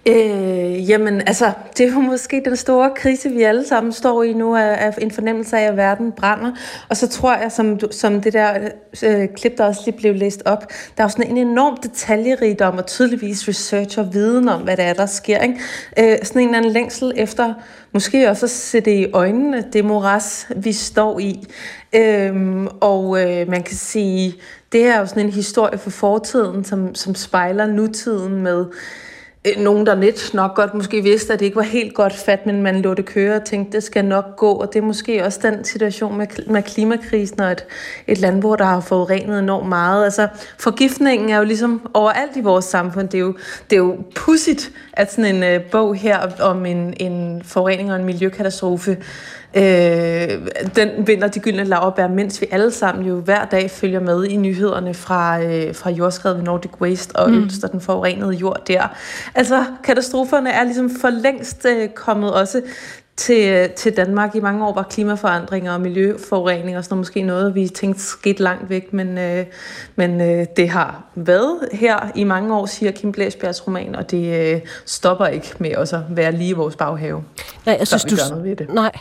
Øh, 0.07 0.91
jamen, 0.91 1.21
altså, 1.21 1.53
det 1.79 1.89
er 1.89 1.93
jo 1.93 2.01
måske 2.01 2.43
den 2.45 2.57
store 2.57 2.91
krise, 2.97 3.29
vi 3.29 3.43
alle 3.43 3.67
sammen 3.67 3.93
står 3.93 4.23
i 4.23 4.33
nu, 4.33 4.57
af, 4.57 4.95
en 4.99 5.11
fornemmelse 5.11 5.59
af, 5.59 5.69
at 5.69 5.77
verden 5.77 6.13
brænder. 6.13 6.53
Og 6.89 6.97
så 6.97 7.09
tror 7.09 7.37
jeg, 7.37 7.53
som, 7.53 7.81
som 7.91 8.21
det 8.21 8.33
der 8.33 8.69
øh, 9.05 9.29
klip, 9.37 9.59
der 9.59 9.65
også 9.65 9.81
lige 9.87 9.97
blev 9.99 10.15
læst 10.15 10.43
op, 10.45 10.67
der 10.97 11.03
er 11.03 11.05
jo 11.05 11.09
sådan 11.09 11.31
en 11.31 11.37
enorm 11.37 11.77
detaljerigdom 11.83 12.79
og 12.79 12.87
tydeligvis 12.87 13.49
research 13.49 13.99
og 13.99 14.15
viden 14.15 14.49
om, 14.49 14.63
hvad 14.63 14.77
det 14.77 14.85
er, 14.85 14.93
der 14.93 15.07
sker. 15.07 15.39
Ikke? 15.39 15.61
Øh, 15.99 16.19
sådan 16.23 16.43
en 16.43 16.49
eller 16.49 16.59
anden 16.59 16.73
længsel 16.73 17.13
efter 17.17 17.55
måske 17.93 18.31
også 18.31 18.47
at 18.47 18.51
se 18.51 18.81
det 18.81 18.99
i 18.99 19.13
øjnene, 19.13 19.65
det 19.73 19.85
moras, 19.85 20.49
vi 20.57 20.73
står 20.73 21.19
i. 21.19 21.47
Øhm, 21.93 22.67
og 22.67 23.21
øh, 23.23 23.49
man 23.49 23.63
kan 23.63 23.77
sige, 23.77 24.35
det 24.73 24.87
er 24.87 24.99
jo 24.99 25.07
sådan 25.07 25.27
en 25.27 25.33
historie 25.33 25.79
for 25.79 25.91
fortiden, 25.91 26.65
som, 26.65 26.95
som 26.95 27.15
spejler 27.15 27.67
nutiden 27.67 28.43
med 28.43 28.67
Øh, 29.47 29.63
nogen, 29.63 29.87
der 29.87 29.95
lidt 29.95 30.35
nok 30.35 30.55
godt 30.55 30.75
måske 30.75 31.03
vidste, 31.03 31.33
at 31.33 31.39
det 31.39 31.45
ikke 31.45 31.57
var 31.57 31.63
helt 31.63 31.95
godt 31.95 32.13
fat, 32.13 32.47
men 32.47 32.63
man 32.63 32.83
lå 32.83 32.95
det 32.95 33.05
køre 33.05 33.37
og 33.37 33.45
tænkte, 33.45 33.73
det 33.73 33.83
skal 33.83 34.05
nok 34.05 34.37
gå. 34.37 34.53
Og 34.53 34.73
det 34.73 34.79
er 34.79 34.83
måske 34.85 35.25
også 35.25 35.41
den 35.43 35.65
situation 35.65 36.19
med, 36.19 36.27
med 36.47 36.63
klimakrisen 36.63 37.41
og 37.41 37.53
et, 37.53 37.65
et 38.07 38.19
landbrug, 38.19 38.59
der 38.59 38.65
har 38.65 38.81
forurenet 38.81 39.39
enormt 39.39 39.69
meget. 39.69 40.05
Altså, 40.05 40.29
forgiftningen 40.59 41.31
er 41.31 41.39
jo 41.39 41.45
ligesom 41.45 41.91
overalt 41.95 42.37
i 42.37 42.41
vores 42.41 42.65
samfund. 42.65 43.09
Det 43.09 43.19
er 43.19 43.23
jo, 43.23 43.37
det 43.71 43.77
er 43.77 43.81
jo 43.81 43.97
pudsigt, 44.15 44.71
at 44.93 45.13
sådan 45.13 45.43
en 45.43 45.57
uh, 45.57 45.71
bog 45.71 45.95
her 45.97 46.19
om 46.41 46.67
en, 46.67 46.95
en 46.97 47.43
forurening 47.45 47.93
og 47.93 47.99
en 47.99 48.05
miljøkatastrofe 48.05 48.97
Øh, 49.57 50.29
den 50.77 51.07
vinder 51.07 51.29
de 51.29 51.41
gyldne 51.41 51.65
laverbær, 51.65 52.09
mens 52.09 52.41
vi 52.41 52.47
alle 52.51 52.71
sammen 52.71 53.07
jo 53.07 53.21
hver 53.21 53.45
dag 53.45 53.71
følger 53.71 54.01
med 54.01 54.25
i 54.25 54.37
nyhederne 54.37 54.95
fra, 54.95 55.43
øh, 55.43 55.75
fra 55.75 55.91
jordskredet 55.91 56.39
ved 56.39 56.45
Nordic 56.45 56.81
Waste 56.81 57.17
og 57.17 57.31
mm. 57.31 57.51
Den 57.73 57.81
forurenede 57.81 58.33
jord 58.33 58.67
der. 58.67 58.89
Altså, 59.35 59.65
katastroferne 59.85 60.51
er 60.51 60.65
ligesom 60.65 60.91
for 61.01 61.11
længst 61.11 61.67
øh, 61.67 61.89
kommet 61.89 62.33
også 62.35 62.63
til, 63.17 63.71
til 63.77 63.97
Danmark. 63.97 64.35
I 64.35 64.41
mange 64.41 64.67
år 64.67 64.75
var 64.75 64.83
klimaforandringer 64.83 65.73
og 65.73 65.81
miljøforurening 65.81 66.77
og 66.79 66.85
sådan 66.85 66.95
noget, 66.95 67.01
måske 67.01 67.23
noget, 67.23 67.55
vi 67.55 67.69
tænkte 67.69 68.03
skidt 68.03 68.41
langt 68.41 68.71
væk, 68.71 68.93
men, 68.93 69.19
øh, 69.19 69.47
men 69.97 70.21
øh, 70.21 70.47
det 70.57 70.69
har 70.69 71.05
været 71.15 71.69
her 71.73 72.11
i 72.15 72.25
mange 72.25 72.57
år, 72.57 72.67
siger 72.67 72.93
Kim 72.93 73.13
Blæsbjergs 73.13 73.67
roman, 73.67 73.95
og 73.95 74.11
det 74.11 74.55
øh, 74.55 74.61
stopper 74.85 75.27
ikke 75.27 75.55
med 75.59 75.77
også 75.77 75.97
at 75.97 76.03
være 76.09 76.33
lige 76.33 76.51
i 76.51 76.53
vores 76.53 76.77
baghave. 76.77 77.25
Nej, 77.67 77.77
jeg 77.79 77.87
synes, 77.87 78.05
du, 78.05 78.43
ved 78.43 78.57
det. 78.57 78.75
Nej, 78.75 78.93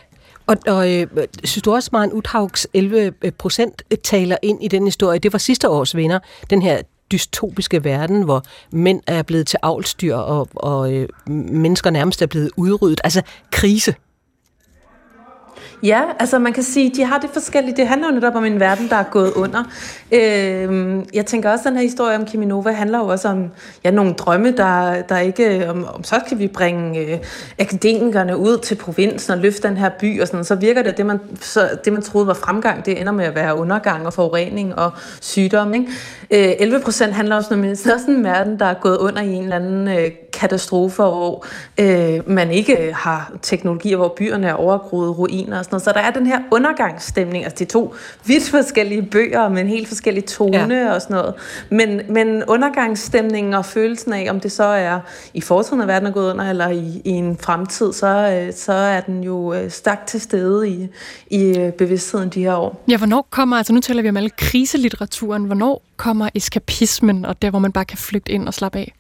og, 0.48 0.58
og 0.68 0.94
øh, 0.94 1.08
synes 1.44 1.64
du 1.64 1.74
også, 1.74 1.90
Maren 1.94 2.14
Uthaugs 2.14 2.68
11 2.74 3.12
procent 3.38 3.84
taler 4.04 4.38
ind 4.42 4.64
i 4.64 4.68
den 4.68 4.86
historie? 4.86 5.20
Det 5.20 5.34
var 5.34 5.40
sidste 5.40 5.70
års 5.70 5.96
vinder, 5.96 6.20
den 6.50 6.62
her 6.62 6.82
dystopiske 7.12 7.84
verden, 7.84 8.22
hvor 8.24 8.44
mænd 8.72 9.02
er 9.08 9.24
blevet 9.24 9.48
til 9.48 9.60
avlstyr, 9.62 10.16
og, 10.16 10.48
og 10.56 10.94
øh, 10.94 11.10
mennesker 11.28 11.90
nærmest 11.90 12.22
er 12.22 12.26
blevet 12.26 12.52
udryddet. 12.58 13.02
Altså 13.04 13.22
krise. 13.52 13.96
Ja, 15.84 16.02
altså 16.20 16.40
man 16.40 16.54
kan 16.54 16.64
sige, 16.64 16.92
de 16.96 17.06
har 17.06 17.18
det 17.18 17.30
forskellige. 17.34 17.76
Det 17.76 17.88
handler 17.88 18.08
jo 18.08 18.14
netop 18.14 18.36
om 18.36 18.46
en 18.46 18.60
verden, 18.60 18.90
der 18.90 18.96
er 18.96 19.04
gået 19.04 19.32
under. 19.32 19.64
Øh, 20.12 21.00
jeg 21.14 21.26
tænker 21.26 21.52
også, 21.52 21.62
at 21.62 21.66
den 21.66 21.76
her 21.76 21.84
historie 21.84 22.18
om 22.18 22.26
Kiminova 22.26 22.72
handler 22.72 22.98
jo 23.00 23.08
også 23.08 23.28
om 23.28 23.50
ja, 23.84 23.92
nogle 23.92 24.14
drømme, 24.14 24.52
der, 24.52 25.02
der 25.02 25.18
ikke... 25.18 25.70
Om, 25.70 25.88
om 25.94 26.04
så 26.04 26.22
skal 26.26 26.40
vi 26.40 26.48
bringe 26.48 27.00
øh, 27.00 27.20
akademikerne 27.60 28.38
ud 28.38 28.58
til 28.58 28.76
provinsen 28.76 29.34
og 29.34 29.40
løfte 29.40 29.68
den 29.68 29.78
her 29.78 29.90
by 30.00 30.22
og 30.22 30.28
sådan 30.28 30.44
Så 30.44 30.56
virker 30.56 30.82
det, 30.82 30.90
at 30.90 30.98
det 30.98 31.06
man, 31.06 31.20
så, 31.40 31.70
det, 31.86 31.94
man 31.94 32.02
troede 32.02 32.28
var 32.28 32.34
fremgang, 32.34 32.86
det 32.86 33.02
ender 33.02 33.12
med 33.12 33.26
at 33.26 33.36
være 33.36 33.56
undergang 33.56 34.06
og 34.06 34.14
forurening 34.14 34.76
og 34.76 34.92
sygdom. 35.22 35.74
Ikke? 35.74 35.88
Øh, 36.32 36.56
11 36.60 36.80
procent 36.80 37.14
handler 37.14 37.36
også 37.36 37.54
om 37.54 37.76
sådan 37.76 38.16
en 38.16 38.24
verden, 38.24 38.60
der 38.60 38.66
er 38.66 38.74
gået 38.74 38.98
under 38.98 39.22
i 39.22 39.34
en 39.34 39.44
eller 39.44 39.56
anden 39.56 39.88
øh, 39.88 40.12
katastrofe, 40.34 40.96
hvor 40.96 41.46
øh, 41.80 42.30
man 42.30 42.52
ikke 42.52 42.94
har 42.96 43.32
teknologier, 43.42 43.98
hvor 43.98 44.14
byerne 44.18 44.48
er 44.48 44.54
overgroet 44.54 45.18
ruiner 45.18 45.58
og 45.58 45.66
sådan 45.66 45.74
noget. 45.74 45.84
Så 45.84 45.92
der 45.92 46.00
er 46.00 46.12
den 46.12 46.28
her 46.28 46.40
undergangsstemning, 46.52 47.44
altså 47.44 47.58
de 47.60 47.66
to 47.66 47.96
vidt 48.26 48.50
forskellige 48.50 49.02
bøger 49.02 49.50
med 49.50 49.62
en 49.62 49.68
helt 49.68 49.88
forskellig 49.88 50.26
tone 50.26 50.76
ja. 50.76 50.94
og 50.94 51.02
sådan 51.02 51.16
noget. 51.16 51.34
Men, 51.70 52.02
men 52.10 52.44
undergangsstemningen 52.44 53.54
og 53.54 53.66
følelsen 53.66 54.14
af, 54.14 54.28
om 54.30 54.40
det 54.40 54.52
så 54.52 54.64
er 54.64 55.00
i 55.34 55.42
fortiden 55.42 55.82
af 55.82 55.88
verden 55.88 56.08
er 56.08 56.12
gået 56.12 56.34
under, 56.34 56.50
eller 56.50 56.70
i, 56.70 57.02
i 57.06 57.10
en 57.10 57.38
fremtid, 57.38 57.94
så, 57.94 58.08
øh, 58.08 58.54
så 58.54 58.74
er 58.74 59.02
den 59.02 59.24
jo 59.24 59.54
øh, 59.54 59.72
stærkt 59.72 60.08
til 60.08 60.22
stede 60.22 60.70
i, 60.70 60.88
i 61.30 61.58
øh, 61.58 61.72
bevidstheden 61.72 62.30
de 62.30 62.44
her 62.44 62.56
år. 62.56 62.84
Ja, 62.90 62.98
hvornår 62.98 63.28
kommer, 63.30 63.58
altså 63.58 63.74
nu 63.74 63.80
taler 63.80 64.02
vi 64.02 64.10
om 64.10 64.18
alle 64.18 64.30
kriselitteraturen, 64.30 65.44
hvornår 65.44 65.84
kommer 65.98 66.30
eskapismen, 66.36 67.26
og 67.26 67.42
der 67.42 67.50
hvor 67.50 67.60
man 67.60 67.72
bare 67.72 67.86
kan 67.86 67.98
flygte 67.98 68.32
ind 68.32 68.48
og 68.48 68.54
slappe 68.54 68.80
af? 68.80 68.94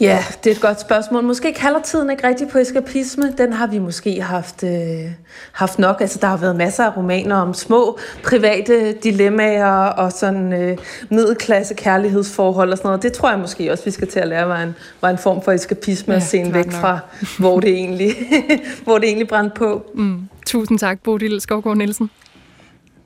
Ja, 0.00 0.24
det 0.44 0.50
er 0.50 0.54
et 0.54 0.60
godt 0.60 0.80
spørgsmål. 0.80 1.22
Måske 1.24 1.52
kalder 1.52 1.82
tiden 1.82 2.10
ikke 2.10 2.26
rigtig 2.28 2.48
på 2.48 2.58
eskapisme. 2.58 3.34
Den 3.38 3.52
har 3.52 3.66
vi 3.66 3.78
måske 3.78 4.22
haft, 4.22 4.62
øh, 4.62 5.10
haft 5.52 5.78
nok. 5.78 6.00
Altså, 6.00 6.18
der 6.22 6.26
har 6.26 6.36
været 6.36 6.56
masser 6.56 6.84
af 6.84 6.96
romaner 6.96 7.36
om 7.36 7.54
små 7.54 7.98
private 8.24 8.92
dilemmaer 8.92 9.86
og 9.86 10.12
sådan 10.12 10.52
øh, 10.52 10.78
middelklasse 11.10 11.74
kærlighedsforhold 11.74 12.72
og 12.72 12.78
sådan 12.78 12.88
noget. 12.88 13.02
Det 13.02 13.12
tror 13.12 13.30
jeg 13.30 13.38
måske 13.38 13.72
også, 13.72 13.84
vi 13.84 13.90
skal 13.90 14.08
til 14.08 14.20
at 14.20 14.28
lære 14.28 14.48
var 14.48 14.62
en, 14.62 14.74
var 15.00 15.10
en 15.10 15.18
form 15.18 15.42
for 15.42 15.52
eskapisme 15.52 16.14
ja, 16.14 16.20
at 16.20 16.26
se 16.26 16.50
væk 16.52 16.66
nok. 16.66 16.74
fra, 16.74 16.98
hvor 17.38 17.60
det 17.60 17.70
egentlig, 17.70 18.14
hvor 18.84 18.98
det 18.98 19.06
egentlig 19.06 19.28
brændte 19.28 19.54
på. 19.56 19.86
Mm. 19.94 20.28
Tusind 20.46 20.78
tak, 20.78 20.98
Bodil 21.04 21.40
Skovgaard 21.40 21.76
Nielsen. 21.76 22.10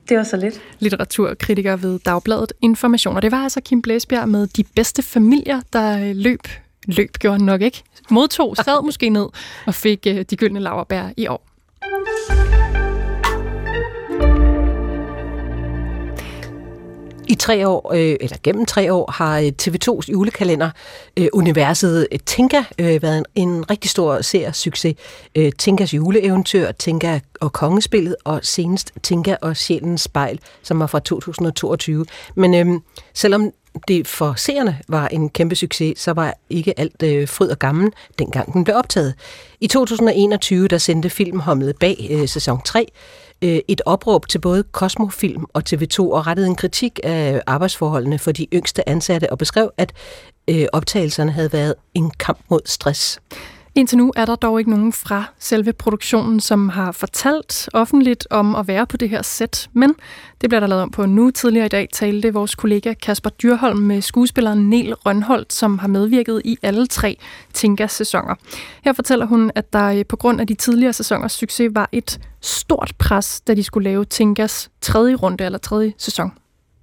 Det 0.09 0.17
var 0.17 0.23
så 0.23 0.37
lidt. 0.37 0.61
Litteraturkritiker 0.79 1.75
ved 1.75 1.99
Dagbladet 1.99 2.53
Information. 2.61 3.15
Og 3.15 3.21
det 3.21 3.31
var 3.31 3.43
altså 3.43 3.61
Kim 3.61 3.81
Blæsbjerg 3.81 4.29
med 4.29 4.47
de 4.47 4.63
bedste 4.63 5.01
familier, 5.01 5.61
der 5.73 6.13
løb. 6.13 6.39
Løb 6.87 7.17
gjorde 7.19 7.37
han 7.37 7.45
nok 7.45 7.61
ikke. 7.61 7.83
Modtog, 8.09 8.57
sad 8.57 8.83
måske 8.85 9.09
ned 9.09 9.27
og 9.65 9.75
fik 9.75 10.07
øh, 10.07 10.25
de 10.29 10.35
gyldne 10.35 10.59
laverbær 10.59 11.09
i 11.17 11.27
år. 11.27 11.50
I 17.31 17.35
tre 17.35 17.67
år, 17.67 17.93
øh, 17.93 18.15
eller 18.21 18.37
gennem 18.43 18.65
tre 18.65 18.93
år, 18.93 19.11
har 19.11 19.39
øh, 19.39 19.51
TV2's 19.61 20.11
julekalender 20.11 20.69
øh, 21.17 21.27
Universet 21.33 22.07
øh, 22.11 22.19
Tinka 22.25 22.63
øh, 22.79 23.01
været 23.01 23.17
en, 23.17 23.25
en 23.35 23.69
rigtig 23.69 23.91
stor 23.91 24.21
succes. 24.51 24.95
Øh, 25.35 25.51
Tinkas 25.57 25.93
juleeventyr, 25.93 26.71
Tinka 26.71 27.19
og 27.41 27.53
kongespillet, 27.53 28.15
og 28.23 28.39
senest 28.43 28.91
Tinka 29.03 29.35
og 29.41 29.57
Sjælens 29.57 30.01
spejl, 30.01 30.39
som 30.63 30.79
var 30.79 30.87
fra 30.87 30.99
2022. 30.99 32.05
Men 32.35 32.53
øh, 32.53 32.79
selvom 33.13 33.51
det 33.87 34.07
for 34.07 34.33
seerne 34.37 34.79
var 34.87 35.07
en 35.07 35.29
kæmpe 35.29 35.55
succes, 35.55 35.99
så 35.99 36.13
var 36.13 36.33
ikke 36.49 36.79
alt 36.79 37.03
øh, 37.03 37.27
fryd 37.27 37.47
og 37.47 37.59
gammel, 37.59 37.91
dengang 38.19 38.53
den 38.53 38.63
blev 38.63 38.75
optaget. 38.75 39.13
I 39.61 39.67
2021, 39.67 40.67
der 40.67 40.77
sendte 40.77 41.09
filmhommet 41.09 41.75
bag 41.79 42.07
øh, 42.11 42.27
sæson 42.27 42.61
3 42.65 42.91
øh, 43.41 43.59
et 43.67 43.81
opråb 43.85 44.27
til 44.27 44.39
både 44.39 44.63
Cosmofilm 44.71 45.45
og 45.53 45.63
TV2 45.69 45.99
og 45.99 46.27
rettede 46.27 46.47
en 46.47 46.55
kritik 46.55 46.99
af 47.03 47.41
arbejdsforholdene 47.47 48.19
for 48.19 48.31
de 48.31 48.47
yngste 48.53 48.89
ansatte 48.89 49.31
og 49.31 49.37
beskrev, 49.37 49.71
at 49.77 49.93
øh, 50.49 50.65
optagelserne 50.73 51.31
havde 51.31 51.53
været 51.53 51.75
en 51.93 52.11
kamp 52.11 52.39
mod 52.49 52.61
stress. 52.65 53.21
Indtil 53.75 53.97
nu 53.97 54.13
er 54.15 54.25
der 54.25 54.35
dog 54.35 54.59
ikke 54.59 54.71
nogen 54.71 54.93
fra 54.93 55.23
selve 55.39 55.73
produktionen, 55.73 56.39
som 56.39 56.69
har 56.69 56.91
fortalt 56.91 57.69
offentligt 57.73 58.27
om 58.29 58.55
at 58.55 58.67
være 58.67 58.87
på 58.87 58.97
det 58.97 59.09
her 59.09 59.21
sæt, 59.21 59.69
men 59.73 59.95
det 60.41 60.49
bliver 60.49 60.59
der 60.59 60.67
lavet 60.67 60.83
om 60.83 60.91
på 60.91 61.05
nu. 61.05 61.31
Tidligere 61.31 61.65
i 61.65 61.69
dag 61.69 61.87
talte 61.93 62.33
vores 62.33 62.55
kollega 62.55 62.93
Kasper 62.93 63.29
Dyrholm 63.29 63.79
med 63.79 64.01
skuespilleren 64.01 64.69
Nel 64.69 64.93
Rønholdt, 64.93 65.53
som 65.53 65.79
har 65.79 65.87
medvirket 65.87 66.41
i 66.45 66.57
alle 66.61 66.87
tre 66.87 67.17
Tinkas 67.53 67.91
sæsoner. 67.91 68.35
Her 68.83 68.93
fortæller 68.93 69.25
hun, 69.25 69.51
at 69.55 69.73
der 69.73 69.85
øh, 69.85 70.05
på 70.05 70.15
grund 70.15 70.41
af 70.41 70.47
de 70.47 70.53
tidligere 70.53 70.93
sæsoners 70.93 71.31
succes 71.31 71.71
var 71.75 71.89
et 71.91 72.19
stort 72.41 72.93
pres, 72.99 73.41
da 73.41 73.53
de 73.53 73.63
skulle 73.63 73.89
lave 73.89 74.05
Tinkas 74.05 74.69
tredje 74.81 75.15
runde 75.15 75.45
eller 75.45 75.59
tredje 75.59 75.93
sæson. 75.97 76.31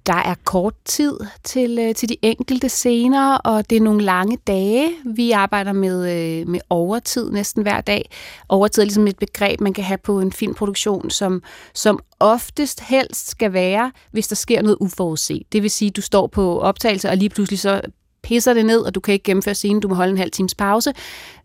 Der 0.09 0.15
er 0.15 0.35
kort 0.45 0.73
tid 0.85 1.17
til, 1.43 1.79
øh, 1.79 1.95
til 1.95 2.09
de 2.09 2.15
enkelte 2.21 2.69
scener, 2.69 3.35
og 3.35 3.69
det 3.69 3.75
er 3.75 3.81
nogle 3.81 4.03
lange 4.03 4.37
dage. 4.47 4.91
Vi 5.05 5.31
arbejder 5.31 5.73
med, 5.73 6.11
øh, 6.11 6.47
med 6.47 6.59
overtid 6.69 7.31
næsten 7.31 7.63
hver 7.63 7.81
dag. 7.81 8.09
Overtid 8.49 8.81
er 8.81 8.85
ligesom 8.85 9.07
et 9.07 9.17
begreb, 9.17 9.61
man 9.61 9.73
kan 9.73 9.83
have 9.83 9.97
på 9.97 10.19
en 10.19 10.31
filmproduktion, 10.31 11.09
som, 11.09 11.43
som 11.73 11.99
oftest 12.19 12.79
helst 12.79 13.29
skal 13.29 13.53
være, 13.53 13.91
hvis 14.11 14.27
der 14.27 14.35
sker 14.35 14.61
noget 14.61 14.77
uforudset. 14.79 15.43
Det 15.51 15.63
vil 15.63 15.71
sige, 15.71 15.89
at 15.89 15.95
du 15.95 16.01
står 16.01 16.27
på 16.27 16.59
optagelse, 16.59 17.09
og 17.09 17.17
lige 17.17 17.29
pludselig 17.29 17.59
så 17.59 17.81
pisser 18.23 18.53
det 18.53 18.65
ned, 18.65 18.79
og 18.79 18.95
du 18.95 18.99
kan 18.99 19.13
ikke 19.13 19.23
gennemføre 19.23 19.55
scenen, 19.55 19.81
du 19.81 19.87
må 19.87 19.95
holde 19.95 20.11
en 20.11 20.17
halv 20.17 20.31
times 20.31 20.55
pause, 20.55 20.93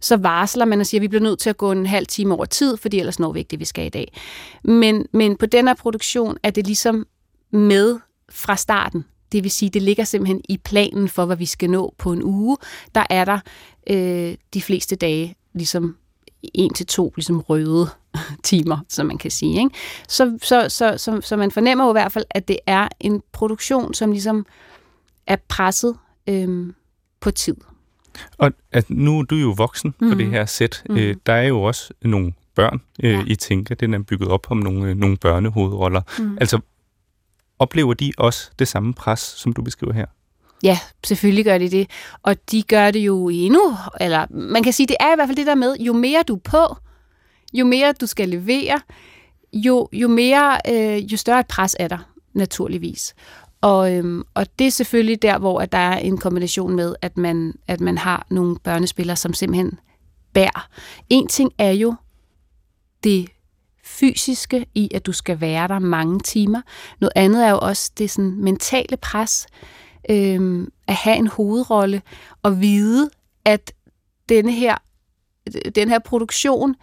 så 0.01 0.17
varsler 0.17 0.65
man 0.65 0.81
og 0.81 0.87
siger, 0.87 0.99
at 0.99 1.03
vi 1.03 1.09
bliver 1.09 1.23
nødt 1.23 1.39
til 1.39 1.51
at 1.51 1.57
gå 1.57 1.73
en 1.73 1.87
halv 1.87 2.07
time 2.07 2.35
over 2.35 2.45
tid, 2.45 2.77
fordi 2.77 2.99
ellers 2.99 3.19
når 3.19 3.33
vi 3.33 3.39
ikke 3.39 3.51
det, 3.51 3.61
vi 3.61 3.65
skal 3.65 3.87
i 3.87 3.89
dag. 3.89 4.13
Men, 4.65 5.07
men 5.13 5.37
på 5.37 5.47
den 5.47 5.67
her 5.67 5.75
produktion 5.75 6.37
er 6.43 6.51
det 6.51 6.67
ligesom 6.67 7.07
med 7.53 7.99
fra 8.35 8.57
starten. 8.57 9.05
Det 9.33 9.43
vil 9.43 9.51
sige, 9.51 9.71
det 9.71 9.83
ligger 9.83 10.05
simpelthen 10.05 10.41
i 10.49 10.57
planen 10.57 11.09
for, 11.09 11.25
hvad 11.25 11.37
vi 11.37 11.47
skal 11.47 11.71
nå 11.71 11.95
på 11.99 12.13
en 12.13 12.23
uge. 12.23 12.57
Der 12.95 13.05
er 13.11 13.25
der 13.25 13.39
øh, 13.91 14.35
de 14.55 14.63
fleste 14.63 14.97
dage 14.97 15.35
ligesom 15.53 15.97
en 16.55 16.75
til 16.75 16.87
to 16.87 17.13
ligesom 17.17 17.41
røde 17.41 17.89
timer, 18.45 18.79
som 18.89 19.07
man 19.07 19.19
kan 19.19 19.31
sige. 19.31 19.59
Ikke? 19.59 19.71
Så, 20.09 20.39
så, 20.43 20.69
så, 20.69 20.95
så, 20.97 21.21
så 21.21 21.37
man 21.37 21.51
fornemmer 21.51 21.85
jo 21.85 21.91
i 21.91 21.93
hvert 21.93 22.13
fald, 22.13 22.25
at 22.31 22.49
det 22.49 22.59
er 22.67 22.89
en 23.01 23.23
produktion, 23.33 23.95
som 23.95 24.11
ligesom 24.11 24.47
er 25.27 25.37
presset 25.49 25.97
øh, 26.29 26.73
på 27.21 27.31
tid. 27.31 27.57
Og 28.39 28.53
at 28.73 28.91
nu 28.91 29.19
er 29.19 29.23
du 29.23 29.35
jo 29.35 29.55
voksen 29.57 29.95
mm. 30.01 30.11
på 30.11 30.15
det 30.15 30.27
mhm. 30.27 30.35
her 30.35 30.47
sæt. 30.47 30.83
Mm. 30.89 30.97
Øh, 30.97 31.17
der 31.27 31.33
er 31.33 31.43
jo 31.43 31.63
også 31.63 31.93
nogle 32.03 32.33
børn 32.55 32.81
øh, 33.03 33.13
ja. 33.13 33.23
i 33.27 33.35
Tinka. 33.35 33.75
Den 33.75 33.95
er 33.95 33.99
bygget 33.99 34.29
op 34.29 34.51
om 34.51 34.57
nogle, 34.57 34.91
øh, 34.91 34.97
nogle 34.97 35.17
børnehovedroller. 35.17 36.01
Mm. 36.19 36.39
Altså, 36.41 36.61
Oplever 37.59 37.95
de 37.95 38.13
også 38.19 38.51
det 38.59 38.69
samme 38.69 38.95
pres, 38.95 39.21
som 39.21 39.53
du 39.53 39.63
beskriver 39.63 39.93
her? 39.93 40.07
Ja, 40.63 40.79
selvfølgelig 41.05 41.45
gør 41.45 41.59
de 41.59 41.71
det. 41.71 41.91
Og 42.23 42.37
de 42.51 42.63
gør 42.63 42.91
det 42.91 43.01
jo 43.01 43.29
endnu, 43.29 43.77
eller 44.01 44.27
man 44.31 44.63
kan 44.63 44.73
sige, 44.73 44.87
det 44.87 44.97
er 45.01 45.13
i 45.13 45.17
hvert 45.17 45.29
fald 45.29 45.37
det 45.37 45.47
der 45.47 45.55
med, 45.55 45.77
jo 45.81 45.93
mere 45.93 46.23
du 46.29 46.35
er 46.35 46.41
på, 46.45 46.77
jo 47.53 47.65
mere 47.65 47.93
du 47.93 48.07
skal 48.07 48.29
levere, 48.29 48.81
jo, 49.53 49.89
jo 49.93 50.09
mere, 50.09 50.59
øh, 50.69 51.13
jo 51.13 51.17
større 51.17 51.41
et 51.41 51.47
pres 51.47 51.77
er 51.79 51.89
der, 51.89 51.99
naturligvis. 52.35 53.15
Og, 53.61 53.95
øhm, 53.95 54.23
og 54.35 54.47
det 54.59 54.67
er 54.67 54.71
selvfølgelig 54.71 55.23
der, 55.23 55.39
hvor 55.39 55.61
at 55.61 55.73
der 55.73 55.79
er 55.79 55.99
en 55.99 56.19
kombination 56.19 56.77
med, 56.77 56.95
at 57.03 57.17
man, 57.17 57.55
at 57.69 57.81
man 57.81 57.99
har 57.99 58.27
nogle 58.31 58.57
børnespillere, 58.65 59.17
som 59.17 59.35
simpelthen 59.35 59.79
bærer. 60.33 60.69
En 61.11 61.27
ting 61.27 61.53
er 61.59 61.71
jo 61.71 61.95
det 63.05 63.29
fysiske 63.85 64.67
i, 64.75 64.91
at 64.95 65.07
du 65.07 65.13
skal 65.13 65.41
være 65.41 65.69
der 65.69 65.79
mange 65.79 66.21
timer. 66.21 66.63
Noget 67.01 67.13
andet 67.17 67.47
er 67.47 67.51
jo 67.51 67.59
også 67.59 67.93
det 67.99 68.11
sådan 68.11 68.35
mentale 68.39 68.97
pres, 68.97 69.47
øhm, 70.11 70.73
at 70.89 70.95
have 70.95 71.17
en 71.17 71.27
hovedrolle 71.27 72.03
og 72.43 72.61
vide, 72.61 73.11
at 73.45 73.73
denne 74.29 74.53
her, 74.53 74.77
den 75.75 75.89
her 75.89 75.99
produktion, 75.99 76.75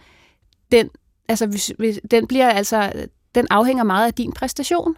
den, 0.72 0.90
altså, 1.28 1.46
hvis, 1.46 1.72
hvis, 1.78 2.00
den 2.10 2.26
bliver 2.26 2.50
altså, 2.50 2.92
den 3.34 3.46
afhænger 3.50 3.84
meget 3.84 4.06
af 4.06 4.14
din 4.14 4.32
præstation. 4.32 4.96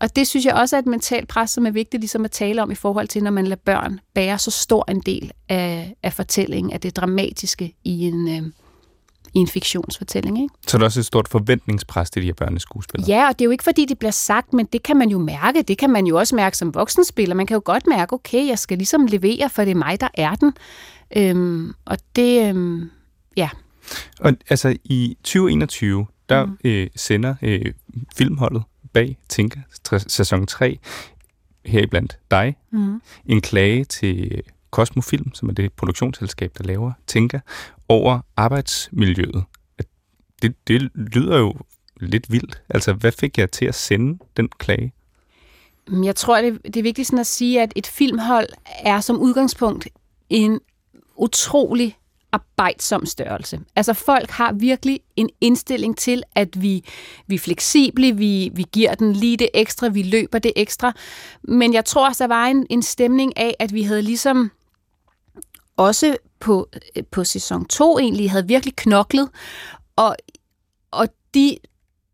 Og 0.00 0.16
det 0.16 0.26
synes 0.26 0.46
jeg 0.46 0.54
også 0.54 0.76
er 0.76 0.80
et 0.80 0.86
mentalt 0.86 1.28
pres, 1.28 1.50
som 1.50 1.66
er 1.66 1.70
vigtigt 1.70 2.00
ligesom 2.00 2.24
at 2.24 2.30
tale 2.30 2.62
om 2.62 2.70
i 2.70 2.74
forhold 2.74 3.08
til, 3.08 3.22
når 3.22 3.30
man 3.30 3.46
lader 3.46 3.62
børn 3.64 4.00
bære 4.14 4.38
så 4.38 4.50
stor 4.50 4.90
en 4.90 5.00
del 5.00 5.32
af, 5.48 5.94
af 6.02 6.12
fortællingen, 6.12 6.72
af 6.72 6.80
det 6.80 6.96
dramatiske 6.96 7.74
i 7.84 8.00
en, 8.00 8.28
øh, 8.28 8.52
i 9.36 9.38
en 9.38 9.48
fiktionsfortælling. 9.48 10.42
Ikke? 10.42 10.54
Så 10.66 10.76
er 10.76 10.78
der 10.78 10.86
også 10.86 11.00
et 11.00 11.06
stort 11.06 11.28
forventningspres 11.28 12.10
til 12.10 12.22
de 12.22 12.26
her 12.26 12.34
børneskuespillere? 12.34 13.08
Ja, 13.08 13.28
og 13.28 13.38
det 13.38 13.40
er 13.40 13.44
jo 13.44 13.50
ikke 13.50 13.64
fordi, 13.64 13.84
det 13.84 13.98
bliver 13.98 14.12
sagt, 14.12 14.52
men 14.52 14.66
det 14.66 14.82
kan 14.82 14.96
man 14.96 15.08
jo 15.08 15.18
mærke. 15.18 15.62
Det 15.62 15.78
kan 15.78 15.90
man 15.90 16.06
jo 16.06 16.16
også 16.18 16.36
mærke 16.36 16.56
som 16.56 16.74
voksenspiller. 16.74 17.34
Man 17.34 17.46
kan 17.46 17.54
jo 17.54 17.62
godt 17.64 17.86
mærke, 17.86 18.12
okay, 18.12 18.48
jeg 18.48 18.58
skal 18.58 18.78
ligesom 18.78 19.06
levere, 19.06 19.50
for 19.50 19.64
det 19.64 19.70
er 19.70 19.74
mig, 19.74 20.00
der 20.00 20.08
er 20.14 20.34
den. 20.34 20.52
Øhm, 21.16 21.74
og 21.84 21.98
det, 22.16 22.48
øhm, 22.48 22.90
ja. 23.36 23.48
Og 24.20 24.32
altså 24.48 24.76
i 24.84 25.16
2021, 25.24 26.06
der 26.28 26.46
mm. 26.46 26.58
øh, 26.64 26.86
sender 26.96 27.34
øh, 27.42 27.72
filmholdet 28.16 28.62
bag 28.92 29.18
Tinka 29.28 29.60
sæson 30.06 30.46
3, 30.46 30.78
heriblandt 31.64 32.18
dig, 32.30 32.56
mm. 32.72 33.00
en 33.26 33.40
klage 33.40 33.84
til 33.84 34.42
Kosmofilm, 34.70 35.34
som 35.34 35.48
er 35.48 35.52
det 35.52 35.72
produktionsselskab, 35.72 36.52
der 36.58 36.64
laver 36.64 36.92
Tænker, 37.06 37.40
over 37.88 38.20
arbejdsmiljøet. 38.36 39.44
Det, 40.42 40.54
det 40.68 40.90
lyder 40.94 41.38
jo 41.38 41.54
lidt 42.00 42.32
vildt. 42.32 42.62
Altså, 42.68 42.92
hvad 42.92 43.12
fik 43.12 43.38
jeg 43.38 43.50
til 43.50 43.64
at 43.64 43.74
sende 43.74 44.18
den 44.36 44.48
klage? 44.48 44.92
Mm, 45.88 46.04
jeg 46.04 46.16
tror, 46.16 46.42
det, 46.42 46.60
det 46.64 46.76
er 46.76 46.82
vigtigt 46.82 47.08
sådan 47.08 47.18
at 47.18 47.26
sige, 47.26 47.62
at 47.62 47.72
et 47.76 47.86
filmhold 47.86 48.48
er 48.66 49.00
som 49.00 49.18
udgangspunkt 49.20 49.88
en 50.30 50.60
utrolig 51.16 51.96
arbejdsom 52.36 53.06
størrelse. 53.06 53.60
Altså 53.76 53.92
folk 53.92 54.30
har 54.30 54.52
virkelig 54.52 55.00
en 55.16 55.30
indstilling 55.40 55.96
til, 55.96 56.22
at 56.34 56.62
vi, 56.62 56.84
vi 57.26 57.34
er 57.34 57.38
fleksible, 57.38 58.12
vi, 58.12 58.50
vi 58.54 58.64
giver 58.72 58.94
den 58.94 59.12
lige 59.12 59.36
det 59.36 59.48
ekstra, 59.54 59.88
vi 59.88 60.02
løber 60.02 60.38
det 60.38 60.52
ekstra. 60.56 60.92
Men 61.42 61.74
jeg 61.74 61.84
tror 61.84 62.08
også, 62.08 62.24
der 62.24 62.28
var 62.28 62.46
en, 62.46 62.66
en 62.70 62.82
stemning 62.82 63.38
af, 63.38 63.56
at 63.58 63.74
vi 63.74 63.82
havde 63.82 64.02
ligesom 64.02 64.50
også 65.76 66.16
på, 66.40 66.68
øh, 66.96 67.04
på 67.10 67.24
sæson 67.24 67.64
2 67.64 67.98
egentlig 67.98 68.30
havde 68.30 68.46
virkelig 68.46 68.76
knoklet, 68.76 69.28
og, 69.96 70.16
og 70.90 71.08
de, 71.34 71.58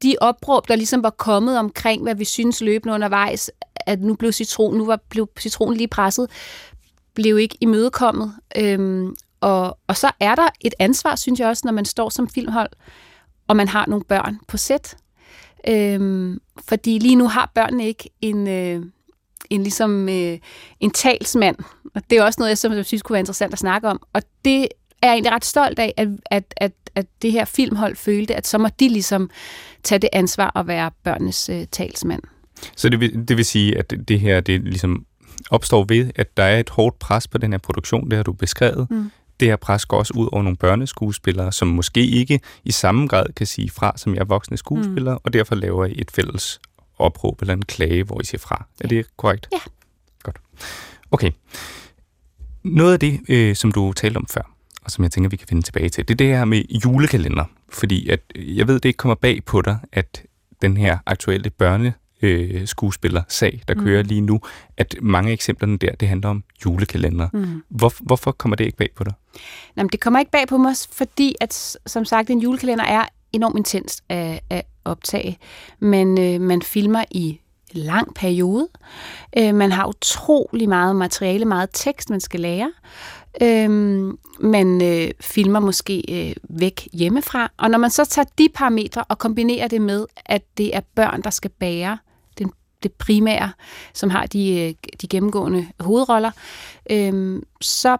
de 0.02 0.16
opråb, 0.20 0.68
der 0.68 0.76
ligesom 0.76 1.02
var 1.02 1.10
kommet 1.10 1.58
omkring, 1.58 2.02
hvad 2.02 2.14
vi 2.14 2.24
synes 2.24 2.60
løbende 2.60 2.94
undervejs, 2.94 3.50
at 3.86 4.00
nu 4.00 4.14
blev 4.14 4.32
citron, 4.32 4.76
nu 4.76 4.86
var, 4.86 5.00
blev 5.08 5.28
citronen 5.40 5.76
lige 5.76 5.88
presset, 5.88 6.30
blev 7.14 7.38
ikke 7.38 7.56
imødekommet. 7.60 8.34
Øhm, 8.56 9.16
og, 9.42 9.78
og 9.86 9.96
så 9.96 10.10
er 10.20 10.34
der 10.34 10.48
et 10.60 10.74
ansvar, 10.78 11.16
synes 11.16 11.40
jeg 11.40 11.48
også, 11.48 11.62
når 11.64 11.72
man 11.72 11.84
står 11.84 12.08
som 12.08 12.28
filmhold, 12.28 12.70
og 13.48 13.56
man 13.56 13.68
har 13.68 13.86
nogle 13.88 14.04
børn 14.04 14.38
på 14.48 14.56
sæt. 14.56 14.96
Øhm, 15.68 16.40
fordi 16.68 16.98
lige 16.98 17.16
nu 17.16 17.28
har 17.28 17.52
børnene 17.54 17.86
ikke 17.86 18.10
en, 18.20 18.48
øh, 18.48 18.84
en, 19.50 19.62
ligesom, 19.62 20.08
øh, 20.08 20.38
en 20.80 20.90
talsmand. 20.90 21.56
Og 21.94 22.02
det 22.10 22.18
er 22.18 22.22
også 22.22 22.40
noget, 22.40 22.48
jeg, 22.48 22.58
som 22.58 22.72
jeg 22.72 22.84
synes 22.84 23.02
kunne 23.02 23.14
være 23.14 23.20
interessant 23.20 23.52
at 23.52 23.58
snakke 23.58 23.88
om. 23.88 24.02
Og 24.12 24.22
det 24.44 24.62
er 25.02 25.06
jeg 25.06 25.12
egentlig 25.12 25.32
ret 25.32 25.44
stolt 25.44 25.78
af, 25.78 25.94
at, 25.96 26.08
at, 26.26 26.54
at, 26.56 26.72
at 26.94 27.06
det 27.22 27.32
her 27.32 27.44
filmhold 27.44 27.96
følte, 27.96 28.34
at 28.34 28.46
så 28.46 28.58
må 28.58 28.68
de 28.80 28.88
ligesom 28.88 29.30
tage 29.82 29.98
det 29.98 30.10
ansvar 30.12 30.48
og 30.48 30.66
være 30.66 30.90
børnenes 31.04 31.48
øh, 31.48 31.66
talsmand. 31.72 32.22
Så 32.76 32.88
det 32.88 33.00
vil, 33.00 33.28
det 33.28 33.36
vil 33.36 33.44
sige, 33.44 33.78
at 33.78 33.94
det 34.08 34.20
her 34.20 34.40
det 34.40 34.60
ligesom 34.60 35.06
opstår 35.50 35.84
ved, 35.88 36.10
at 36.16 36.36
der 36.36 36.42
er 36.42 36.60
et 36.60 36.70
hårdt 36.70 36.98
pres 36.98 37.28
på 37.28 37.38
den 37.38 37.52
her 37.52 37.58
produktion, 37.58 38.10
det 38.10 38.16
har 38.16 38.22
du 38.22 38.32
beskrevet. 38.32 38.90
Mm. 38.90 39.10
Det 39.42 39.50
her 39.50 39.56
pres 39.56 39.86
går 39.86 39.98
også 39.98 40.14
ud 40.16 40.28
over 40.32 40.42
nogle 40.42 40.56
børneskuespillere, 40.56 41.52
som 41.52 41.68
måske 41.68 42.06
ikke 42.06 42.40
i 42.64 42.72
samme 42.72 43.06
grad 43.06 43.26
kan 43.36 43.46
sige 43.46 43.70
fra, 43.70 43.92
som 43.96 44.14
jeg 44.14 44.20
er 44.20 44.24
voksne 44.24 44.56
skuespillere, 44.56 45.14
mm. 45.14 45.20
og 45.24 45.32
derfor 45.32 45.54
laver 45.54 45.86
I 45.86 45.94
et 45.98 46.10
fælles 46.10 46.60
opråb 46.98 47.40
eller 47.40 47.54
en 47.54 47.64
klage, 47.64 48.04
hvor 48.04 48.20
I 48.20 48.24
siger 48.24 48.38
fra. 48.38 48.66
Er 48.80 48.88
det 48.88 49.06
korrekt? 49.16 49.48
Ja. 49.52 49.58
Godt. 50.22 50.36
Okay. 51.10 51.30
Noget 52.64 52.92
af 52.92 53.00
det, 53.00 53.20
øh, 53.28 53.56
som 53.56 53.72
du 53.72 53.92
talte 53.92 54.16
om 54.16 54.26
før, 54.26 54.54
og 54.84 54.90
som 54.90 55.04
jeg 55.04 55.10
tænker, 55.10 55.30
vi 55.30 55.36
kan 55.36 55.48
finde 55.48 55.62
tilbage 55.62 55.88
til, 55.88 56.08
det 56.08 56.14
er 56.14 56.18
det 56.18 56.26
her 56.26 56.44
med 56.44 56.62
julekalender. 56.84 57.44
Fordi 57.68 58.08
at, 58.08 58.20
øh, 58.34 58.58
jeg 58.58 58.68
ved, 58.68 58.74
det 58.74 58.84
ikke 58.84 58.96
kommer 58.96 59.14
bag 59.14 59.44
på 59.44 59.62
dig, 59.62 59.78
at 59.92 60.22
den 60.62 60.76
her 60.76 60.98
aktuelle 61.06 61.50
børne 61.50 61.94
øh, 62.22 62.66
skuespiller-sag, 62.66 63.62
der 63.68 63.74
mm. 63.74 63.84
kører 63.84 64.02
lige 64.02 64.20
nu, 64.20 64.40
at 64.76 64.96
mange 65.02 65.28
af 65.28 65.32
eksemplerne 65.32 65.76
der, 65.76 65.92
det 65.92 66.08
handler 66.08 66.28
om 66.28 66.44
julekalender. 66.64 67.28
Mm. 67.32 67.62
Hvor, 67.68 67.92
hvorfor 68.00 68.32
kommer 68.32 68.56
det 68.56 68.64
ikke 68.64 68.78
bag 68.78 68.90
på 68.96 69.04
dig? 69.04 69.12
Jamen, 69.76 69.88
det 69.88 70.00
kommer 70.00 70.20
ikke 70.20 70.32
bag 70.32 70.48
på 70.48 70.56
mig, 70.56 70.74
fordi 70.92 71.34
at, 71.40 71.76
som 71.86 72.04
sagt, 72.04 72.30
en 72.30 72.40
julekalender 72.40 72.84
er 72.84 73.04
enormt 73.32 73.56
intens 73.56 74.02
at, 74.08 74.40
at 74.50 74.62
optage. 74.84 75.38
Men 75.78 76.20
øh, 76.20 76.40
man 76.40 76.62
filmer 76.62 77.04
i 77.10 77.40
lang 77.72 78.14
periode. 78.14 78.68
Øh, 79.38 79.54
man 79.54 79.72
har 79.72 79.86
utrolig 79.86 80.68
meget 80.68 80.96
materiale, 80.96 81.44
meget 81.44 81.68
tekst, 81.72 82.10
man 82.10 82.20
skal 82.20 82.40
lære. 82.40 82.72
Øh, 83.42 83.70
man 84.40 84.82
øh, 84.82 85.10
filmer 85.20 85.60
måske 85.60 86.28
øh, 86.28 86.34
væk 86.50 86.88
hjemmefra. 86.92 87.52
Og 87.56 87.70
når 87.70 87.78
man 87.78 87.90
så 87.90 88.04
tager 88.04 88.26
de 88.38 88.48
parametre 88.54 89.04
og 89.04 89.18
kombinerer 89.18 89.68
det 89.68 89.82
med, 89.82 90.06
at 90.26 90.42
det 90.58 90.76
er 90.76 90.80
børn, 90.94 91.22
der 91.22 91.30
skal 91.30 91.50
bære 91.50 91.90
den, 91.90 92.11
det 92.82 92.92
primære, 92.92 93.52
som 93.94 94.10
har 94.10 94.26
de, 94.26 94.60
øh, 94.60 94.74
de 95.02 95.08
gennemgående 95.08 95.66
hovedroller, 95.80 96.30
øhm, 96.90 97.42
så 97.60 97.96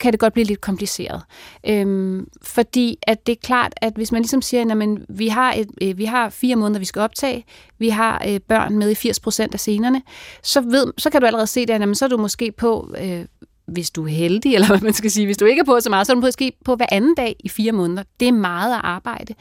kan 0.00 0.12
det 0.12 0.20
godt 0.20 0.32
blive 0.32 0.44
lidt 0.44 0.60
kompliceret. 0.60 1.22
Øhm, 1.66 2.28
fordi 2.42 2.98
at 3.02 3.26
det 3.26 3.32
er 3.32 3.36
klart, 3.42 3.72
at 3.76 3.92
hvis 3.94 4.12
man 4.12 4.22
ligesom 4.22 4.42
siger, 4.42 4.82
at 4.82 4.98
vi, 5.08 5.28
har 5.28 5.52
et, 5.52 5.70
øh, 5.82 5.98
vi 5.98 6.04
har 6.04 6.28
fire 6.28 6.56
måneder, 6.56 6.78
vi 6.78 6.84
skal 6.84 7.02
optage, 7.02 7.44
vi 7.78 7.88
har 7.88 8.24
øh, 8.28 8.40
børn 8.40 8.78
med 8.78 8.90
i 8.90 9.08
80% 9.08 9.48
af 9.52 9.60
scenerne, 9.60 10.02
så, 10.42 10.60
ved, 10.60 10.92
så 10.98 11.10
kan 11.10 11.20
du 11.20 11.26
allerede 11.26 11.46
se 11.46 11.66
det, 11.66 11.70
at 11.70 11.96
så 11.96 12.04
er 12.04 12.08
du 12.08 12.16
måske 12.16 12.52
på 12.52 12.94
øh, 13.00 13.24
hvis 13.68 13.90
du 13.90 14.04
er 14.04 14.08
heldig, 14.08 14.54
eller 14.54 14.66
hvad 14.66 14.80
man 14.80 14.92
skal 14.92 15.10
sige, 15.10 15.26
hvis 15.26 15.36
du 15.36 15.44
ikke 15.44 15.60
er 15.60 15.64
på 15.64 15.80
så 15.80 15.90
meget, 15.90 16.06
så 16.06 16.12
er 16.12 16.14
du 16.14 16.20
måske 16.20 16.52
på 16.64 16.74
hver 16.74 16.86
anden 16.92 17.14
dag 17.14 17.36
i 17.40 17.48
fire 17.48 17.72
måneder. 17.72 18.02
Det 18.20 18.28
er 18.28 18.32
meget 18.32 18.74
at 18.74 18.80
arbejde. 18.84 19.34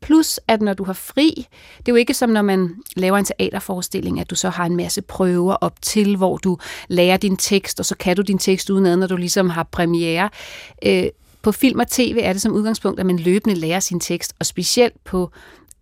Plus, 0.00 0.40
at 0.48 0.62
når 0.62 0.74
du 0.74 0.84
har 0.84 0.92
fri, 0.92 1.46
det 1.78 1.88
er 1.88 1.92
jo 1.92 1.94
ikke 1.94 2.14
som 2.14 2.30
når 2.30 2.42
man 2.42 2.74
laver 2.96 3.18
en 3.18 3.24
teaterforestilling, 3.24 4.20
at 4.20 4.30
du 4.30 4.34
så 4.34 4.48
har 4.48 4.66
en 4.66 4.76
masse 4.76 5.02
prøver 5.02 5.54
op 5.54 5.82
til, 5.82 6.16
hvor 6.16 6.36
du 6.36 6.58
lærer 6.88 7.16
din 7.16 7.36
tekst, 7.36 7.80
og 7.80 7.86
så 7.86 7.96
kan 7.96 8.16
du 8.16 8.22
din 8.22 8.38
tekst 8.38 8.70
udenad, 8.70 8.96
når 8.96 9.06
du 9.06 9.16
ligesom 9.16 9.50
har 9.50 9.62
premiere. 9.62 10.28
Øh, 10.84 11.06
på 11.42 11.52
film 11.52 11.80
og 11.80 11.88
tv 11.88 12.18
er 12.22 12.32
det 12.32 12.42
som 12.42 12.52
udgangspunkt, 12.52 13.00
at 13.00 13.06
man 13.06 13.18
løbende 13.18 13.56
lærer 13.56 13.80
sin 13.80 14.00
tekst, 14.00 14.34
og 14.38 14.46
specielt 14.46 15.04
på 15.04 15.30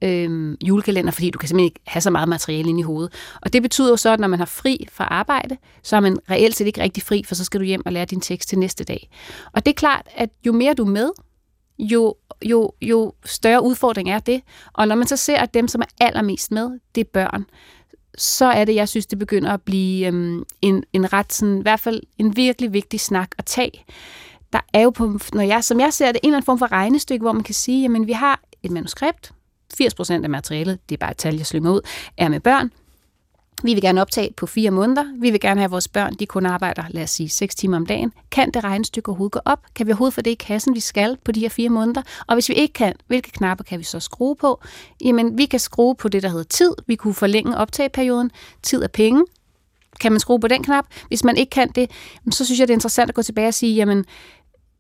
øh, 0.03 0.57
julekalender, 0.69 1.11
fordi 1.11 1.31
du 1.31 1.39
kan 1.39 1.49
simpelthen 1.49 1.65
ikke 1.65 1.81
have 1.87 2.01
så 2.01 2.11
meget 2.11 2.29
materiale 2.29 2.69
ind 2.69 2.79
i 2.79 2.83
hovedet. 2.83 3.13
Og 3.43 3.53
det 3.53 3.63
betyder 3.63 3.91
jo 3.91 3.97
så, 3.97 4.13
at 4.13 4.21
når 4.21 4.29
man 4.29 4.39
har 4.39 4.47
fri 4.47 4.87
fra 4.93 5.05
arbejde, 5.05 5.57
så 5.83 5.97
er 5.97 6.01
man 6.01 6.19
reelt 6.31 6.57
set 6.57 6.67
ikke 6.67 6.83
rigtig 6.83 7.03
fri, 7.03 7.23
for 7.27 7.35
så 7.35 7.45
skal 7.45 7.61
du 7.61 7.65
hjem 7.65 7.83
og 7.87 7.93
lære 7.93 8.05
din 8.05 8.21
tekst 8.21 8.49
til 8.49 8.59
næste 8.59 8.85
dag. 8.85 9.09
Og 9.53 9.67
det 9.67 9.71
er 9.71 9.77
klart, 9.77 10.09
at 10.17 10.31
jo 10.47 10.53
mere 10.53 10.75
du 10.75 10.85
er 10.85 10.91
med, 10.91 11.11
jo, 11.79 12.15
jo, 12.45 12.73
jo 12.83 13.13
større 13.25 13.63
udfordring 13.63 14.11
er 14.11 14.19
det. 14.19 14.43
Og 14.73 14.89
når 14.89 14.95
man 14.95 15.07
så 15.07 15.17
ser, 15.17 15.39
at 15.39 15.55
dem, 15.55 15.69
som 15.69 15.81
er 15.81 16.05
allermest 16.07 16.53
med, 16.53 16.71
det 16.95 17.01
er 17.01 17.11
børn, 17.13 17.45
så 18.19 18.45
er 18.45 18.65
det, 18.65 18.75
jeg 18.75 18.89
synes, 18.89 19.07
det 19.07 19.19
begynder 19.19 19.53
at 19.53 19.63
blive 19.63 20.07
øhm, 20.07 20.43
en, 20.63 20.85
en 20.93 21.13
ret, 21.13 21.33
sådan, 21.33 21.59
i 21.59 21.63
hvert 21.63 21.81
fald 21.81 22.03
en 22.19 22.37
virkelig 22.37 22.73
vigtig 22.73 23.01
snak 23.01 23.31
at 23.39 23.45
tage. 23.45 23.85
Der 24.53 24.61
er 24.73 24.81
jo, 24.81 24.91
på, 24.91 25.19
når 25.33 25.43
jeg, 25.43 25.65
som 25.65 25.81
jeg 25.81 25.93
ser 25.93 26.13
det, 26.13 26.21
en 26.23 26.29
eller 26.29 26.37
anden 26.37 26.47
form 26.47 26.59
for 26.59 26.73
regnestykke, 26.73 27.23
hvor 27.23 27.33
man 27.33 27.43
kan 27.43 27.55
sige, 27.55 27.83
jamen 27.83 28.07
vi 28.07 28.13
har 28.13 28.41
et 28.63 28.71
manuskript, 28.71 29.33
80% 29.75 30.13
af 30.13 30.31
materialet, 30.31 30.79
det 30.89 30.95
er 30.95 30.99
bare 30.99 31.11
et 31.11 31.17
tal, 31.17 31.37
jeg 31.37 31.47
slynger 31.47 31.71
ud, 31.71 31.81
er 32.17 32.29
med 32.29 32.41
børn. 32.41 32.71
Vi 33.63 33.75
vil 33.75 33.83
gerne 33.83 34.01
optage 34.01 34.33
på 34.37 34.47
fire 34.47 34.71
måneder. 34.71 35.05
Vi 35.21 35.31
vil 35.31 35.41
gerne 35.41 35.61
have, 35.61 35.65
at 35.65 35.71
vores 35.71 35.89
børn 35.89 36.15
de 36.15 36.27
kun 36.27 36.47
arbejder, 36.47 36.85
lad 36.91 37.03
os 37.03 37.11
sige, 37.11 37.29
6 37.29 37.55
timer 37.55 37.77
om 37.77 37.87
dagen. 37.87 38.13
Kan 38.31 38.51
det 38.51 38.65
regnestykke 38.65 39.09
overhovedet 39.09 39.33
gå 39.33 39.41
op? 39.45 39.59
Kan 39.75 39.87
vi 39.87 39.93
overhovedet 39.93 40.15
få 40.15 40.21
det 40.21 40.31
i 40.31 40.35
kassen, 40.35 40.75
vi 40.75 40.81
skal 40.81 41.17
på 41.25 41.33
de 41.33 41.41
her 41.41 41.49
fire 41.49 41.69
måneder? 41.69 42.03
Og 42.27 42.35
hvis 42.37 42.49
vi 42.49 42.55
ikke 42.55 42.73
kan, 42.73 42.95
hvilke 43.07 43.31
knapper 43.31 43.65
kan 43.65 43.79
vi 43.79 43.85
så 43.85 44.01
skrue 44.01 44.37
på? 44.37 44.63
Jamen, 45.05 45.39
vi 45.39 45.47
kan 45.47 45.61
skrue 45.61 45.95
på 45.95 46.09
det, 46.09 46.23
der 46.23 46.29
hedder 46.29 46.45
tid. 46.45 46.73
Vi 46.87 46.97
kunne 46.97 47.15
forlænge 47.15 47.57
optageperioden. 47.57 48.31
Tid 48.63 48.83
er 48.83 48.89
penge. 48.89 49.25
Kan 50.01 50.13
man 50.13 50.21
skrue 50.21 50.41
på 50.41 50.49
den 50.49 50.63
knap? 50.63 50.87
Hvis 51.09 51.25
man 51.25 51.37
ikke 51.37 51.51
kan 51.51 51.69
det, 51.69 51.91
så 52.31 52.45
synes 52.45 52.61
jeg, 52.61 52.69
det 52.69 52.75
er 52.75 52.77
interessant 52.77 53.09
at 53.09 53.15
gå 53.15 53.23
tilbage 53.23 53.49
og 53.49 53.55
sige, 53.55 53.75
jamen, 53.75 54.05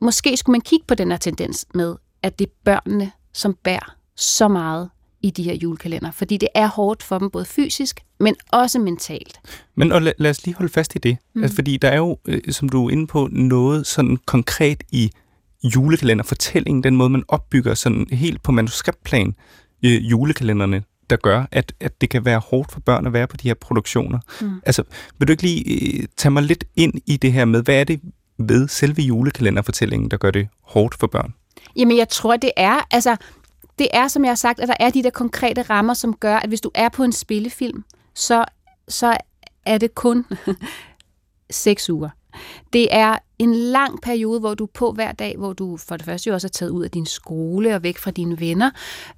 måske 0.00 0.36
skulle 0.36 0.54
man 0.54 0.60
kigge 0.60 0.84
på 0.88 0.94
den 0.94 1.10
her 1.10 1.18
tendens 1.18 1.66
med, 1.74 1.96
at 2.22 2.38
det 2.38 2.46
er 2.46 2.50
børnene, 2.64 3.12
som 3.32 3.54
bærer 3.54 3.95
så 4.16 4.48
meget 4.48 4.90
i 5.22 5.30
de 5.30 5.42
her 5.42 5.54
julekalender, 5.54 6.10
fordi 6.10 6.36
det 6.36 6.48
er 6.54 6.66
hårdt 6.66 7.02
for 7.02 7.18
dem 7.18 7.30
både 7.30 7.44
fysisk, 7.44 8.00
men 8.20 8.34
også 8.52 8.78
mentalt. 8.78 9.40
Men 9.74 9.92
og 9.92 10.02
lad, 10.02 10.12
lad 10.18 10.30
os 10.30 10.44
lige 10.44 10.54
holde 10.54 10.72
fast 10.72 10.94
i 10.94 10.98
det, 10.98 11.18
mm. 11.34 11.42
altså, 11.42 11.54
fordi 11.54 11.76
der 11.76 11.88
er 11.88 11.96
jo, 11.96 12.18
øh, 12.28 12.40
som 12.50 12.68
du 12.68 12.86
er 12.86 12.90
inde 12.90 13.06
på, 13.06 13.28
noget 13.32 13.86
sådan 13.86 14.18
konkret 14.26 14.84
i 14.92 15.10
julekalenderfortællingen, 15.64 16.84
den 16.84 16.96
måde 16.96 17.10
man 17.10 17.24
opbygger 17.28 17.74
sådan 17.74 18.06
helt 18.12 18.42
på 18.42 18.52
manuskriptplan 18.52 19.34
øh, 19.84 20.10
julekalenderne, 20.10 20.82
der 21.10 21.16
gør, 21.16 21.44
at, 21.52 21.72
at 21.80 22.00
det 22.00 22.10
kan 22.10 22.24
være 22.24 22.38
hårdt 22.38 22.72
for 22.72 22.80
børn 22.80 23.06
at 23.06 23.12
være 23.12 23.26
på 23.26 23.36
de 23.36 23.48
her 23.48 23.54
produktioner. 23.54 24.18
Mm. 24.40 24.60
Altså, 24.66 24.82
vil 25.18 25.28
du 25.28 25.32
ikke 25.32 25.42
lige 25.42 25.98
øh, 25.98 26.06
tage 26.16 26.30
mig 26.30 26.42
lidt 26.42 26.64
ind 26.76 26.94
i 27.06 27.16
det 27.16 27.32
her 27.32 27.44
med, 27.44 27.62
hvad 27.62 27.80
er 27.80 27.84
det 27.84 28.00
ved 28.38 28.68
selve 28.68 29.02
julekalenderfortællingen, 29.02 30.10
der 30.10 30.16
gør 30.16 30.30
det 30.30 30.48
hårdt 30.62 30.94
for 30.94 31.06
børn? 31.06 31.34
Jamen, 31.76 31.96
jeg 31.96 32.08
tror, 32.08 32.36
det 32.36 32.50
er, 32.56 32.80
altså, 32.90 33.16
det 33.78 33.88
er, 33.92 34.08
som 34.08 34.24
jeg 34.24 34.30
har 34.30 34.36
sagt, 34.36 34.60
at 34.60 34.68
der 34.68 34.74
er 34.80 34.90
de 34.90 35.02
der 35.02 35.10
konkrete 35.10 35.62
rammer, 35.62 35.94
som 35.94 36.14
gør, 36.14 36.36
at 36.36 36.48
hvis 36.48 36.60
du 36.60 36.70
er 36.74 36.88
på 36.88 37.04
en 37.04 37.12
spillefilm, 37.12 37.84
så, 38.14 38.44
så 38.88 39.16
er 39.66 39.78
det 39.78 39.94
kun 39.94 40.26
seks 41.50 41.90
uger. 41.90 42.08
Det 42.72 42.88
er 42.90 43.18
en 43.38 43.54
lang 43.54 44.02
periode, 44.02 44.40
hvor 44.40 44.54
du 44.54 44.64
er 44.64 44.70
på 44.74 44.92
hver 44.92 45.12
dag, 45.12 45.36
hvor 45.38 45.52
du 45.52 45.76
for 45.76 45.96
det 45.96 46.06
første 46.06 46.28
jo 46.28 46.34
også 46.34 46.46
er 46.46 46.50
taget 46.50 46.70
ud 46.70 46.84
af 46.84 46.90
din 46.90 47.06
skole 47.06 47.74
og 47.74 47.82
væk 47.82 47.98
fra 47.98 48.10
dine 48.10 48.40
venner. 48.40 48.70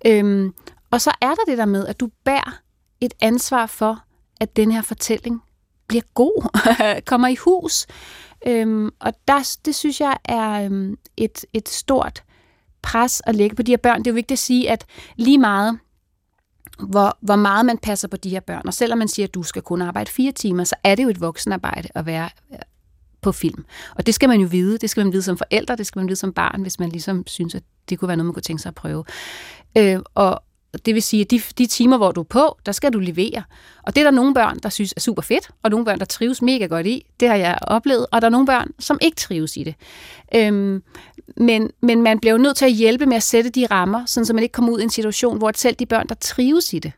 Øhm, 0.07 0.55
og 0.91 1.01
så 1.01 1.11
er 1.21 1.35
der 1.35 1.45
det 1.47 1.59
der 1.59 1.65
med, 1.65 1.87
at 1.87 2.01
du 2.01 2.09
bærer 2.25 2.61
et 3.01 3.15
ansvar 3.21 3.67
for, 3.67 4.05
at 4.41 4.57
den 4.57 4.73
her 4.73 4.83
fortælling 4.83 5.43
bliver 5.89 6.03
god, 6.15 6.49
kommer 7.11 7.29
i 7.29 7.35
hus. 7.35 7.87
Øhm, 8.47 8.91
og 8.99 9.13
der, 9.29 9.59
det 9.65 9.75
synes 9.75 10.01
jeg 10.01 10.17
er 10.25 10.65
øhm, 10.65 10.99
et, 11.17 11.45
et 11.53 11.69
stort 11.69 12.23
pres 12.83 13.23
at 13.27 13.35
lægge 13.35 13.57
på 13.57 13.63
de 13.63 13.73
her 13.73 13.77
børn. 13.77 13.99
Det 13.99 14.07
er 14.07 14.11
jo 14.11 14.15
vigtigt 14.15 14.33
at 14.33 14.39
sige, 14.39 14.71
at 14.71 14.85
lige 15.17 15.39
meget, 15.39 15.79
hvor, 16.79 17.19
hvor 17.21 17.37
meget 17.37 17.67
man 17.67 17.79
passer 17.79 18.09
på 18.09 18.17
de 18.17 18.31
her 18.31 18.41
børn, 18.41 18.63
og 18.67 18.75
selvom 18.75 18.99
man 18.99 19.09
siger, 19.09 19.27
at 19.27 19.35
du 19.35 19.43
skal 19.43 19.63
kun 19.63 19.83
arbejde 19.83 20.11
fire 20.11 20.33
timer, 20.33 20.65
så 20.65 20.75
er 20.85 20.95
det 20.95 21.03
jo 21.05 21.09
et 21.09 21.21
voksenarbejde 21.21 21.89
at 21.95 22.07
være 22.07 22.29
øh, 22.53 22.59
på 23.21 23.33
film. 23.33 23.65
Og 23.97 24.07
det 24.07 24.15
skal 24.15 24.29
man 24.29 24.41
jo 24.41 24.49
vide. 24.51 24.79
Det 24.79 24.91
skal 24.91 25.05
man 25.05 25.13
vide 25.13 25.23
som 25.23 25.39
forældre, 25.39 25.77
det 25.77 25.87
skal 25.87 26.01
man 26.01 26.09
vide 26.09 26.17
som 26.17 26.33
barn, 26.33 26.63
hvis 26.63 26.79
man 26.81 26.89
ligesom 26.89 27.27
synes, 27.27 27.55
at 27.55 27.63
det 27.89 27.99
kunne 27.99 28.09
være 28.09 28.17
noget, 28.17 28.27
man 28.27 28.35
kunne 28.35 28.43
tænke 28.43 28.63
sig 28.63 28.71
at 28.71 28.75
prøve. 28.75 29.05
Øh, 29.79 29.99
og, 30.15 30.43
det 30.87 30.95
vil 30.95 31.03
sige, 31.03 31.21
at 31.21 31.31
de, 31.31 31.41
de 31.59 31.67
timer, 31.67 31.97
hvor 31.97 32.13
du 32.13 32.21
er 32.21 32.25
på, 32.25 32.59
der 32.67 32.73
skal 32.73 32.93
du 32.93 32.99
levere. 32.99 33.43
Og 33.83 33.97
det 33.97 34.01
er 34.01 34.05
der 34.05 34.11
nogle 34.11 34.35
børn, 34.35 34.59
der 34.59 34.69
synes 34.69 34.95
er 34.97 35.01
super 35.01 35.23
fedt, 35.23 35.51
og 35.63 35.71
nogle 35.71 35.85
børn, 35.85 35.99
der 35.99 36.05
trives 36.05 36.43
mega 36.43 36.67
godt 36.67 36.87
i. 36.87 37.07
Det 37.21 37.29
har 37.29 37.37
jeg 37.37 37.59
oplevet. 37.63 38.07
Og 38.13 38.21
der 38.21 38.27
er 38.27 38.31
nogle 38.31 38.47
børn, 38.47 38.69
som 38.79 38.99
ikke 39.03 39.17
trives 39.17 39.57
i 39.57 39.65
det. 39.65 39.75
Øhm, 40.35 40.83
men, 41.37 41.71
men 41.81 42.03
man 42.03 42.19
bliver 42.19 42.33
jo 42.33 42.39
nødt 42.39 42.57
til 42.57 42.65
at 42.65 42.73
hjælpe 42.73 43.07
med 43.07 43.17
at 43.17 43.23
sætte 43.23 43.51
de 43.51 43.67
rammer, 43.67 44.07
sådan 44.07 44.27
så 44.27 44.33
man 44.33 44.43
ikke 44.43 44.53
kommer 44.53 44.73
ud 44.73 44.81
i 44.81 44.83
en 44.83 44.91
situation, 44.91 45.39
hvor 45.39 45.53
selv 45.55 45.77
de 45.77 45.87
børn, 45.87 46.09
der 46.09 46.15
trives 46.15 46.73
i 46.73 46.79
det, 46.79 46.93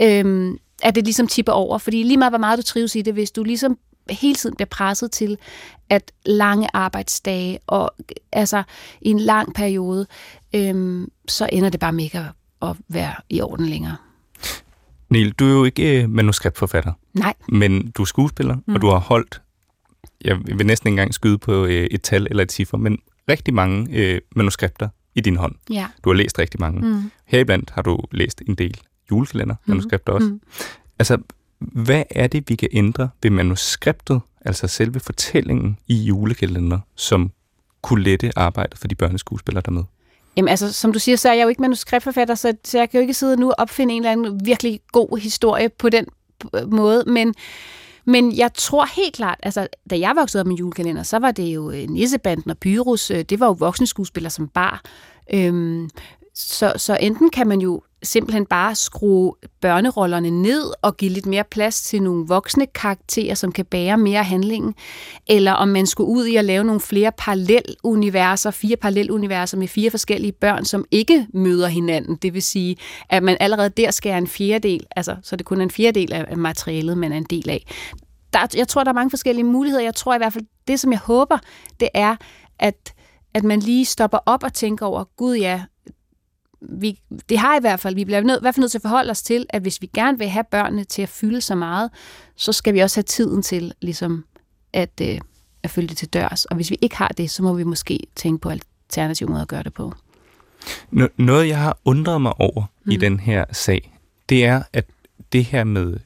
øhm, 0.00 0.58
at 0.82 0.94
det 0.94 1.04
ligesom 1.04 1.26
tipper 1.26 1.52
over. 1.52 1.78
Fordi 1.78 2.02
lige 2.02 2.16
meget, 2.16 2.30
hvor 2.30 2.38
meget 2.38 2.58
du 2.58 2.62
trives 2.62 2.96
i 2.96 3.02
det, 3.02 3.14
hvis 3.14 3.30
du 3.30 3.44
ligesom 3.44 3.78
hele 4.10 4.34
tiden 4.34 4.56
bliver 4.56 4.68
presset 4.68 5.10
til, 5.10 5.38
at 5.90 6.12
lange 6.26 6.68
arbejdsdage 6.74 7.58
og 7.66 7.94
altså 8.32 8.62
i 9.00 9.10
en 9.10 9.20
lang 9.20 9.54
periode, 9.54 10.06
øhm, 10.54 11.10
så 11.28 11.48
ender 11.52 11.70
det 11.70 11.80
bare 11.80 11.92
mega 11.92 12.18
at 12.18 12.24
være 12.88 13.14
i 13.28 13.40
orden 13.40 13.66
længere. 13.66 13.96
Niel, 15.10 15.32
du 15.32 15.46
er 15.46 15.52
jo 15.52 15.64
ikke 15.64 16.02
øh, 16.02 16.10
manuskriptforfatter. 16.10 16.92
Nej. 17.14 17.34
Men 17.48 17.90
du 17.90 18.02
er 18.02 18.06
skuespiller, 18.06 18.56
mm. 18.66 18.74
og 18.74 18.80
du 18.80 18.88
har 18.88 18.98
holdt, 18.98 19.42
jeg 20.24 20.38
vil 20.44 20.66
næsten 20.66 20.88
ikke 20.88 20.92
engang 20.94 21.14
skyde 21.14 21.38
på 21.38 21.64
øh, 21.64 21.88
et 21.90 22.02
tal 22.02 22.26
eller 22.30 22.42
et 22.42 22.52
cifre, 22.52 22.78
men 22.78 22.98
rigtig 23.28 23.54
mange 23.54 23.96
øh, 23.96 24.20
manuskripter 24.36 24.88
i 25.14 25.20
din 25.20 25.36
hånd. 25.36 25.54
Ja. 25.70 25.86
Du 26.04 26.10
har 26.10 26.14
læst 26.14 26.38
rigtig 26.38 26.60
mange. 26.60 26.80
Mm. 26.80 27.10
Heriblandt 27.24 27.70
har 27.70 27.82
du 27.82 28.00
læst 28.12 28.42
en 28.46 28.54
del 28.54 28.80
julekalender, 29.10 29.54
mm. 29.54 29.70
manuskripter 29.70 30.12
også. 30.12 30.28
Mm. 30.28 30.40
Altså, 30.98 31.18
hvad 31.58 32.02
er 32.10 32.26
det, 32.26 32.44
vi 32.48 32.54
kan 32.54 32.68
ændre 32.72 33.08
ved 33.22 33.30
manuskriptet, 33.30 34.20
altså 34.40 34.66
selve 34.66 35.00
fortællingen 35.00 35.78
i 35.86 35.94
julekalender, 35.94 36.78
som 36.94 37.30
kunne 37.82 38.02
lette 38.02 38.38
arbejdet 38.38 38.78
for 38.78 38.88
de 38.88 38.94
børneskuespillere, 38.94 39.62
der 39.66 39.70
med? 39.70 39.82
Jamen 40.38 40.48
altså, 40.48 40.72
som 40.72 40.92
du 40.92 40.98
siger, 40.98 41.16
så 41.16 41.28
er 41.28 41.32
jeg 41.32 41.42
jo 41.42 41.48
ikke 41.48 41.62
manuskriptforfatter, 41.62 42.34
så, 42.34 42.52
så 42.64 42.78
jeg 42.78 42.90
kan 42.90 42.98
jo 42.98 43.02
ikke 43.02 43.14
sidde 43.14 43.36
nu 43.36 43.48
og 43.48 43.54
opfinde 43.58 43.94
en 43.94 44.02
eller 44.02 44.12
anden 44.12 44.46
virkelig 44.46 44.80
god 44.92 45.18
historie 45.18 45.68
på 45.68 45.88
den 45.88 46.06
måde, 46.66 47.04
men, 47.06 47.34
men 48.04 48.36
jeg 48.36 48.50
tror 48.54 48.86
helt 48.96 49.14
klart, 49.14 49.38
altså 49.42 49.68
da 49.90 49.98
jeg 49.98 50.12
voksede 50.16 50.40
op 50.40 50.46
med 50.46 50.56
julekalender, 50.56 51.02
så 51.02 51.18
var 51.18 51.30
det 51.30 51.42
jo 51.54 51.70
øh, 51.70 51.88
Nissebanden 51.88 52.50
og 52.50 52.58
Pyrus, 52.58 53.10
øh, 53.10 53.22
det 53.22 53.40
var 53.40 53.46
jo 53.46 53.52
voksne 53.52 53.86
skuespillere 53.86 54.30
som 54.30 54.48
bar. 54.48 54.82
Øhm, 55.34 55.90
så, 56.34 56.72
så 56.76 56.98
enten 57.00 57.30
kan 57.30 57.46
man 57.46 57.60
jo 57.60 57.82
simpelthen 58.02 58.46
bare 58.46 58.74
skrue 58.74 59.34
børnerollerne 59.60 60.30
ned 60.30 60.72
og 60.82 60.96
give 60.96 61.10
lidt 61.10 61.26
mere 61.26 61.44
plads 61.44 61.82
til 61.82 62.02
nogle 62.02 62.26
voksne 62.26 62.66
karakterer, 62.66 63.34
som 63.34 63.52
kan 63.52 63.64
bære 63.64 63.98
mere 63.98 64.24
handlingen, 64.24 64.74
eller 65.26 65.52
om 65.52 65.68
man 65.68 65.86
skulle 65.86 66.10
ud 66.10 66.26
i 66.26 66.36
at 66.36 66.44
lave 66.44 66.64
nogle 66.64 66.80
flere 66.80 67.12
paralleluniverser, 67.18 68.50
fire 68.50 68.76
paralleluniverser 68.76 69.56
med 69.56 69.68
fire 69.68 69.90
forskellige 69.90 70.32
børn, 70.32 70.64
som 70.64 70.84
ikke 70.90 71.26
møder 71.34 71.68
hinanden. 71.68 72.16
Det 72.16 72.34
vil 72.34 72.42
sige, 72.42 72.76
at 73.08 73.22
man 73.22 73.36
allerede 73.40 73.68
der 73.68 73.90
skærer 73.90 74.18
en 74.18 74.26
fjerdedel, 74.26 74.86
altså 74.96 75.16
så 75.22 75.36
det 75.36 75.46
kun 75.46 75.58
er 75.58 75.62
en 75.62 75.70
fjerdedel 75.70 76.12
af 76.12 76.36
materialet, 76.36 76.98
man 76.98 77.12
er 77.12 77.16
en 77.16 77.26
del 77.30 77.50
af. 77.50 77.66
Der, 78.32 78.38
jeg 78.56 78.68
tror, 78.68 78.84
der 78.84 78.90
er 78.90 78.94
mange 78.94 79.10
forskellige 79.10 79.44
muligheder. 79.44 79.82
Jeg 79.82 79.94
tror 79.94 80.14
i 80.14 80.18
hvert 80.18 80.32
fald, 80.32 80.44
det 80.68 80.80
som 80.80 80.92
jeg 80.92 81.00
håber, 81.00 81.38
det 81.80 81.88
er, 81.94 82.16
at, 82.58 82.94
at 83.34 83.44
man 83.44 83.60
lige 83.60 83.84
stopper 83.84 84.18
op 84.26 84.42
og 84.44 84.52
tænker 84.52 84.86
over, 84.86 85.04
gud 85.16 85.36
ja, 85.36 85.62
vi, 86.60 86.98
det 87.28 87.38
har 87.38 87.56
i 87.56 87.60
hvert 87.60 87.80
fald, 87.80 87.94
vi 87.94 88.04
bliver 88.04 88.20
nød, 88.20 88.36
i 88.36 88.40
hvert 88.40 88.54
fald 88.54 88.62
nødt 88.62 88.70
til 88.70 88.78
at 88.78 88.82
forholde 88.82 89.10
os 89.10 89.22
til, 89.22 89.46
at 89.50 89.62
hvis 89.62 89.82
vi 89.82 89.90
gerne 89.94 90.18
vil 90.18 90.28
have 90.28 90.44
børnene 90.50 90.84
til 90.84 91.02
at 91.02 91.08
fylde 91.08 91.40
så 91.40 91.54
meget, 91.54 91.90
så 92.36 92.52
skal 92.52 92.74
vi 92.74 92.78
også 92.78 92.96
have 92.96 93.02
tiden 93.02 93.42
til 93.42 93.72
ligesom 93.80 94.24
at, 94.72 95.00
øh, 95.02 95.20
at 95.62 95.70
følge 95.70 95.88
det 95.88 95.96
til 95.96 96.08
dørs. 96.08 96.44
Og 96.44 96.56
hvis 96.56 96.70
vi 96.70 96.78
ikke 96.82 96.96
har 96.96 97.08
det, 97.08 97.30
så 97.30 97.42
må 97.42 97.54
vi 97.54 97.64
måske 97.64 98.00
tænke 98.16 98.40
på 98.40 98.50
alternative 98.50 99.28
måder 99.28 99.42
at 99.42 99.48
gøre 99.48 99.62
det 99.62 99.74
på. 99.74 99.92
Noget, 101.16 101.48
jeg 101.48 101.58
har 101.58 101.78
undret 101.84 102.22
mig 102.22 102.40
over 102.40 102.64
mm. 102.84 102.92
i 102.92 102.96
den 102.96 103.20
her 103.20 103.44
sag, 103.52 103.98
det 104.28 104.44
er, 104.44 104.62
at 104.72 104.84
det 105.32 105.44
her 105.44 105.64
med, 105.64 105.96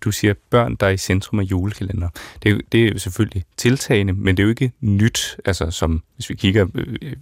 du 0.00 0.10
siger 0.10 0.34
børn, 0.50 0.74
der 0.74 0.86
er 0.86 0.90
i 0.90 0.96
centrum 0.96 1.38
af 1.38 1.44
julekalender, 1.44 2.08
det 2.42 2.52
er, 2.52 2.58
det 2.72 2.84
er 2.84 2.92
jo 2.92 2.98
selvfølgelig 2.98 3.44
tiltagende, 3.56 4.12
men 4.12 4.36
det 4.36 4.42
er 4.42 4.44
jo 4.44 4.50
ikke 4.50 4.72
nyt, 4.80 5.36
altså 5.44 5.70
som, 5.70 6.02
hvis 6.14 6.30
vi 6.30 6.34
kigger, 6.34 6.66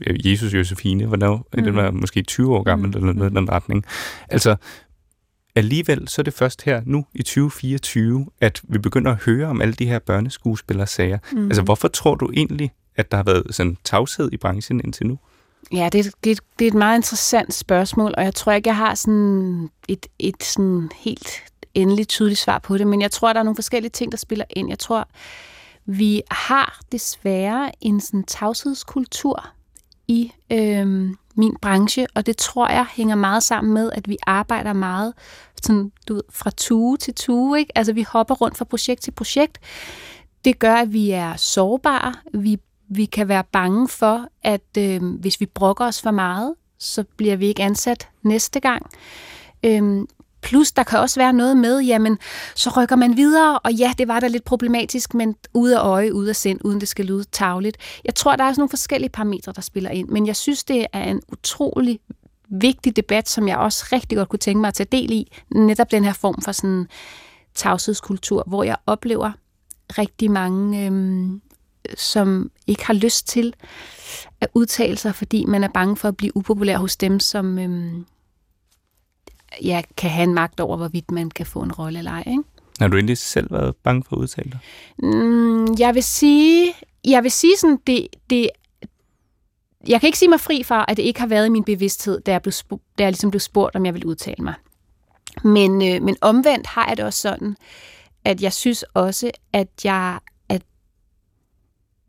øh, 0.07 0.30
Jesus 0.30 0.55
Josefine, 0.55 1.07
hvornår, 1.07 1.49
mm. 1.57 1.64
den 1.64 1.76
var 1.76 1.90
måske 1.90 2.22
20 2.22 2.57
år 2.57 2.62
gammel, 2.62 2.88
mm. 2.88 2.97
eller 2.97 3.12
noget 3.12 3.32
i 3.32 3.34
den 3.34 3.51
retning. 3.51 3.84
Altså, 4.28 4.57
alligevel 5.57 6.09
så 6.09 6.22
er 6.22 6.24
det 6.24 6.34
først 6.34 6.62
her 6.62 6.82
nu 6.84 7.07
i 7.14 7.22
2024, 7.22 8.26
at 8.40 8.62
vi 8.62 8.78
begynder 8.78 9.12
at 9.12 9.22
høre 9.24 9.47
om 9.47 9.62
alle 9.62 9.74
de 9.74 9.86
her 9.86 9.99
børneskuespillersager. 9.99 11.18
Mm. 11.32 11.47
Altså, 11.47 11.62
hvorfor 11.62 11.88
tror 11.88 12.14
du 12.14 12.30
egentlig, 12.34 12.72
at 12.97 13.11
der 13.11 13.16
har 13.16 13.24
været 13.24 13.47
sådan 13.51 13.76
tavshed 13.84 14.32
i 14.32 14.36
branchen 14.36 14.80
indtil 14.84 15.07
nu? 15.07 15.18
Ja, 15.72 15.88
det, 15.92 16.04
det, 16.24 16.40
det 16.58 16.64
er 16.64 16.70
et 16.70 16.74
meget 16.74 16.98
interessant 16.98 17.54
spørgsmål, 17.54 18.14
og 18.16 18.24
jeg 18.24 18.34
tror 18.34 18.52
ikke, 18.52 18.68
jeg 18.68 18.76
har 18.76 18.94
sådan 18.94 19.70
et, 19.88 20.06
et 20.18 20.42
sådan 20.42 20.90
helt 20.94 21.28
endeligt 21.74 22.08
tydeligt 22.08 22.40
svar 22.40 22.58
på 22.58 22.78
det, 22.78 22.86
men 22.86 23.02
jeg 23.02 23.10
tror, 23.10 23.32
der 23.32 23.40
er 23.40 23.44
nogle 23.44 23.56
forskellige 23.56 23.90
ting, 23.90 24.12
der 24.12 24.18
spiller 24.18 24.44
ind. 24.50 24.68
Jeg 24.68 24.78
tror, 24.78 25.08
vi 25.86 26.22
har 26.30 26.80
desværre 26.92 27.70
en 27.80 28.00
sådan 28.00 28.24
tavshedskultur 28.24 29.46
i 30.08 30.32
øhm, 30.52 31.16
min 31.34 31.56
branche, 31.62 32.06
og 32.14 32.26
det 32.26 32.36
tror 32.36 32.68
jeg 32.68 32.86
hænger 32.96 33.14
meget 33.14 33.42
sammen 33.42 33.74
med, 33.74 33.90
at 33.92 34.08
vi 34.08 34.16
arbejder 34.26 34.72
meget 34.72 35.14
sådan, 35.62 35.92
du 36.08 36.14
ved, 36.14 36.22
fra 36.30 36.50
tue 36.56 36.96
til 36.96 37.14
tue. 37.14 37.58
Ikke? 37.58 37.72
Altså 37.78 37.92
vi 37.92 38.02
hopper 38.02 38.34
rundt 38.34 38.58
fra 38.58 38.64
projekt 38.64 39.02
til 39.02 39.10
projekt. 39.10 39.58
Det 40.44 40.58
gør, 40.58 40.74
at 40.74 40.92
vi 40.92 41.10
er 41.10 41.36
sårbare. 41.36 42.14
Vi 42.34 42.58
vi 42.89 43.05
kan 43.05 43.28
være 43.28 43.45
bange 43.53 43.89
for, 43.89 44.28
at 44.43 44.76
øh, 44.78 45.03
hvis 45.05 45.41
vi 45.41 45.47
brokker 45.47 45.84
os 45.84 46.03
for 46.03 46.11
meget, 46.11 46.55
så 46.78 47.05
bliver 47.16 47.37
vi 47.37 47.47
ikke 47.47 47.62
ansat 47.62 48.09
næste 48.22 48.61
gang. 48.61 48.87
Øhm, 49.64 50.07
plus, 50.43 50.72
der 50.72 50.82
kan 50.82 50.99
også 50.99 51.20
være 51.20 51.32
noget 51.32 51.57
med, 51.57 51.80
jamen, 51.80 52.18
så 52.55 52.70
rykker 52.76 52.97
man 52.97 53.16
videre, 53.16 53.59
og 53.59 53.72
ja, 53.72 53.93
det 53.99 54.09
var 54.09 54.20
da 54.20 54.26
lidt 54.28 54.45
problematisk, 54.45 55.14
men 55.14 55.37
ude 55.55 55.78
af 55.78 55.84
øje, 55.84 56.14
ude 56.14 56.28
af 56.28 56.37
sind, 56.37 56.61
uden 56.64 56.80
det 56.80 56.89
skal 56.89 57.05
lyde 57.05 57.24
tavligt. 57.32 57.76
Jeg 58.05 58.14
tror, 58.14 58.37
der 58.37 58.45
er 58.45 58.53
sådan 58.53 58.61
nogle 58.61 58.70
forskellige 58.70 59.11
parametre, 59.11 59.53
der 59.53 59.61
spiller 59.61 59.91
ind, 59.91 60.09
men 60.09 60.26
jeg 60.26 60.37
synes, 60.37 60.64
det 60.64 60.87
er 60.93 61.05
en 61.05 61.22
utrolig 61.32 62.01
vigtig 62.49 62.97
debat, 62.97 63.28
som 63.28 63.49
jeg 63.49 63.57
også 63.57 63.84
rigtig 63.93 64.18
godt 64.18 64.28
kunne 64.28 64.39
tænke 64.39 64.61
mig 64.61 64.68
at 64.68 64.74
tage 64.74 64.89
del 64.93 65.12
i. 65.12 65.32
Netop 65.55 65.91
den 65.91 66.05
her 66.05 66.12
form 66.12 66.43
for 66.43 66.53
sådan 66.53 66.87
tavshedskultur, 67.55 68.45
hvor 68.47 68.62
jeg 68.62 68.76
oplever 68.87 69.32
rigtig 69.99 70.30
mange 70.30 70.87
øhm, 70.87 71.41
som 71.97 72.51
ikke 72.66 72.87
har 72.87 72.95
lyst 72.95 73.28
til 73.28 73.55
at 74.41 74.49
udtale 74.55 74.97
sig, 74.97 75.14
fordi 75.14 75.45
man 75.45 75.64
er 75.64 75.68
bange 75.68 75.97
for 75.97 76.09
at 76.09 76.16
blive 76.16 76.37
upopulær 76.37 76.76
hos 76.76 76.97
dem, 76.97 77.20
som 77.20 77.59
øhm, 77.59 78.07
ja, 79.62 79.82
kan 79.97 80.11
have 80.11 80.24
en 80.24 80.34
magt 80.34 80.61
over, 80.61 80.76
hvorvidt 80.76 81.11
man 81.11 81.30
kan 81.30 81.47
få 81.47 81.62
en 81.62 81.72
rolle 81.72 81.99
eller 81.99 82.11
ej. 82.11 82.24
Ikke? 82.26 82.43
Har 82.80 82.89
du 82.89 82.97
egentlig 82.97 83.18
selv 83.18 83.51
været 83.51 83.76
bange 83.76 84.05
for 84.09 84.16
at 84.16 84.20
udtale 84.20 84.51
dig? 84.51 84.59
Mm, 84.99 85.74
jeg 85.78 85.95
vil 85.95 86.03
sige, 86.03 86.72
jeg 87.05 87.22
vil 87.22 87.30
sige 87.30 87.57
sådan, 87.57 87.78
det, 87.87 88.07
det, 88.30 88.51
jeg 89.89 90.01
kan 90.01 90.09
ikke 90.09 90.18
sige 90.18 90.28
mig 90.28 90.41
fri 90.41 90.62
fra, 90.62 90.84
at 90.89 90.97
det 90.97 91.03
ikke 91.03 91.20
har 91.20 91.26
været 91.26 91.47
i 91.47 91.51
min 91.51 91.64
bevidsthed, 91.64 92.20
da 92.20 92.32
jeg, 92.32 92.43
blev 92.43 92.53
da 92.99 93.03
jeg 93.03 93.11
ligesom 93.12 93.30
blev 93.30 93.41
spurgt, 93.41 93.76
om 93.76 93.87
jeg 93.87 93.95
vil 93.95 94.07
udtale 94.07 94.45
mig. 94.45 94.55
Men, 95.45 95.82
øh, 95.82 96.03
men 96.03 96.16
omvendt 96.20 96.66
har 96.66 96.89
jeg 96.89 96.97
det 96.97 97.05
også 97.05 97.20
sådan, 97.20 97.57
at 98.24 98.43
jeg 98.43 98.53
synes 98.53 98.82
også, 98.82 99.30
at 99.53 99.68
jeg 99.84 100.18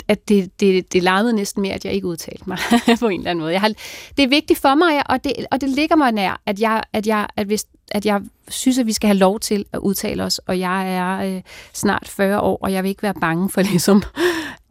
at, 0.07 0.29
det, 0.29 0.59
det, 0.59 0.93
det 0.93 1.03
larmede 1.03 1.33
næsten 1.33 1.61
mere, 1.61 1.73
at 1.73 1.85
jeg 1.85 1.93
ikke 1.93 2.07
udtalte 2.07 2.43
mig 2.47 2.57
på 2.99 3.07
en 3.07 3.19
eller 3.19 3.31
anden 3.31 3.41
måde. 3.41 3.53
Jeg 3.53 3.61
har, 3.61 3.71
det 4.17 4.23
er 4.23 4.27
vigtigt 4.27 4.59
for 4.59 4.75
mig, 4.75 5.09
og 5.09 5.23
det, 5.23 5.33
og 5.51 5.61
det 5.61 5.69
ligger 5.69 5.95
mig 5.95 6.11
nær, 6.11 6.41
at 6.45 6.59
jeg, 6.59 6.83
at, 6.93 7.07
jeg, 7.07 7.27
at, 7.35 7.47
hvis, 7.47 7.65
at 7.91 8.05
jeg 8.05 8.21
synes, 8.47 8.79
at 8.79 8.87
vi 8.87 8.93
skal 8.93 9.07
have 9.07 9.17
lov 9.17 9.39
til 9.39 9.65
at 9.73 9.79
udtale 9.79 10.23
os, 10.23 10.37
og 10.39 10.59
jeg 10.59 10.93
er 10.95 11.35
øh, 11.35 11.41
snart 11.73 12.07
40 12.07 12.41
år, 12.41 12.57
og 12.61 12.73
jeg 12.73 12.83
vil 12.83 12.89
ikke 12.89 13.03
være 13.03 13.13
bange 13.13 13.49
for 13.49 13.61
ligesom 13.61 14.03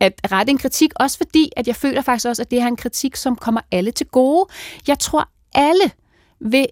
at 0.01 0.13
rette 0.33 0.51
en 0.51 0.59
kritik, 0.59 0.91
også 0.97 1.17
fordi, 1.17 1.51
at 1.57 1.67
jeg 1.67 1.77
føler 1.77 2.03
faktisk 2.03 2.27
også, 2.27 2.43
at 2.43 2.51
det 2.51 2.59
her 2.59 2.67
er 2.67 2.71
en 2.71 2.77
kritik, 2.77 3.17
som 3.17 3.37
kommer 3.37 3.61
alle 3.71 3.91
til 3.91 4.07
gode. 4.07 4.47
Jeg 4.89 4.99
tror, 4.99 5.29
alle 5.55 5.91
vil 6.41 6.67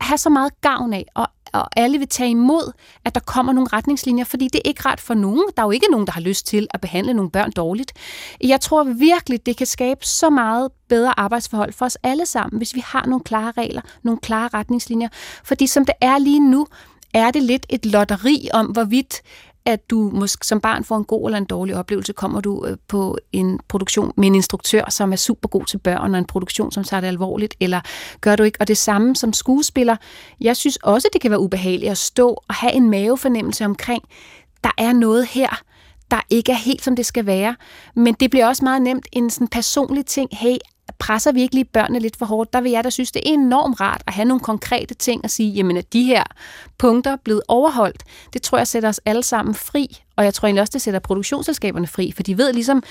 have 0.00 0.18
så 0.18 0.30
meget 0.30 0.60
gavn 0.60 0.92
af, 0.92 1.06
og, 1.14 1.26
og 1.52 1.68
alle 1.76 1.98
vil 1.98 2.08
tage 2.08 2.30
imod, 2.30 2.72
at 3.04 3.14
der 3.14 3.20
kommer 3.20 3.52
nogle 3.52 3.68
retningslinjer, 3.72 4.24
fordi 4.24 4.48
det 4.48 4.60
er 4.64 4.68
ikke 4.68 4.82
ret 4.84 5.00
for 5.00 5.14
nogen. 5.14 5.44
Der 5.56 5.62
er 5.62 5.66
jo 5.66 5.70
ikke 5.70 5.86
nogen, 5.90 6.06
der 6.06 6.12
har 6.12 6.20
lyst 6.20 6.46
til 6.46 6.66
at 6.70 6.80
behandle 6.80 7.14
nogle 7.14 7.30
børn 7.30 7.50
dårligt. 7.50 7.92
Jeg 8.44 8.60
tror 8.60 8.84
virkelig, 8.84 9.46
det 9.46 9.56
kan 9.56 9.66
skabe 9.66 10.04
så 10.04 10.30
meget 10.30 10.70
bedre 10.88 11.20
arbejdsforhold 11.20 11.72
for 11.72 11.84
os 11.84 11.98
alle 12.02 12.26
sammen, 12.26 12.58
hvis 12.58 12.74
vi 12.74 12.82
har 12.86 13.06
nogle 13.06 13.24
klare 13.24 13.52
regler, 13.56 13.80
nogle 14.02 14.20
klare 14.20 14.48
retningslinjer. 14.54 15.08
Fordi 15.44 15.66
som 15.66 15.84
det 15.84 15.94
er 16.00 16.18
lige 16.18 16.50
nu, 16.50 16.66
er 17.14 17.30
det 17.30 17.42
lidt 17.42 17.66
et 17.68 17.86
lotteri 17.86 18.48
om, 18.52 18.66
hvorvidt 18.66 19.22
at 19.66 19.90
du 19.90 20.10
måske 20.14 20.46
som 20.46 20.60
barn 20.60 20.84
får 20.84 20.96
en 20.96 21.04
god 21.04 21.28
eller 21.28 21.38
en 21.38 21.44
dårlig 21.44 21.76
oplevelse, 21.76 22.12
kommer 22.12 22.40
du 22.40 22.66
øh, 22.66 22.76
på 22.88 23.18
en 23.32 23.60
produktion 23.68 24.12
med 24.16 24.26
en 24.26 24.34
instruktør, 24.34 24.90
som 24.90 25.12
er 25.12 25.16
super 25.16 25.48
god 25.48 25.64
til 25.64 25.78
børn, 25.78 26.14
og 26.14 26.18
en 26.18 26.24
produktion, 26.24 26.72
som 26.72 26.84
tager 26.84 27.00
det 27.00 27.08
alvorligt, 27.08 27.54
eller 27.60 27.80
gør 28.20 28.36
du 28.36 28.42
ikke? 28.42 28.60
Og 28.60 28.68
det 28.68 28.76
samme 28.76 29.16
som 29.16 29.32
skuespiller. 29.32 29.96
Jeg 30.40 30.56
synes 30.56 30.76
også, 30.76 31.08
det 31.12 31.20
kan 31.20 31.30
være 31.30 31.40
ubehageligt 31.40 31.90
at 31.90 31.98
stå 31.98 32.28
og 32.48 32.54
have 32.54 32.72
en 32.72 32.90
mavefornemmelse 32.90 33.64
omkring, 33.64 34.02
der 34.64 34.70
er 34.78 34.92
noget 34.92 35.26
her, 35.26 35.62
der 36.10 36.20
ikke 36.30 36.52
er 36.52 36.56
helt, 36.56 36.84
som 36.84 36.96
det 36.96 37.06
skal 37.06 37.26
være. 37.26 37.56
Men 37.94 38.14
det 38.14 38.30
bliver 38.30 38.46
også 38.46 38.64
meget 38.64 38.82
nemt 38.82 39.06
en 39.12 39.30
sådan 39.30 39.48
personlig 39.48 40.06
ting. 40.06 40.28
Hey, 40.32 40.56
presser 40.98 41.32
vi 41.32 41.42
ikke 41.42 41.54
lige 41.54 41.64
børnene 41.64 41.98
lidt 41.98 42.16
for 42.16 42.26
hårdt, 42.26 42.52
der 42.52 42.60
vil 42.60 42.72
jeg 42.72 42.84
da 42.84 42.90
synes, 42.90 43.12
det 43.12 43.22
er 43.28 43.32
enormt 43.32 43.80
rart 43.80 44.02
at 44.06 44.12
have 44.12 44.24
nogle 44.24 44.40
konkrete 44.40 44.94
ting 44.94 45.24
at 45.24 45.30
sige, 45.30 45.50
jamen 45.50 45.76
at 45.76 45.92
de 45.92 46.04
her 46.04 46.24
punkter 46.78 47.12
er 47.12 47.16
blevet 47.24 47.42
overholdt. 47.48 48.04
Det 48.32 48.42
tror 48.42 48.58
jeg 48.58 48.66
sætter 48.66 48.88
os 48.88 49.00
alle 49.04 49.22
sammen 49.22 49.54
fri, 49.54 50.02
og 50.16 50.24
jeg 50.24 50.34
tror 50.34 50.46
egentlig 50.46 50.60
også, 50.60 50.72
det 50.72 50.82
sætter 50.82 51.00
produktionsselskaberne 51.00 51.86
fri, 51.86 52.12
for 52.16 52.22
de 52.22 52.38
ved 52.38 52.52
ligesom, 52.52 52.82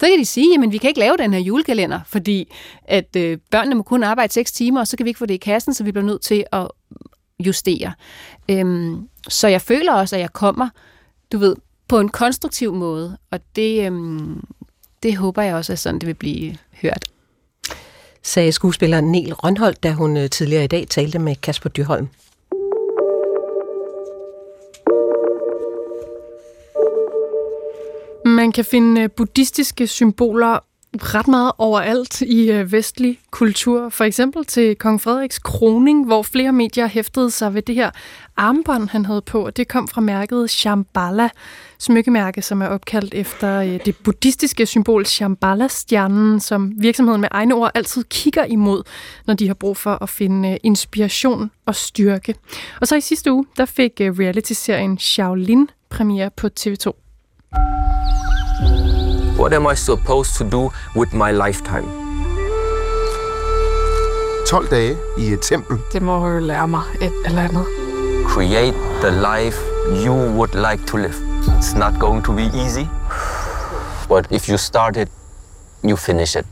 så 0.00 0.06
kan 0.06 0.18
de 0.18 0.24
sige, 0.24 0.52
jamen 0.52 0.72
vi 0.72 0.78
kan 0.78 0.88
ikke 0.88 1.00
lave 1.00 1.16
den 1.16 1.32
her 1.32 1.40
julekalender, 1.40 2.00
fordi 2.06 2.52
at 2.84 3.16
øh, 3.16 3.38
børnene 3.50 3.74
må 3.74 3.82
kun 3.82 4.02
arbejde 4.02 4.32
6 4.32 4.52
timer, 4.52 4.80
og 4.80 4.86
så 4.86 4.96
kan 4.96 5.04
vi 5.04 5.10
ikke 5.10 5.18
få 5.18 5.26
det 5.26 5.34
i 5.34 5.36
kassen, 5.36 5.74
så 5.74 5.84
vi 5.84 5.92
bliver 5.92 6.06
nødt 6.06 6.22
til 6.22 6.44
at 6.52 6.68
justere. 7.38 7.92
Øhm, 8.48 9.08
så 9.28 9.48
jeg 9.48 9.60
føler 9.60 9.92
også, 9.92 10.16
at 10.16 10.20
jeg 10.20 10.32
kommer, 10.32 10.68
du 11.32 11.38
ved, 11.38 11.56
på 11.88 12.00
en 12.00 12.08
konstruktiv 12.08 12.74
måde, 12.74 13.18
og 13.30 13.40
det, 13.56 13.86
øhm, 13.86 14.44
det 15.02 15.16
håber 15.16 15.42
jeg 15.42 15.54
også, 15.54 15.72
at 15.72 15.78
sådan 15.78 16.00
det 16.00 16.06
vil 16.06 16.14
blive 16.14 16.56
hørt 16.82 17.04
sagde 18.24 18.52
skuespilleren 18.52 19.04
Niel 19.04 19.34
Rønholdt, 19.34 19.82
da 19.82 19.92
hun 19.92 20.16
øh, 20.16 20.30
tidligere 20.30 20.64
i 20.64 20.66
dag 20.66 20.86
talte 20.90 21.18
med 21.18 21.36
Kasper 21.36 21.68
Dyrholm. 21.68 22.08
Man 28.24 28.52
kan 28.52 28.64
finde 28.64 29.00
øh, 29.00 29.10
buddhistiske 29.16 29.86
symboler 29.86 30.58
ret 30.94 31.28
meget 31.28 31.52
overalt 31.58 32.20
i 32.20 32.50
øh, 32.50 32.72
vestlig 32.72 33.18
kultur. 33.30 33.88
For 33.88 34.04
eksempel 34.04 34.44
til 34.44 34.76
kong 34.76 35.00
Frederiks 35.00 35.38
kroning, 35.38 36.06
hvor 36.06 36.22
flere 36.22 36.52
medier 36.52 36.86
hæftede 36.86 37.30
sig 37.30 37.54
ved 37.54 37.62
det 37.62 37.74
her 37.74 37.90
armbånd, 38.36 38.88
han 38.88 39.04
havde 39.04 39.22
på. 39.22 39.44
Og 39.44 39.56
det 39.56 39.68
kom 39.68 39.88
fra 39.88 40.00
mærket 40.00 40.50
Shambhala, 40.50 41.28
smykkemærke, 41.78 42.42
som 42.42 42.62
er 42.62 42.66
opkaldt 42.66 43.14
efter 43.14 43.60
øh, 43.60 43.80
det 43.84 43.96
buddhistiske 43.96 44.66
symbol 44.66 45.06
Shambhala-stjernen, 45.06 46.40
som 46.40 46.72
virksomheden 46.76 47.20
med 47.20 47.28
egne 47.32 47.54
ord 47.54 47.70
altid 47.74 48.04
kigger 48.04 48.44
imod, 48.44 48.82
når 49.26 49.34
de 49.34 49.46
har 49.46 49.54
brug 49.54 49.76
for 49.76 50.02
at 50.02 50.08
finde 50.08 50.50
øh, 50.50 50.56
inspiration 50.62 51.50
og 51.66 51.74
styrke. 51.74 52.34
Og 52.80 52.88
så 52.88 52.96
i 52.96 53.00
sidste 53.00 53.32
uge, 53.32 53.46
der 53.56 53.64
fik 53.64 53.92
øh, 54.00 54.18
reality-serien 54.18 54.98
Shaolin 54.98 55.68
premiere 55.90 56.30
på 56.30 56.48
TV2. 56.60 56.92
What 59.44 59.52
am 59.52 59.66
I 59.66 59.74
supposed 59.74 60.38
to 60.38 60.44
do 60.44 60.72
with 60.96 61.12
my 61.12 61.30
lifetime? 61.30 61.84
12 64.46 64.70
dage 64.70 64.96
i 65.18 65.32
et 65.32 65.40
tempel. 65.40 65.78
Det 65.92 66.02
må 66.02 66.28
jo 66.28 66.38
lære 66.38 66.68
mig 66.68 66.82
et 67.02 67.12
eller 67.26 67.42
andet. 67.42 67.64
Create 68.28 68.76
the 69.00 69.10
life 69.10 69.58
you 70.06 70.14
would 70.14 70.70
like 70.70 70.86
to 70.86 70.96
live. 70.96 71.14
It's 71.46 71.78
not 71.78 72.00
going 72.00 72.24
to 72.24 72.32
be 72.32 72.42
easy, 72.42 72.86
but 74.08 74.26
if 74.30 74.48
you 74.48 74.56
start 74.56 74.96
it, 74.96 75.08
you 75.84 75.96
finish 75.96 76.38
it. 76.38 76.46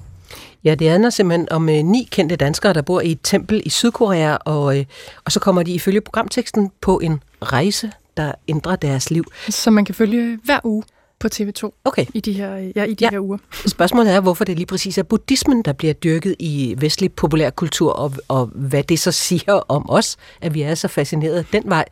Ja, 0.64 0.74
det 0.74 0.90
handler 0.90 1.10
simpelthen 1.10 1.52
om 1.52 1.68
øh, 1.68 1.82
ni 1.82 2.08
kendte 2.10 2.36
danskere, 2.36 2.72
der 2.72 2.82
bor 2.82 3.00
i 3.00 3.12
et 3.12 3.20
tempel 3.22 3.62
i 3.64 3.70
Sydkorea, 3.70 4.36
og, 4.36 4.78
øh, 4.78 4.84
og 5.24 5.32
så 5.32 5.40
kommer 5.40 5.62
de 5.62 5.72
ifølge 5.72 6.00
programteksten 6.00 6.70
på 6.80 6.98
en 6.98 7.22
rejse, 7.42 7.92
der 8.16 8.32
ændrer 8.48 8.76
deres 8.76 9.10
liv. 9.10 9.24
Som 9.48 9.72
man 9.72 9.84
kan 9.84 9.94
følge 9.94 10.38
hver 10.44 10.60
uge 10.64 10.82
på 11.22 11.28
TV2 11.34 11.70
okay. 11.84 12.06
i 12.14 12.20
de 12.20 12.32
her, 12.32 12.56
ja, 12.76 12.84
i 12.84 12.94
de 12.94 13.04
ja. 13.04 13.10
her 13.10 13.20
uger. 13.20 13.38
Spørgsmålet 13.66 14.12
er, 14.12 14.20
hvorfor 14.20 14.44
det 14.44 14.56
lige 14.56 14.66
præcis 14.66 14.98
er 14.98 15.02
buddhismen, 15.02 15.62
der 15.62 15.72
bliver 15.72 15.94
dyrket 15.94 16.36
i 16.38 16.74
vestlig 16.78 17.12
populærkultur, 17.12 17.92
og, 17.92 18.12
og 18.28 18.50
hvad 18.54 18.82
det 18.82 19.00
så 19.00 19.12
siger 19.12 19.52
om 19.52 19.90
os, 19.90 20.16
at 20.40 20.54
vi 20.54 20.62
er 20.62 20.74
så 20.74 20.88
fascineret 20.88 21.46
den 21.52 21.62
vej. 21.66 21.84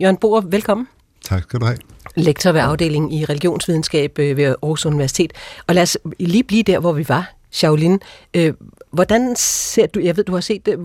Jørgen 0.00 0.16
Boer, 0.16 0.40
velkommen. 0.40 0.88
Tak 1.24 1.42
skal 1.42 1.60
du 1.60 1.64
have. 1.64 1.78
Lektor 2.16 2.52
ved 2.52 2.60
afdelingen 2.60 3.12
i 3.12 3.24
religionsvidenskab 3.24 4.18
øh, 4.18 4.36
ved 4.36 4.44
Aarhus 4.44 4.86
Universitet. 4.86 5.32
Og 5.66 5.74
lad 5.74 5.82
os 5.82 5.98
lige 6.20 6.44
blive 6.44 6.62
der, 6.62 6.78
hvor 6.78 6.92
vi 6.92 7.08
var, 7.08 7.34
Shaolin. 7.50 8.00
Øh, 8.34 8.54
hvordan 8.90 9.36
ser 9.36 9.86
du, 9.86 10.00
jeg 10.00 10.16
ved, 10.16 10.24
du 10.24 10.32
har 10.32 10.40
set 10.40 10.66
det, 10.66 10.78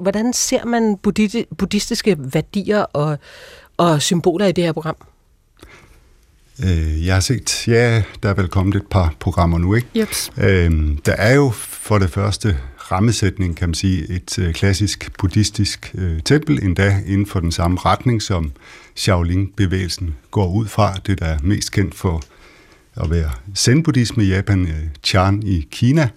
hvordan 0.00 0.32
ser 0.32 0.64
man 0.64 0.96
buddhistiske 1.58 2.16
værdier 2.18 2.82
og, 2.82 3.18
og 3.76 4.02
symboler 4.02 4.46
i 4.46 4.52
det 4.52 4.64
her 4.64 4.72
program? 4.72 4.96
Øh, 6.64 7.06
jeg 7.06 7.14
har 7.14 7.20
set, 7.20 7.68
ja, 7.68 8.02
der 8.22 8.28
er 8.28 8.34
vel 8.34 8.48
kommet 8.48 8.74
et 8.74 8.86
par 8.90 9.14
programmer 9.20 9.58
nu, 9.58 9.74
ikke? 9.74 9.88
Yep. 9.96 10.08
Øhm, 10.38 10.96
der 11.06 11.12
er 11.12 11.34
jo 11.34 11.50
for 11.54 11.98
det 11.98 12.10
første 12.10 12.58
rammesætning, 12.92 13.56
kan 13.56 13.68
man 13.68 13.74
sige, 13.74 14.10
et 14.10 14.38
øh, 14.38 14.54
klassisk 14.54 15.10
buddhistisk 15.18 15.94
øh, 15.94 16.20
tempel, 16.20 16.64
endda 16.64 17.02
inden 17.06 17.26
for 17.26 17.40
den 17.40 17.52
samme 17.52 17.78
retning, 17.84 18.22
som 18.22 18.52
Shaolin-bevægelsen 18.94 20.14
går 20.30 20.52
ud 20.52 20.66
fra. 20.66 20.94
Det, 21.06 21.18
der 21.18 21.26
er 21.26 21.38
mest 21.42 21.72
kendt 21.72 21.94
for 21.94 22.22
at 22.96 23.10
være 23.10 23.30
zen-buddhisme 23.58 24.24
i 24.24 24.28
Japan, 24.28 24.66
øh, 24.66 24.88
Chan 25.04 25.42
i 25.42 25.68
Kina. 25.70 26.02
Øh, 26.02 26.08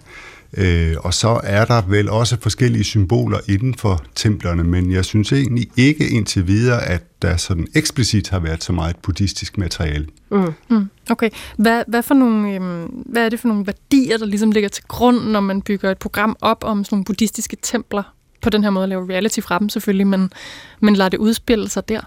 og 0.98 1.14
så 1.14 1.40
er 1.42 1.64
der 1.64 1.82
vel 1.88 2.08
også 2.08 2.36
forskellige 2.40 2.84
symboler 2.84 3.38
inden 3.48 3.74
for 3.74 4.02
templerne, 4.14 4.64
men 4.64 4.92
jeg 4.92 5.04
synes 5.04 5.32
egentlig 5.32 5.68
ikke 5.76 6.08
indtil 6.08 6.46
videre, 6.46 6.82
at 6.82 7.22
der 7.22 7.36
sådan 7.36 7.66
eksplicit 7.74 8.28
har 8.28 8.38
været 8.38 8.64
så 8.64 8.72
meget 8.72 8.96
buddhistisk 8.96 9.58
materiale. 9.58 10.06
Mm. 10.30 10.54
Mm. 10.68 10.90
Okay. 11.10 11.30
Hvad, 11.56 11.82
hvad, 11.86 12.02
for 12.02 12.14
nogle, 12.14 12.54
øhm, 12.54 12.84
hvad 12.86 13.24
er 13.24 13.28
det 13.28 13.40
for 13.40 13.48
nogle 13.48 13.66
værdier, 13.66 14.18
der 14.18 14.26
ligesom 14.26 14.50
ligger 14.50 14.68
til 14.68 14.84
grund, 14.88 15.20
når 15.20 15.40
man 15.40 15.62
bygger 15.62 15.90
et 15.90 15.98
program 15.98 16.36
op 16.40 16.64
om 16.64 16.84
sådan 16.84 16.96
nogle 16.96 17.04
buddhistiske 17.04 17.56
templer? 17.62 18.02
På 18.42 18.50
den 18.50 18.62
her 18.62 18.70
måde 18.70 18.86
laver 18.86 19.08
reality 19.08 19.40
fra 19.40 19.58
dem 19.58 19.68
selvfølgelig, 19.68 20.06
men, 20.06 20.32
men 20.80 20.96
lader 20.96 21.08
det 21.08 21.18
udspille 21.18 21.68
sig 21.68 21.88
der? 21.88 22.00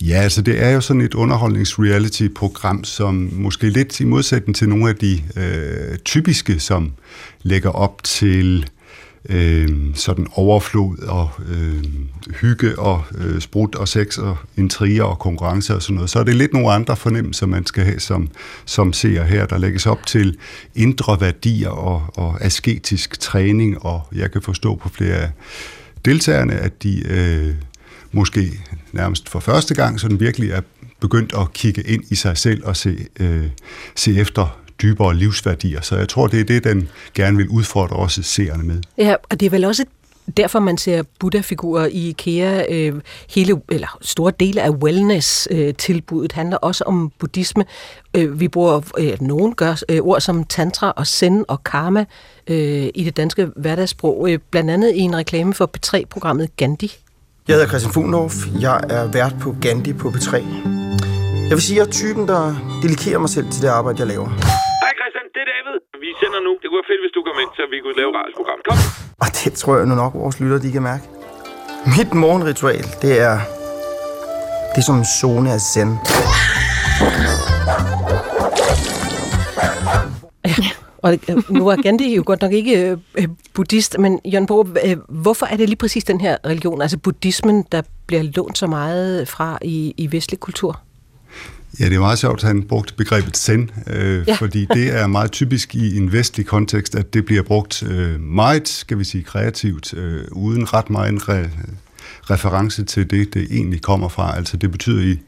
Ja, 0.00 0.14
altså 0.14 0.42
det 0.42 0.62
er 0.62 0.70
jo 0.70 0.80
sådan 0.80 1.02
et 1.02 1.14
underholdningsreality-program, 1.14 2.84
som 2.84 3.30
måske 3.32 3.70
lidt 3.70 4.00
i 4.00 4.04
modsætning 4.04 4.56
til 4.56 4.68
nogle 4.68 4.88
af 4.88 4.96
de 4.96 5.22
øh, 5.36 5.98
typiske, 5.98 6.60
som 6.60 6.92
lægger 7.42 7.70
op 7.70 8.04
til 8.04 8.70
øh, 9.28 9.68
sådan 9.94 10.26
overflod 10.32 10.98
og 10.98 11.30
øh, 11.48 11.84
hygge 12.40 12.78
og 12.78 13.02
øh, 13.18 13.40
sprut 13.40 13.74
og 13.74 13.88
sex 13.88 14.18
og 14.18 14.36
intriger 14.56 15.04
og 15.04 15.18
konkurrence 15.18 15.74
og 15.74 15.82
sådan 15.82 15.94
noget, 15.94 16.10
så 16.10 16.18
er 16.18 16.24
det 16.24 16.34
lidt 16.34 16.52
nogle 16.52 16.72
andre 16.72 16.96
fornemmelser, 16.96 17.46
man 17.46 17.66
skal 17.66 17.84
have 17.84 18.00
som, 18.00 18.28
som 18.64 18.92
ser 18.92 19.24
her. 19.24 19.46
Der 19.46 19.58
lægges 19.58 19.86
op 19.86 20.06
til 20.06 20.36
indre 20.74 21.20
værdier 21.20 21.70
og, 21.70 22.02
og 22.16 22.44
asketisk 22.44 23.20
træning, 23.20 23.82
og 23.84 24.02
jeg 24.12 24.32
kan 24.32 24.42
forstå 24.42 24.74
på 24.74 24.88
flere 24.88 25.14
af 25.14 25.30
deltagerne, 26.04 26.54
at 26.54 26.82
de... 26.82 27.02
Øh, 27.08 27.54
måske 28.12 28.60
nærmest 28.92 29.28
for 29.28 29.40
første 29.40 29.74
gang, 29.74 30.00
så 30.00 30.08
den 30.08 30.20
virkelig 30.20 30.50
er 30.50 30.60
begyndt 31.00 31.32
at 31.38 31.52
kigge 31.52 31.82
ind 31.82 32.04
i 32.10 32.14
sig 32.14 32.38
selv 32.38 32.64
og 32.64 32.76
se, 32.76 33.06
øh, 33.20 33.46
se 33.96 34.20
efter 34.20 34.60
dybere 34.82 35.16
livsværdier. 35.16 35.80
Så 35.80 35.96
jeg 35.96 36.08
tror, 36.08 36.26
det 36.26 36.40
er 36.40 36.44
det, 36.44 36.64
den 36.64 36.88
gerne 37.14 37.36
vil 37.36 37.48
udfordre 37.48 37.96
også 37.96 38.22
seerne 38.22 38.64
med. 38.64 38.80
Ja, 38.98 39.14
og 39.30 39.40
det 39.40 39.46
er 39.46 39.50
vel 39.50 39.64
også 39.64 39.84
derfor, 40.36 40.58
man 40.58 40.78
ser 40.78 41.02
Buddha-figurer 41.18 41.86
i 41.86 42.08
IKEA. 42.08 42.64
Øh, 42.70 43.00
hele, 43.30 43.60
eller 43.68 43.98
store 44.00 44.32
dele 44.40 44.62
af 44.62 44.70
wellness-tilbuddet 44.70 46.32
handler 46.32 46.56
også 46.56 46.84
om 46.84 47.12
buddhisme. 47.18 47.64
Øh, 48.14 48.40
vi 48.40 48.48
bruger, 48.48 48.80
øh, 48.98 49.22
nogen 49.22 49.54
gør 49.54 49.82
øh, 49.88 50.00
ord 50.00 50.20
som 50.20 50.44
tantra 50.44 50.92
og 50.96 51.06
zen 51.06 51.44
og 51.48 51.64
karma 51.64 52.04
øh, 52.46 52.88
i 52.94 53.04
det 53.04 53.16
danske 53.16 53.48
hverdagssprog. 53.56 54.30
Øh, 54.30 54.38
blandt 54.50 54.70
andet 54.70 54.94
i 54.94 55.00
en 55.00 55.16
reklame 55.16 55.54
for 55.54 55.70
P3-programmet 55.76 56.56
Gandhi. 56.56 56.92
Jeg 57.50 57.56
hedder 57.58 57.72
Christian 57.72 57.94
Fuglendorf. 57.96 58.36
Jeg 58.66 58.76
er 58.96 59.04
vært 59.18 59.34
på 59.44 59.48
Gandhi 59.64 59.92
på 60.02 60.08
P3. 60.14 60.32
Jeg 61.48 61.54
vil 61.56 61.64
sige, 61.68 61.76
at 61.76 61.80
jeg 61.80 61.86
er 61.90 61.94
typen, 62.00 62.24
der 62.32 62.42
dedikerer 62.82 63.18
mig 63.24 63.30
selv 63.36 63.46
til 63.54 63.60
det 63.64 63.70
arbejde, 63.78 63.96
jeg 64.02 64.08
laver. 64.14 64.28
Hej 64.84 64.92
Christian, 65.00 65.26
det 65.34 65.40
er 65.44 65.48
David. 65.54 65.76
Vi 66.04 66.08
sender 66.20 66.40
nu. 66.46 66.52
Det 66.60 66.66
kunne 66.68 66.80
være 66.82 66.90
fedt, 66.92 67.02
hvis 67.04 67.14
du 67.18 67.20
kom 67.28 67.36
ind, 67.42 67.50
så 67.58 67.62
vi 67.72 67.76
kunne 67.84 67.96
lave 68.00 68.10
et 68.12 68.16
radioprogram. 68.20 68.58
Kom. 68.68 68.76
Og 69.22 69.28
det 69.38 69.52
tror 69.60 69.72
jeg 69.76 69.86
nu 69.90 69.94
nok, 70.02 70.12
vores 70.14 70.40
lytter, 70.40 70.58
de 70.66 70.72
kan 70.76 70.82
mærke. 70.82 71.04
Mit 71.96 72.10
morgenritual, 72.24 72.84
det 73.02 73.12
er... 73.28 73.34
Det 74.72 74.78
er 74.82 74.86
som 74.90 74.96
en 75.02 75.08
zone 75.20 75.48
af 75.56 75.60
zen. 75.72 75.90
Og 81.02 81.18
øh, 81.28 81.50
nu 81.50 81.68
er 81.68 81.76
Gandhi 81.82 82.14
jo 82.14 82.22
godt 82.26 82.42
nok 82.42 82.52
ikke 82.52 82.96
øh, 83.18 83.28
buddhist, 83.54 83.98
men 83.98 84.20
Jørgen 84.24 84.46
Bo, 84.46 84.68
øh, 84.84 84.96
hvorfor 85.08 85.46
er 85.46 85.56
det 85.56 85.68
lige 85.68 85.76
præcis 85.76 86.04
den 86.04 86.20
her 86.20 86.36
religion, 86.46 86.82
altså 86.82 86.98
buddhismen, 86.98 87.64
der 87.72 87.82
bliver 88.06 88.22
lånt 88.22 88.58
så 88.58 88.66
meget 88.66 89.28
fra 89.28 89.58
i, 89.62 89.94
i 89.96 90.12
vestlig 90.12 90.40
kultur? 90.40 90.80
Ja, 91.80 91.84
det 91.84 91.94
er 91.94 92.00
meget 92.00 92.18
sjovt, 92.18 92.42
at 92.42 92.48
han 92.48 92.62
brugte 92.62 92.94
begrebet 92.94 93.36
zen, 93.36 93.70
øh, 93.86 94.24
ja. 94.28 94.34
fordi 94.34 94.66
det 94.74 94.88
er 95.00 95.06
meget 95.06 95.32
typisk 95.32 95.74
i 95.74 95.96
en 95.96 96.12
vestlig 96.12 96.46
kontekst, 96.46 96.94
at 96.94 97.14
det 97.14 97.24
bliver 97.24 97.42
brugt 97.42 97.82
øh, 97.82 98.20
meget, 98.20 98.68
skal 98.68 98.98
vi 98.98 99.04
sige, 99.04 99.24
kreativt, 99.24 99.94
øh, 99.94 100.24
uden 100.32 100.74
ret 100.74 100.90
meget 100.90 101.22
re- 101.22 101.48
reference 102.30 102.84
til 102.84 103.10
det, 103.10 103.34
det 103.34 103.46
egentlig 103.50 103.82
kommer 103.82 104.08
fra. 104.08 104.36
Altså 104.36 104.56
det 104.56 104.70
betyder 104.70 105.02
i 105.02 105.18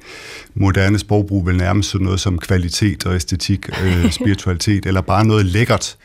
moderne 0.55 0.99
sprogbrug 0.99 1.47
vel 1.47 1.57
nærmest 1.57 1.91
sådan 1.91 2.05
noget 2.05 2.21
som 2.21 2.39
kvalitet 2.39 3.07
og 3.07 3.15
æstetik, 3.15 3.69
øh, 3.85 4.11
spiritualitet, 4.21 4.87
eller 4.87 5.01
bare 5.01 5.25
noget 5.25 5.47
lækkert. 5.47 5.97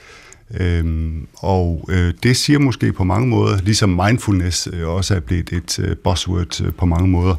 Øhm, 0.60 1.28
og 1.36 1.90
øh, 1.90 2.14
det 2.24 2.38
siger 2.38 2.60
måske 2.60 2.94
på 2.94 3.04
mange 3.04 3.28
måder, 3.28 3.58
ligesom 3.62 3.90
mindfulness 3.90 4.70
øh, 4.74 4.88
også 4.88 5.16
er 5.16 5.20
blevet 5.20 5.52
et 5.54 5.80
øh, 5.80 5.96
buzzword 5.96 6.62
øh, 6.62 6.74
på 6.74 6.86
mange 6.86 7.08
måder, 7.08 7.36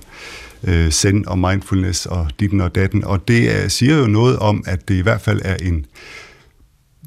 øh, 0.64 0.90
zen 0.90 1.28
og 1.28 1.38
mindfulness 1.38 2.06
og 2.06 2.28
ditten 2.40 2.60
og 2.60 2.74
datten, 2.74 3.04
og 3.04 3.28
det 3.28 3.56
er, 3.56 3.68
siger 3.68 3.96
jo 3.96 4.06
noget 4.06 4.38
om, 4.38 4.64
at 4.66 4.88
det 4.88 4.94
i 4.94 5.00
hvert 5.00 5.20
fald 5.20 5.40
er 5.44 5.56
en 5.62 5.86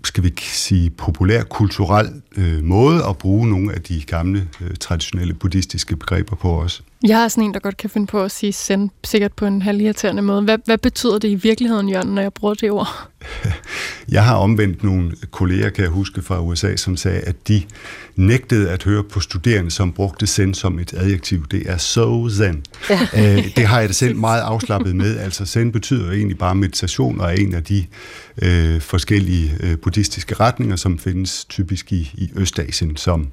skal 0.03 0.23
vi 0.23 0.33
sige, 0.37 0.89
populær 0.89 1.43
kulturel 1.43 2.09
øh, 2.37 2.63
måde 2.63 3.05
at 3.09 3.17
bruge 3.17 3.49
nogle 3.49 3.73
af 3.73 3.81
de 3.81 4.01
gamle, 4.07 4.47
øh, 4.61 4.75
traditionelle 4.79 5.33
buddhistiske 5.33 5.95
begreber 5.95 6.35
på 6.35 6.61
os. 6.61 6.83
Jeg 7.03 7.23
er 7.23 7.27
sådan 7.27 7.43
en, 7.43 7.53
der 7.53 7.59
godt 7.59 7.77
kan 7.77 7.89
finde 7.89 8.07
på 8.07 8.23
at 8.23 8.31
sige 8.31 8.53
zen, 8.53 8.91
sikkert 9.03 9.33
på 9.33 9.45
en 9.45 9.61
halvirriterende 9.61 10.21
måde. 10.21 10.41
Hvad, 10.41 10.57
hvad 10.65 10.77
betyder 10.77 11.19
det 11.19 11.27
i 11.27 11.35
virkeligheden, 11.35 11.89
Jørgen, 11.89 12.15
når 12.15 12.21
jeg 12.21 12.33
bruger 12.33 12.53
det 12.53 12.71
ord? 12.71 13.07
Jeg 14.09 14.25
har 14.25 14.35
omvendt 14.35 14.83
nogle 14.83 15.11
kolleger, 15.31 15.69
kan 15.69 15.83
jeg 15.83 15.91
huske 15.91 16.21
fra 16.21 16.41
USA, 16.41 16.75
som 16.75 16.97
sagde, 16.97 17.19
at 17.19 17.47
de 17.47 17.63
nægtede 18.15 18.69
at 18.69 18.83
høre 18.83 19.03
på 19.03 19.19
studerende, 19.19 19.71
som 19.71 19.93
brugte 19.93 20.27
zen 20.27 20.53
som 20.53 20.79
et 20.79 20.93
adjektiv. 20.93 21.47
Det 21.47 21.69
er 21.69 21.77
so 21.77 22.29
zen. 22.29 22.63
Ja. 22.89 22.99
Øh, 23.17 23.55
det 23.55 23.65
har 23.65 23.79
jeg 23.79 23.89
da 23.89 23.93
selv 23.93 24.15
meget 24.15 24.41
afslappet 24.41 24.95
med. 24.95 25.17
Altså 25.17 25.45
zen 25.45 25.71
betyder 25.71 26.11
egentlig 26.11 26.37
bare 26.37 26.55
meditation, 26.55 27.21
og 27.21 27.27
er 27.27 27.35
en 27.35 27.53
af 27.53 27.63
de 27.63 27.85
øh, 28.41 28.81
forskellige 28.81 29.57
øh, 29.59 29.77
buddhistiske 29.77 30.35
retninger, 30.35 30.75
som 30.75 30.99
findes 30.99 31.45
typisk 31.45 31.91
i, 31.91 32.11
i 32.13 32.31
Østasien, 32.35 32.97
som 32.97 33.27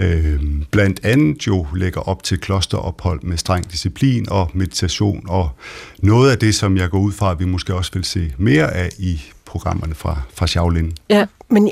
øh, 0.00 0.40
blandt 0.70 1.00
andet 1.04 1.46
jo 1.46 1.66
lægger 1.74 2.00
op 2.00 2.22
til 2.22 2.38
klosterophold 2.38 3.22
med 3.22 3.36
streng 3.36 3.72
disciplin 3.72 4.28
og 4.30 4.50
meditation, 4.54 5.24
og 5.28 5.50
noget 5.98 6.30
af 6.30 6.38
det, 6.38 6.54
som 6.54 6.76
jeg 6.76 6.90
går 6.90 6.98
ud 6.98 7.12
fra, 7.12 7.30
at 7.30 7.38
vi 7.38 7.44
måske 7.44 7.74
også 7.74 7.90
vil 7.94 8.04
se 8.04 8.32
mere 8.38 8.74
af 8.74 8.90
i 8.98 9.22
programmerne 9.44 9.94
fra, 9.94 10.20
fra 10.34 10.46
Shaolin. 10.46 10.92
Ja, 11.08 11.26
men 11.50 11.70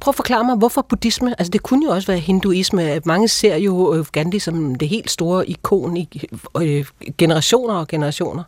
prøv 0.00 0.10
at 0.10 0.16
forklare 0.16 0.44
mig, 0.44 0.56
hvorfor 0.56 0.86
buddhisme? 0.88 1.40
Altså 1.40 1.50
det 1.50 1.62
kunne 1.62 1.86
jo 1.86 1.90
også 1.90 2.06
være 2.06 2.18
hinduisme. 2.18 3.00
Mange 3.04 3.28
ser 3.28 3.56
jo 3.56 3.94
øh, 3.94 4.06
Gandhi 4.12 4.38
som 4.38 4.74
det 4.74 4.88
helt 4.88 5.10
store 5.10 5.48
ikon 5.48 5.96
i 5.96 6.22
øh, 6.60 6.86
generationer 7.18 7.74
og 7.74 7.88
generationer. 7.88 8.42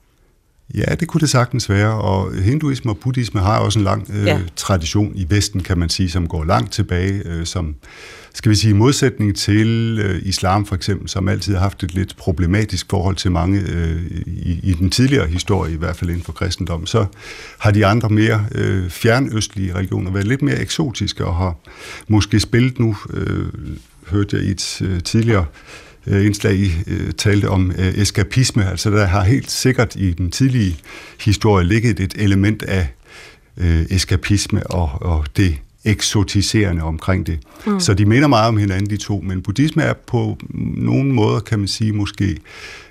Ja, 0.75 0.95
det 1.01 1.09
kunne 1.09 1.21
det 1.21 1.31
sagtens 1.31 1.69
være, 1.69 1.95
og 1.95 2.35
hinduisme 2.35 2.91
og 2.91 2.99
buddhisme 2.99 3.41
har 3.41 3.59
også 3.59 3.79
en 3.79 3.85
lang 3.85 4.11
øh, 4.11 4.27
ja. 4.27 4.41
tradition 4.57 5.13
i 5.15 5.27
Vesten, 5.29 5.63
kan 5.63 5.79
man 5.79 5.89
sige, 5.89 6.11
som 6.11 6.27
går 6.29 6.45
langt 6.45 6.73
tilbage, 6.73 7.23
øh, 7.25 7.47
som 7.47 7.75
skal 8.35 8.51
vi 8.51 8.57
sige, 8.57 8.71
i 8.71 8.75
modsætning 8.75 9.37
til 9.37 9.99
øh, 9.99 10.23
islam 10.25 10.67
for 10.67 10.75
eksempel, 10.75 11.09
som 11.09 11.29
altid 11.29 11.55
har 11.55 11.61
haft 11.61 11.83
et 11.83 11.95
lidt 11.95 12.17
problematisk 12.17 12.87
forhold 12.91 13.17
til 13.17 13.33
mange 13.33 13.61
øh, 13.61 14.03
i, 14.27 14.61
i 14.63 14.73
den 14.73 14.91
tidligere 14.91 15.27
historie, 15.27 15.73
i 15.73 15.77
hvert 15.77 15.97
fald 15.97 16.11
inden 16.11 16.25
for 16.25 16.33
kristendom, 16.33 16.87
så 16.87 17.07
har 17.59 17.71
de 17.71 17.87
andre 17.87 18.09
mere 18.09 18.47
øh, 18.55 18.91
fjernøstlige 18.91 19.75
religioner 19.75 20.11
været 20.11 20.27
lidt 20.27 20.43
mere 20.43 20.61
eksotiske 20.61 21.25
og 21.25 21.37
har 21.37 21.55
måske 22.09 22.41
spillet 22.41 22.79
nu, 22.79 22.97
øh, 23.11 23.47
hørte 24.07 24.37
jeg 24.37 24.45
i 24.45 24.51
et 24.51 24.83
øh, 24.83 25.01
tidligere 25.03 25.47
øh, 25.51 25.88
indslag, 26.11 26.55
I 26.55 26.73
øh, 26.87 27.13
talte 27.13 27.49
om 27.49 27.73
øh, 27.79 27.99
eskapisme. 27.99 28.71
Altså 28.71 28.91
der 28.91 29.07
har 29.07 29.25
helt 29.25 29.51
sikkert 29.51 29.97
i 29.97 30.13
den 30.13 30.31
tidlige 30.31 30.77
historie 31.21 31.65
ligget 31.65 32.01
et 32.01 32.15
element 32.17 32.63
af 32.63 32.89
øh, 33.57 33.87
eskapisme 33.91 34.67
og, 34.67 34.91
og 35.01 35.27
det 35.37 35.59
eksotiserende 35.85 36.83
omkring 36.83 37.27
det. 37.27 37.39
Mm. 37.67 37.81
Så 37.81 37.95
de 37.95 38.05
minder 38.07 38.29
meget 38.29 38.49
om 38.49 38.57
hinanden, 38.57 38.91
de 38.91 38.97
to, 38.97 39.21
men 39.25 39.43
buddhisme 39.43 39.83
er 39.83 39.95
på 40.07 40.39
nogle 40.77 41.13
måder, 41.13 41.41
kan 41.41 41.59
man 41.59 41.69
sige, 41.69 41.93
måske 41.93 42.37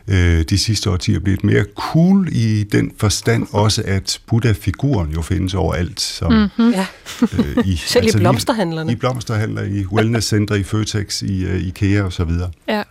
øh, 0.07 0.43
de 0.49 0.57
sidste 0.57 0.89
årtier 0.89 1.19
blevet 1.19 1.43
mere 1.43 1.65
cool 1.75 2.27
i 2.31 2.63
den 2.63 2.91
forstand 2.97 3.47
også, 3.51 3.83
at 3.85 4.21
Buddha-figuren 4.27 5.11
jo 5.11 5.21
findes 5.21 5.53
overalt. 5.53 6.01
Som, 6.01 6.33
mm-hmm. 6.33 6.71
ja. 6.71 6.85
øh, 7.21 7.65
i, 7.65 7.75
Selv 7.85 8.03
altså 8.03 8.17
i 8.17 8.21
blomsterhandlerne. 8.21 8.91
I, 8.91 8.93
i 8.93 8.97
blomsterhandler, 8.97 9.63
i 9.63 9.85
wellnesscenter, 9.85 10.55
i 10.55 10.63
Føtex, 10.63 11.21
i 11.21 11.45
uh, 11.45 11.67
IKEA 11.67 12.03
og 12.03 12.13
så 12.13 12.23
videre. 12.23 12.51
Ja. 12.67 12.83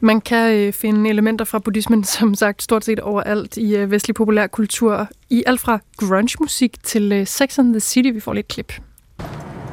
Man 0.00 0.20
kan 0.20 0.54
øh, 0.54 0.72
finde 0.72 1.10
elementer 1.10 1.44
fra 1.44 1.58
buddhismen, 1.58 2.04
som 2.18 2.34
sagt, 2.34 2.62
stort 2.62 2.84
set 2.84 3.00
overalt 3.00 3.56
i 3.56 3.76
øh, 3.76 3.90
vestlig 3.90 4.14
populærkultur. 4.14 5.08
I 5.30 5.42
alt 5.46 5.60
fra 5.60 5.78
grunge-musik 5.96 6.82
til 6.82 7.12
øh, 7.12 7.26
Sex 7.26 7.58
and 7.58 7.72
the 7.72 7.80
City. 7.80 8.10
Vi 8.12 8.20
får 8.20 8.32
lidt 8.32 8.48
klip. 8.48 8.72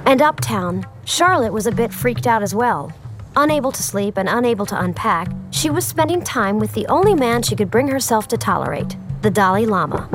And 0.05 0.22
uptown, 0.22 0.84
Charlotte 1.05 1.53
was 1.53 1.67
a 1.67 1.72
bit 1.72 1.93
freaked 1.93 2.28
out 2.34 2.43
as 2.43 2.55
well. 2.55 2.91
Unable 3.36 3.72
to 3.72 3.84
sleep 3.84 4.17
and 4.17 4.28
unable 4.30 4.65
to 4.65 4.76
unpack, 4.84 5.28
she 5.51 5.69
was 5.72 5.84
spending 5.84 6.26
time 6.26 6.59
with 6.59 6.74
the 6.74 6.86
only 6.89 7.15
man 7.15 7.43
she 7.43 7.55
could 7.55 7.72
bring 7.72 7.91
herself 7.91 8.28
to 8.28 8.38
tolerate, 8.38 8.97
the 9.22 9.30
Dalai 9.30 9.65
Lama. 9.65 10.09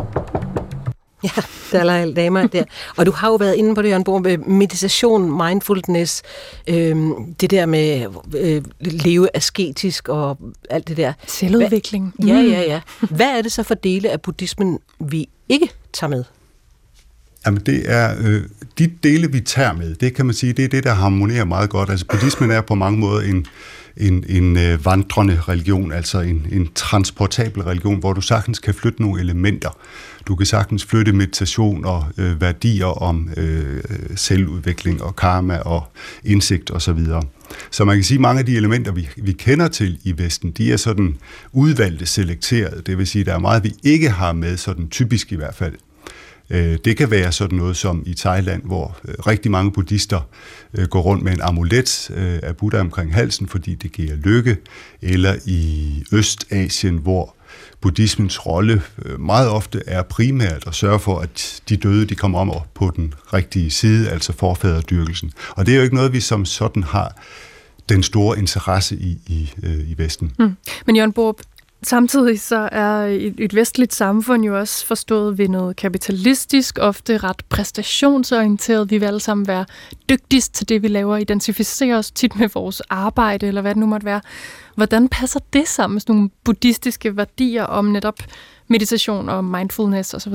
Ja, 1.26 1.42
Dalai 1.72 2.04
Lama 2.04 2.46
der. 2.46 2.64
Og 2.96 3.06
du 3.06 3.10
har 3.10 3.28
jo 3.28 3.34
været 3.34 3.54
inde 3.54 3.74
på 3.74 3.82
det, 3.82 3.88
Jørgen 3.88 4.04
Bohr, 4.04 4.18
med 4.18 4.38
meditation, 4.38 5.46
mindfulness, 5.46 6.22
øh, 6.68 6.96
det 7.40 7.50
der 7.50 7.66
med 7.66 8.06
øh, 8.36 8.62
leve 8.80 9.28
asketisk 9.34 10.08
og 10.08 10.38
alt 10.70 10.88
det 10.88 10.96
der. 10.96 11.12
Selvudvikling. 11.26 12.14
Hva, 12.18 12.26
ja, 12.26 12.40
ja, 12.40 12.62
ja. 12.62 12.80
Hvad 13.10 13.38
er 13.38 13.42
det 13.42 13.52
så 13.52 13.62
for 13.62 13.74
dele 13.74 14.10
af 14.10 14.20
buddhismen, 14.20 14.78
vi 15.00 15.28
ikke 15.48 15.68
tager 15.92 16.10
med? 16.10 16.24
Jamen 17.46 17.62
det 17.66 17.82
er 17.86 18.14
øh, 18.20 18.42
de 18.78 18.90
dele, 19.02 19.32
vi 19.32 19.40
tager 19.40 19.72
med, 19.72 19.94
det 19.94 20.14
kan 20.14 20.26
man 20.26 20.34
sige, 20.34 20.52
det 20.52 20.64
er 20.64 20.68
det, 20.68 20.84
der 20.84 20.94
harmonerer 20.94 21.44
meget 21.44 21.70
godt. 21.70 21.90
Altså 21.90 22.06
buddhismen 22.06 22.50
er 22.50 22.60
på 22.60 22.74
mange 22.74 22.98
måder 22.98 23.20
en, 23.20 23.46
en, 23.96 24.24
en 24.28 24.56
øh, 24.56 24.84
vandrende 24.84 25.40
religion, 25.48 25.92
altså 25.92 26.20
en, 26.20 26.46
en 26.52 26.68
transportabel 26.74 27.62
religion, 27.62 27.98
hvor 27.98 28.12
du 28.12 28.20
sagtens 28.20 28.58
kan 28.58 28.74
flytte 28.74 29.02
nogle 29.02 29.20
elementer. 29.20 29.70
Du 30.26 30.36
kan 30.36 30.46
sagtens 30.46 30.84
flytte 30.84 31.12
meditation 31.12 31.84
og 31.84 32.04
øh, 32.18 32.40
værdier 32.40 33.02
om 33.02 33.30
øh, 33.36 33.82
selvudvikling 34.16 35.02
og 35.02 35.16
karma 35.16 35.58
og 35.58 35.92
indsigt 36.24 36.70
osv. 36.70 36.80
Så, 36.80 36.92
videre. 36.92 37.22
så 37.70 37.84
man 37.84 37.96
kan 37.96 38.04
sige, 38.04 38.16
at 38.16 38.20
mange 38.20 38.38
af 38.38 38.46
de 38.46 38.56
elementer, 38.56 38.92
vi, 38.92 39.08
vi 39.16 39.32
kender 39.32 39.68
til 39.68 39.98
i 40.04 40.18
Vesten, 40.18 40.50
de 40.50 40.72
er 40.72 40.76
sådan 40.76 41.16
udvalgte, 41.52 42.06
selekteret. 42.06 42.86
Det 42.86 42.98
vil 42.98 43.06
sige, 43.06 43.20
at 43.20 43.26
der 43.26 43.34
er 43.34 43.38
meget, 43.38 43.64
vi 43.64 43.74
ikke 43.82 44.10
har 44.10 44.32
med, 44.32 44.56
sådan 44.56 44.88
typisk 44.88 45.32
i 45.32 45.36
hvert 45.36 45.54
fald, 45.54 45.74
Øh, 46.50 46.78
det 46.84 46.96
kan 46.96 47.10
være 47.10 47.32
sådan 47.32 47.58
noget 47.58 47.76
som 47.76 48.02
i 48.06 48.14
Thailand, 48.14 48.62
hvor 48.64 48.98
øh, 49.08 49.14
rigtig 49.26 49.50
mange 49.50 49.72
buddhister 49.72 50.20
øh, 50.74 50.86
går 50.86 51.00
rundt 51.00 51.24
med 51.24 51.32
en 51.32 51.40
amulet 51.40 52.10
af 52.42 52.56
Buddha 52.56 52.80
omkring 52.80 53.14
halsen, 53.14 53.48
fordi 53.48 53.74
det 53.74 53.92
giver 53.92 54.16
lykke, 54.16 54.56
eller 55.02 55.34
i 55.46 56.04
Østasien, 56.12 56.96
hvor 56.96 57.34
buddhismens 57.80 58.46
rolle 58.46 58.82
meget 59.18 59.48
ofte 59.48 59.82
er 59.86 60.02
primært 60.02 60.64
at 60.66 60.74
sørge 60.74 60.98
for, 60.98 61.18
at 61.18 61.62
de 61.68 61.76
døde 61.76 62.06
de 62.06 62.14
kommer 62.14 62.38
om 62.38 62.52
på 62.74 62.92
den 62.96 63.14
rigtige 63.32 63.70
side, 63.70 64.10
altså 64.10 64.32
forfædredyrkelsen. 64.32 65.32
Og 65.50 65.66
det 65.66 65.72
er 65.72 65.76
jo 65.76 65.82
ikke 65.82 65.94
noget, 65.94 66.12
vi 66.12 66.20
som 66.20 66.44
sådan 66.44 66.82
har 66.82 67.22
den 67.88 68.02
store 68.02 68.38
interesse 68.38 68.96
i, 68.96 69.18
i, 69.26 69.50
i 69.62 69.94
Vesten. 69.98 70.32
Mm. 70.38 70.56
Men 70.86 70.96
Jørgen 70.96 71.12
Borup, 71.12 71.40
Samtidig 71.86 72.40
så 72.40 72.68
er 72.72 73.06
et, 73.06 73.34
et 73.38 73.54
vestligt 73.54 73.94
samfund 73.94 74.44
jo 74.44 74.58
også 74.58 74.86
forstået 74.86 75.38
ved 75.38 75.48
noget 75.48 75.76
kapitalistisk, 75.76 76.78
ofte 76.80 77.18
ret 77.18 77.42
præstationsorienteret. 77.48 78.90
Vi 78.90 78.98
vil 78.98 79.06
alle 79.06 79.20
sammen 79.20 79.46
være 79.46 79.64
dygtigst 80.08 80.54
til 80.54 80.68
det, 80.68 80.82
vi 80.82 80.88
laver, 80.88 81.16
identificere 81.16 81.96
os 81.96 82.10
tit 82.10 82.36
med 82.36 82.48
vores 82.54 82.80
arbejde, 82.80 83.46
eller 83.46 83.60
hvad 83.60 83.74
det 83.74 83.80
nu 83.80 83.86
måtte 83.86 84.04
være. 84.04 84.20
Hvordan 84.74 85.08
passer 85.08 85.40
det 85.52 85.68
sammen 85.68 85.94
med 85.94 86.00
sådan 86.00 86.14
nogle 86.14 86.30
buddhistiske 86.44 87.16
værdier 87.16 87.64
om 87.64 87.84
netop 87.84 88.18
meditation 88.68 89.28
og 89.28 89.44
mindfulness 89.44 90.14
osv.? 90.14 90.34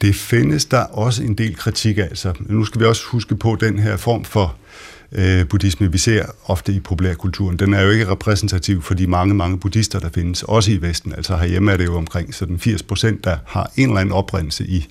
Det 0.00 0.14
findes 0.14 0.64
der 0.64 0.84
også 0.84 1.22
en 1.22 1.34
del 1.34 1.56
kritik 1.56 1.98
af. 1.98 2.02
Altså, 2.02 2.32
nu 2.40 2.64
skal 2.64 2.80
vi 2.80 2.86
også 2.86 3.06
huske 3.06 3.36
på 3.36 3.56
den 3.60 3.78
her 3.78 3.96
form 3.96 4.24
for 4.24 4.44
øh, 4.44 4.95
Øh, 5.12 5.48
buddhisme, 5.48 5.92
vi 5.92 5.98
ser 5.98 6.24
ofte 6.44 6.72
i 6.72 6.80
populærkulturen, 6.80 7.58
den 7.58 7.74
er 7.74 7.82
jo 7.82 7.90
ikke 7.90 8.10
repræsentativ 8.10 8.82
for 8.82 8.94
de 8.94 9.06
mange, 9.06 9.34
mange 9.34 9.58
buddhister, 9.58 9.98
der 9.98 10.08
findes, 10.14 10.42
også 10.42 10.70
i 10.70 10.82
Vesten. 10.82 11.12
Altså 11.12 11.36
herhjemme 11.36 11.72
er 11.72 11.76
det 11.76 11.84
jo 11.84 11.96
omkring 11.96 12.34
sådan 12.34 12.58
80 12.58 12.82
procent, 12.82 13.24
der 13.24 13.36
har 13.46 13.72
en 13.76 13.88
eller 13.88 14.00
anden 14.00 14.12
oprindelse 14.12 14.66
i, 14.66 14.86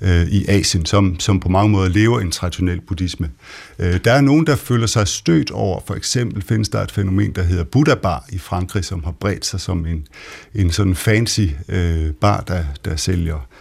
øh, 0.00 0.26
i 0.26 0.44
Asien, 0.48 0.86
som, 0.86 1.20
som 1.20 1.40
på 1.40 1.48
mange 1.48 1.70
måder 1.70 1.88
lever 1.88 2.20
en 2.20 2.30
traditionel 2.30 2.80
buddhisme. 2.80 3.30
Øh, 3.78 4.00
der 4.04 4.12
er 4.12 4.20
nogen, 4.20 4.46
der 4.46 4.56
føler 4.56 4.86
sig 4.86 5.08
stødt 5.08 5.50
over, 5.50 5.80
for 5.86 5.94
eksempel 5.94 6.42
findes 6.42 6.68
der 6.68 6.80
et 6.80 6.92
fænomen, 6.92 7.32
der 7.32 7.42
hedder 7.42 7.64
Buddha 7.64 7.94
Bar 7.94 8.24
i 8.28 8.38
Frankrig, 8.38 8.84
som 8.84 9.04
har 9.04 9.12
bredt 9.12 9.46
sig 9.46 9.60
som 9.60 9.86
en, 9.86 10.06
en 10.54 10.70
sådan 10.70 10.94
fancy 10.94 11.46
øh, 11.68 12.12
bar, 12.12 12.40
der, 12.40 12.64
der 12.84 12.96
sælger 12.96 13.36
øh, 13.36 13.53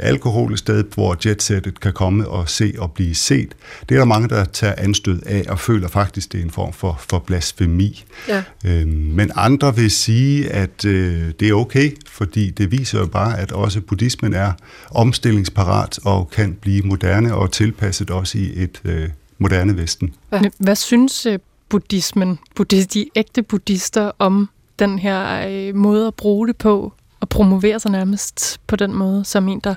alkohol 0.00 0.52
et 0.52 0.58
sted, 0.58 0.84
hvor 0.94 1.16
jetsettet 1.26 1.80
kan 1.80 1.92
komme 1.92 2.28
og 2.28 2.48
se 2.48 2.74
og 2.78 2.92
blive 2.92 3.14
set. 3.14 3.54
Det 3.88 3.94
er 3.94 3.98
der 3.98 4.04
mange, 4.04 4.28
der 4.28 4.44
tager 4.44 4.74
anstød 4.78 5.22
af 5.26 5.44
og 5.48 5.60
føler 5.60 5.88
faktisk, 5.88 6.32
det 6.32 6.40
er 6.40 6.44
en 6.44 6.50
form 6.50 6.72
for, 6.72 7.00
for 7.10 7.18
blasfemi. 7.18 8.04
Ja. 8.28 8.42
Øhm, 8.64 8.88
men 8.88 9.30
andre 9.34 9.76
vil 9.76 9.90
sige, 9.90 10.50
at 10.50 10.84
øh, 10.84 11.32
det 11.40 11.48
er 11.48 11.54
okay, 11.54 11.92
fordi 12.08 12.50
det 12.50 12.70
viser 12.70 12.98
jo 12.98 13.06
bare, 13.06 13.38
at 13.38 13.52
også 13.52 13.80
buddhismen 13.80 14.34
er 14.34 14.52
omstillingsparat 14.90 15.98
og 16.04 16.30
kan 16.30 16.58
blive 16.60 16.82
moderne 16.82 17.34
og 17.34 17.52
tilpasset 17.52 18.10
også 18.10 18.38
i 18.38 18.62
et 18.62 18.80
øh, 18.84 19.08
moderne 19.38 19.76
Vesten. 19.76 20.14
Hvad, 20.28 20.40
hvad 20.58 20.76
synes 20.76 21.26
øh, 21.26 21.38
buddhismen, 21.68 22.38
buddhist, 22.54 22.94
de 22.94 23.06
ægte 23.16 23.42
buddhister, 23.42 24.10
om 24.18 24.48
den 24.78 24.98
her 24.98 25.48
øh, 25.48 25.74
måde 25.74 26.06
at 26.06 26.14
bruge 26.14 26.46
det 26.48 26.56
på, 26.56 26.92
og 27.20 27.28
promovere 27.28 27.80
sig 27.80 27.90
nærmest 27.90 28.60
på 28.66 28.76
den 28.76 28.94
måde, 28.94 29.24
som 29.24 29.48
en, 29.48 29.60
der 29.64 29.74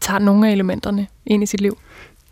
tager 0.00 0.18
nogle 0.18 0.48
af 0.48 0.52
elementerne 0.52 1.06
ind 1.26 1.42
i 1.42 1.46
sit 1.46 1.60
liv? 1.60 1.78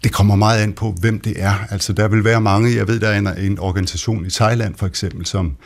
Det 0.04 0.12
kommer 0.12 0.36
meget 0.36 0.62
an 0.62 0.72
på, 0.72 0.94
hvem 1.00 1.20
det 1.20 1.42
er. 1.42 1.54
Altså, 1.70 1.92
der 1.92 2.08
vil 2.08 2.24
være 2.24 2.40
mange, 2.40 2.76
jeg 2.76 2.88
ved, 2.88 3.00
der 3.00 3.08
er 3.08 3.18
en, 3.18 3.26
en 3.26 3.58
organisation 3.58 4.26
i 4.26 4.30
Thailand 4.30 4.74
for 4.74 4.86
eksempel, 4.86 5.26
som 5.26 5.56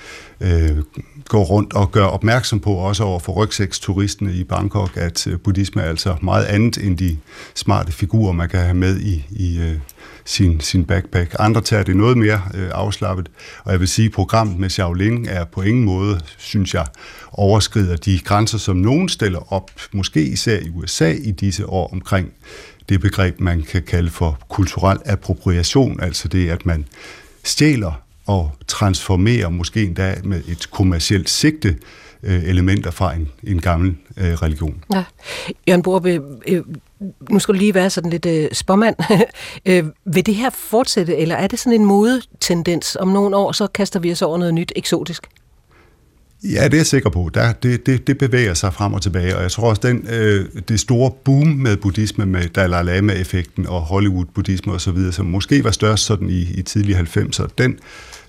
øh, 0.40 0.76
går 1.28 1.44
rundt 1.44 1.72
og 1.72 1.92
gør 1.92 2.04
opmærksom 2.04 2.60
på, 2.60 2.72
også 2.72 3.04
over 3.04 3.18
for 3.18 3.32
rygsæksturisterne 3.32 4.32
i 4.32 4.44
Bangkok, 4.44 4.96
at 4.96 5.26
øh, 5.26 5.38
buddhisme 5.38 5.82
er 5.82 5.88
altså 5.88 6.16
meget 6.22 6.44
andet 6.44 6.76
end 6.76 6.98
de 6.98 7.16
smarte 7.54 7.92
figurer, 7.92 8.32
man 8.32 8.48
kan 8.48 8.60
have 8.60 8.74
med 8.74 9.00
i, 9.00 9.26
i 9.30 9.58
øh, 9.58 9.78
sin, 10.26 10.60
sin 10.60 10.84
backpack. 10.84 11.36
Andre 11.38 11.60
tager 11.60 11.82
det 11.82 11.96
noget 11.96 12.18
mere 12.18 12.40
øh, 12.54 12.70
afslappet, 12.72 13.30
og 13.64 13.72
jeg 13.72 13.80
vil 13.80 13.88
sige, 13.88 14.06
at 14.06 14.12
programmet 14.12 14.58
med 14.58 14.70
Shaolin 14.70 15.26
er 15.28 15.44
på 15.44 15.62
ingen 15.62 15.84
måde, 15.84 16.20
synes 16.38 16.74
jeg, 16.74 16.86
overskrider 17.32 17.96
de 17.96 18.18
grænser, 18.18 18.58
som 18.58 18.76
nogen 18.76 19.08
stiller 19.08 19.52
op, 19.52 19.70
måske 19.92 20.22
især 20.22 20.58
i 20.58 20.68
USA 20.68 21.12
i 21.12 21.30
disse 21.30 21.66
år 21.66 21.92
omkring 21.92 22.32
det 22.88 23.00
begreb, 23.00 23.40
man 23.40 23.62
kan 23.62 23.82
kalde 23.82 24.10
for 24.10 24.38
kulturel 24.48 24.98
appropriation, 25.04 26.00
altså 26.00 26.28
det, 26.28 26.50
at 26.50 26.66
man 26.66 26.86
stjæler 27.44 28.02
og 28.26 28.50
transformerer, 28.66 29.48
måske 29.48 29.82
endda 29.82 30.14
med 30.24 30.42
et 30.48 30.70
kommercielt 30.70 31.30
sigte, 31.30 31.76
øh, 32.22 32.44
elementer 32.44 32.90
fra 32.90 33.14
en, 33.14 33.28
en 33.44 33.60
gammel 33.60 33.96
øh, 34.16 34.32
religion. 34.32 34.84
Ja. 34.94 35.04
Jørgen 35.68 35.82
Borbe, 35.82 36.20
øh, 36.48 36.62
nu 37.30 37.38
skal 37.38 37.54
du 37.54 37.58
lige 37.58 37.74
være 37.74 37.90
sådan 37.90 38.10
lidt 38.10 38.26
øh, 38.26 38.48
spåmand. 38.52 38.96
øh, 39.66 39.84
vil 40.04 40.26
det 40.26 40.34
her 40.34 40.50
fortsætte, 40.50 41.16
eller 41.16 41.34
er 41.34 41.46
det 41.46 41.58
sådan 41.58 41.80
en 41.80 41.86
modetendens? 41.86 42.96
Om 42.96 43.08
nogle 43.08 43.36
år, 43.36 43.52
så 43.52 43.66
kaster 43.66 44.00
vi 44.00 44.12
os 44.12 44.22
over 44.22 44.38
noget 44.38 44.54
nyt 44.54 44.72
eksotisk? 44.76 45.26
Ja, 46.42 46.64
det 46.64 46.72
er 46.72 46.78
jeg 46.78 46.86
sikker 46.86 47.10
på. 47.10 47.30
Der, 47.34 47.52
det, 47.52 47.86
det, 47.86 48.06
det 48.06 48.18
bevæger 48.18 48.54
sig 48.54 48.74
frem 48.74 48.94
og 48.94 49.02
tilbage, 49.02 49.36
og 49.36 49.42
jeg 49.42 49.50
tror 49.50 49.68
også, 49.68 49.82
den, 49.84 50.06
øh, 50.10 50.46
det 50.68 50.80
store 50.80 51.10
boom 51.24 51.46
med 51.46 51.76
buddhisme, 51.76 52.26
med 52.26 52.48
Dalai 52.48 52.84
Lama-effekten 52.84 53.66
og 53.66 53.80
Hollywood-buddhisme 53.80 54.72
osv., 54.72 55.12
som 55.12 55.26
måske 55.26 55.64
var 55.64 55.70
størst 55.70 56.04
sådan 56.04 56.30
i, 56.30 56.40
i 56.40 56.62
tidlige 56.62 56.98
90'er, 56.98 57.46
den, 57.58 57.78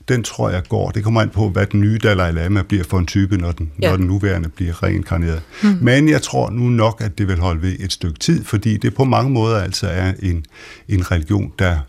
den 0.07 0.23
tror 0.23 0.49
jeg 0.49 0.63
går. 0.69 0.89
Det 0.89 1.03
kommer 1.03 1.21
an 1.21 1.29
på, 1.29 1.49
hvad 1.49 1.65
den 1.65 1.79
nye 1.79 1.97
Dalai 1.97 2.31
Lama 2.31 2.61
bliver 2.61 2.83
for 2.83 2.99
en 2.99 3.05
type, 3.05 3.37
når 3.37 3.51
den, 3.51 3.71
ja. 3.81 3.89
når 3.89 3.97
den 3.97 4.07
nuværende 4.07 4.49
bliver 4.49 4.83
reinkarneret. 4.83 5.41
Mm. 5.63 5.77
Men 5.81 6.09
jeg 6.09 6.21
tror 6.21 6.49
nu 6.49 6.63
nok, 6.63 7.01
at 7.01 7.17
det 7.17 7.27
vil 7.27 7.39
holde 7.39 7.61
ved 7.61 7.75
et 7.79 7.91
stykke 7.91 8.19
tid, 8.19 8.43
fordi 8.43 8.77
det 8.77 8.95
på 8.95 9.03
mange 9.03 9.31
måder 9.31 9.61
altså 9.61 9.87
er 9.87 10.13
en, 10.19 10.45
en 10.87 11.11
religion, 11.11 11.53
der, 11.59 11.79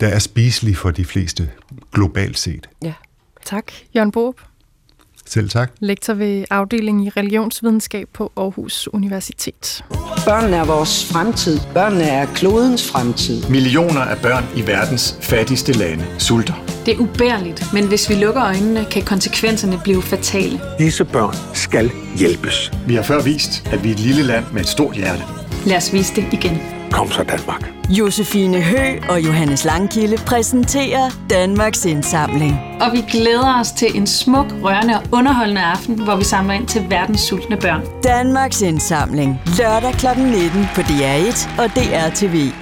der 0.00 0.08
er 0.08 0.18
spiselig 0.18 0.76
for 0.76 0.90
de 0.90 1.04
fleste 1.04 1.50
globalt 1.92 2.38
set. 2.38 2.68
Ja. 2.82 2.92
Tak, 3.44 3.72
Jørgen 3.96 4.12
Borup. 4.12 4.40
Selv 5.26 5.48
tak. 5.48 5.72
Lektor 5.80 6.14
ved 6.14 6.44
afdelingen 6.50 7.04
i 7.04 7.08
religionsvidenskab 7.08 8.08
på 8.14 8.32
Aarhus 8.36 8.88
Universitet. 8.92 9.84
Børnene 10.24 10.56
er 10.56 10.64
vores 10.64 11.12
fremtid. 11.12 11.58
Børnene 11.74 12.04
er 12.04 12.26
klodens 12.34 12.90
fremtid. 12.90 13.48
Millioner 13.50 14.00
af 14.00 14.18
børn 14.22 14.44
i 14.56 14.66
verdens 14.66 15.18
fattigste 15.22 15.72
lande 15.72 16.04
sulter. 16.18 16.54
Det 16.86 16.94
er 16.94 16.98
ubærligt, 16.98 17.72
men 17.72 17.88
hvis 17.88 18.08
vi 18.10 18.14
lukker 18.14 18.44
øjnene, 18.44 18.84
kan 18.90 19.02
konsekvenserne 19.02 19.80
blive 19.84 20.02
fatale. 20.02 20.60
Disse 20.78 21.04
børn 21.04 21.34
skal 21.54 21.90
hjælpes. 22.16 22.72
Vi 22.86 22.94
har 22.94 23.02
før 23.02 23.22
vist, 23.22 23.66
at 23.72 23.84
vi 23.84 23.88
er 23.88 23.92
et 23.92 24.00
lille 24.00 24.22
land 24.22 24.44
med 24.52 24.60
et 24.60 24.68
stort 24.68 24.94
hjerte. 24.96 25.22
Lad 25.66 25.76
os 25.76 25.92
vise 25.92 26.14
det 26.16 26.32
igen. 26.32 26.58
Kom 26.90 27.10
så 27.10 27.22
Danmark. 27.22 27.75
Josefine 27.90 28.62
Hø 28.62 28.98
og 29.08 29.20
Johannes 29.20 29.64
Langkilde 29.64 30.16
præsenterer 30.16 31.10
Danmarks 31.30 31.84
Indsamling. 31.84 32.54
Og 32.80 32.92
vi 32.92 33.04
glæder 33.10 33.60
os 33.60 33.72
til 33.72 33.96
en 33.96 34.06
smuk, 34.06 34.46
rørende 34.62 34.94
og 34.94 35.02
underholdende 35.12 35.60
aften, 35.60 36.02
hvor 36.02 36.16
vi 36.16 36.24
samler 36.24 36.54
ind 36.54 36.66
til 36.66 36.86
verdens 36.90 37.20
sultne 37.20 37.56
børn. 37.56 37.82
Danmarks 38.04 38.62
Indsamling. 38.62 39.40
Lørdag 39.58 39.92
kl. 39.92 40.06
19 40.06 40.66
på 40.74 40.80
DR1 40.80 41.62
og 41.62 41.68
DRTV. 41.68 42.52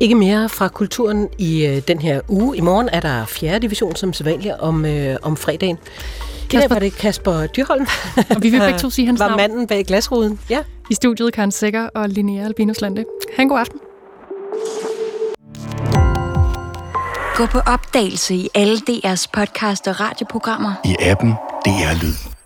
Ikke 0.00 0.14
mere 0.14 0.48
fra 0.48 0.68
kulturen 0.68 1.28
i 1.38 1.66
øh, 1.66 1.82
den 1.88 1.98
her 1.98 2.20
uge. 2.28 2.56
I 2.56 2.60
morgen 2.60 2.88
er 2.92 3.00
der 3.00 3.24
4. 3.24 3.58
division 3.58 3.96
som 3.96 4.12
sædvanligt 4.12 4.54
om, 4.58 4.84
øh, 4.84 5.16
om 5.22 5.36
fredagen. 5.36 5.78
Kasper, 6.50 6.74
var 6.74 6.78
det 6.78 6.92
Kasper 6.96 7.46
Dyrholm. 7.46 7.86
Og 8.30 8.42
vi 8.42 8.50
vil 8.50 8.60
begge 8.60 8.78
to 8.78 8.90
sige 8.90 9.06
hans 9.06 9.20
var 9.20 9.28
navn. 9.28 9.36
manden 9.36 9.66
bag 9.66 9.84
glasruden. 9.86 10.40
Ja. 10.50 10.58
I 10.90 10.94
studiet 10.94 11.32
Karen 11.32 11.52
Sækker 11.52 11.88
og 11.94 12.08
Linnea 12.08 12.44
Albinus 12.44 12.80
Lande. 12.80 13.04
Ha' 13.36 13.42
en 13.42 13.48
god 13.48 13.58
aften. 13.58 13.80
Gå 17.36 17.46
på 17.46 17.58
opdagelse 17.58 18.34
i 18.34 18.48
alle 18.54 18.76
DR's 18.90 19.26
podcast 19.32 19.88
og 19.88 20.00
radioprogrammer. 20.00 20.72
I 20.84 20.96
appen 21.00 21.30
DR 21.64 22.02
Lyd. 22.02 22.37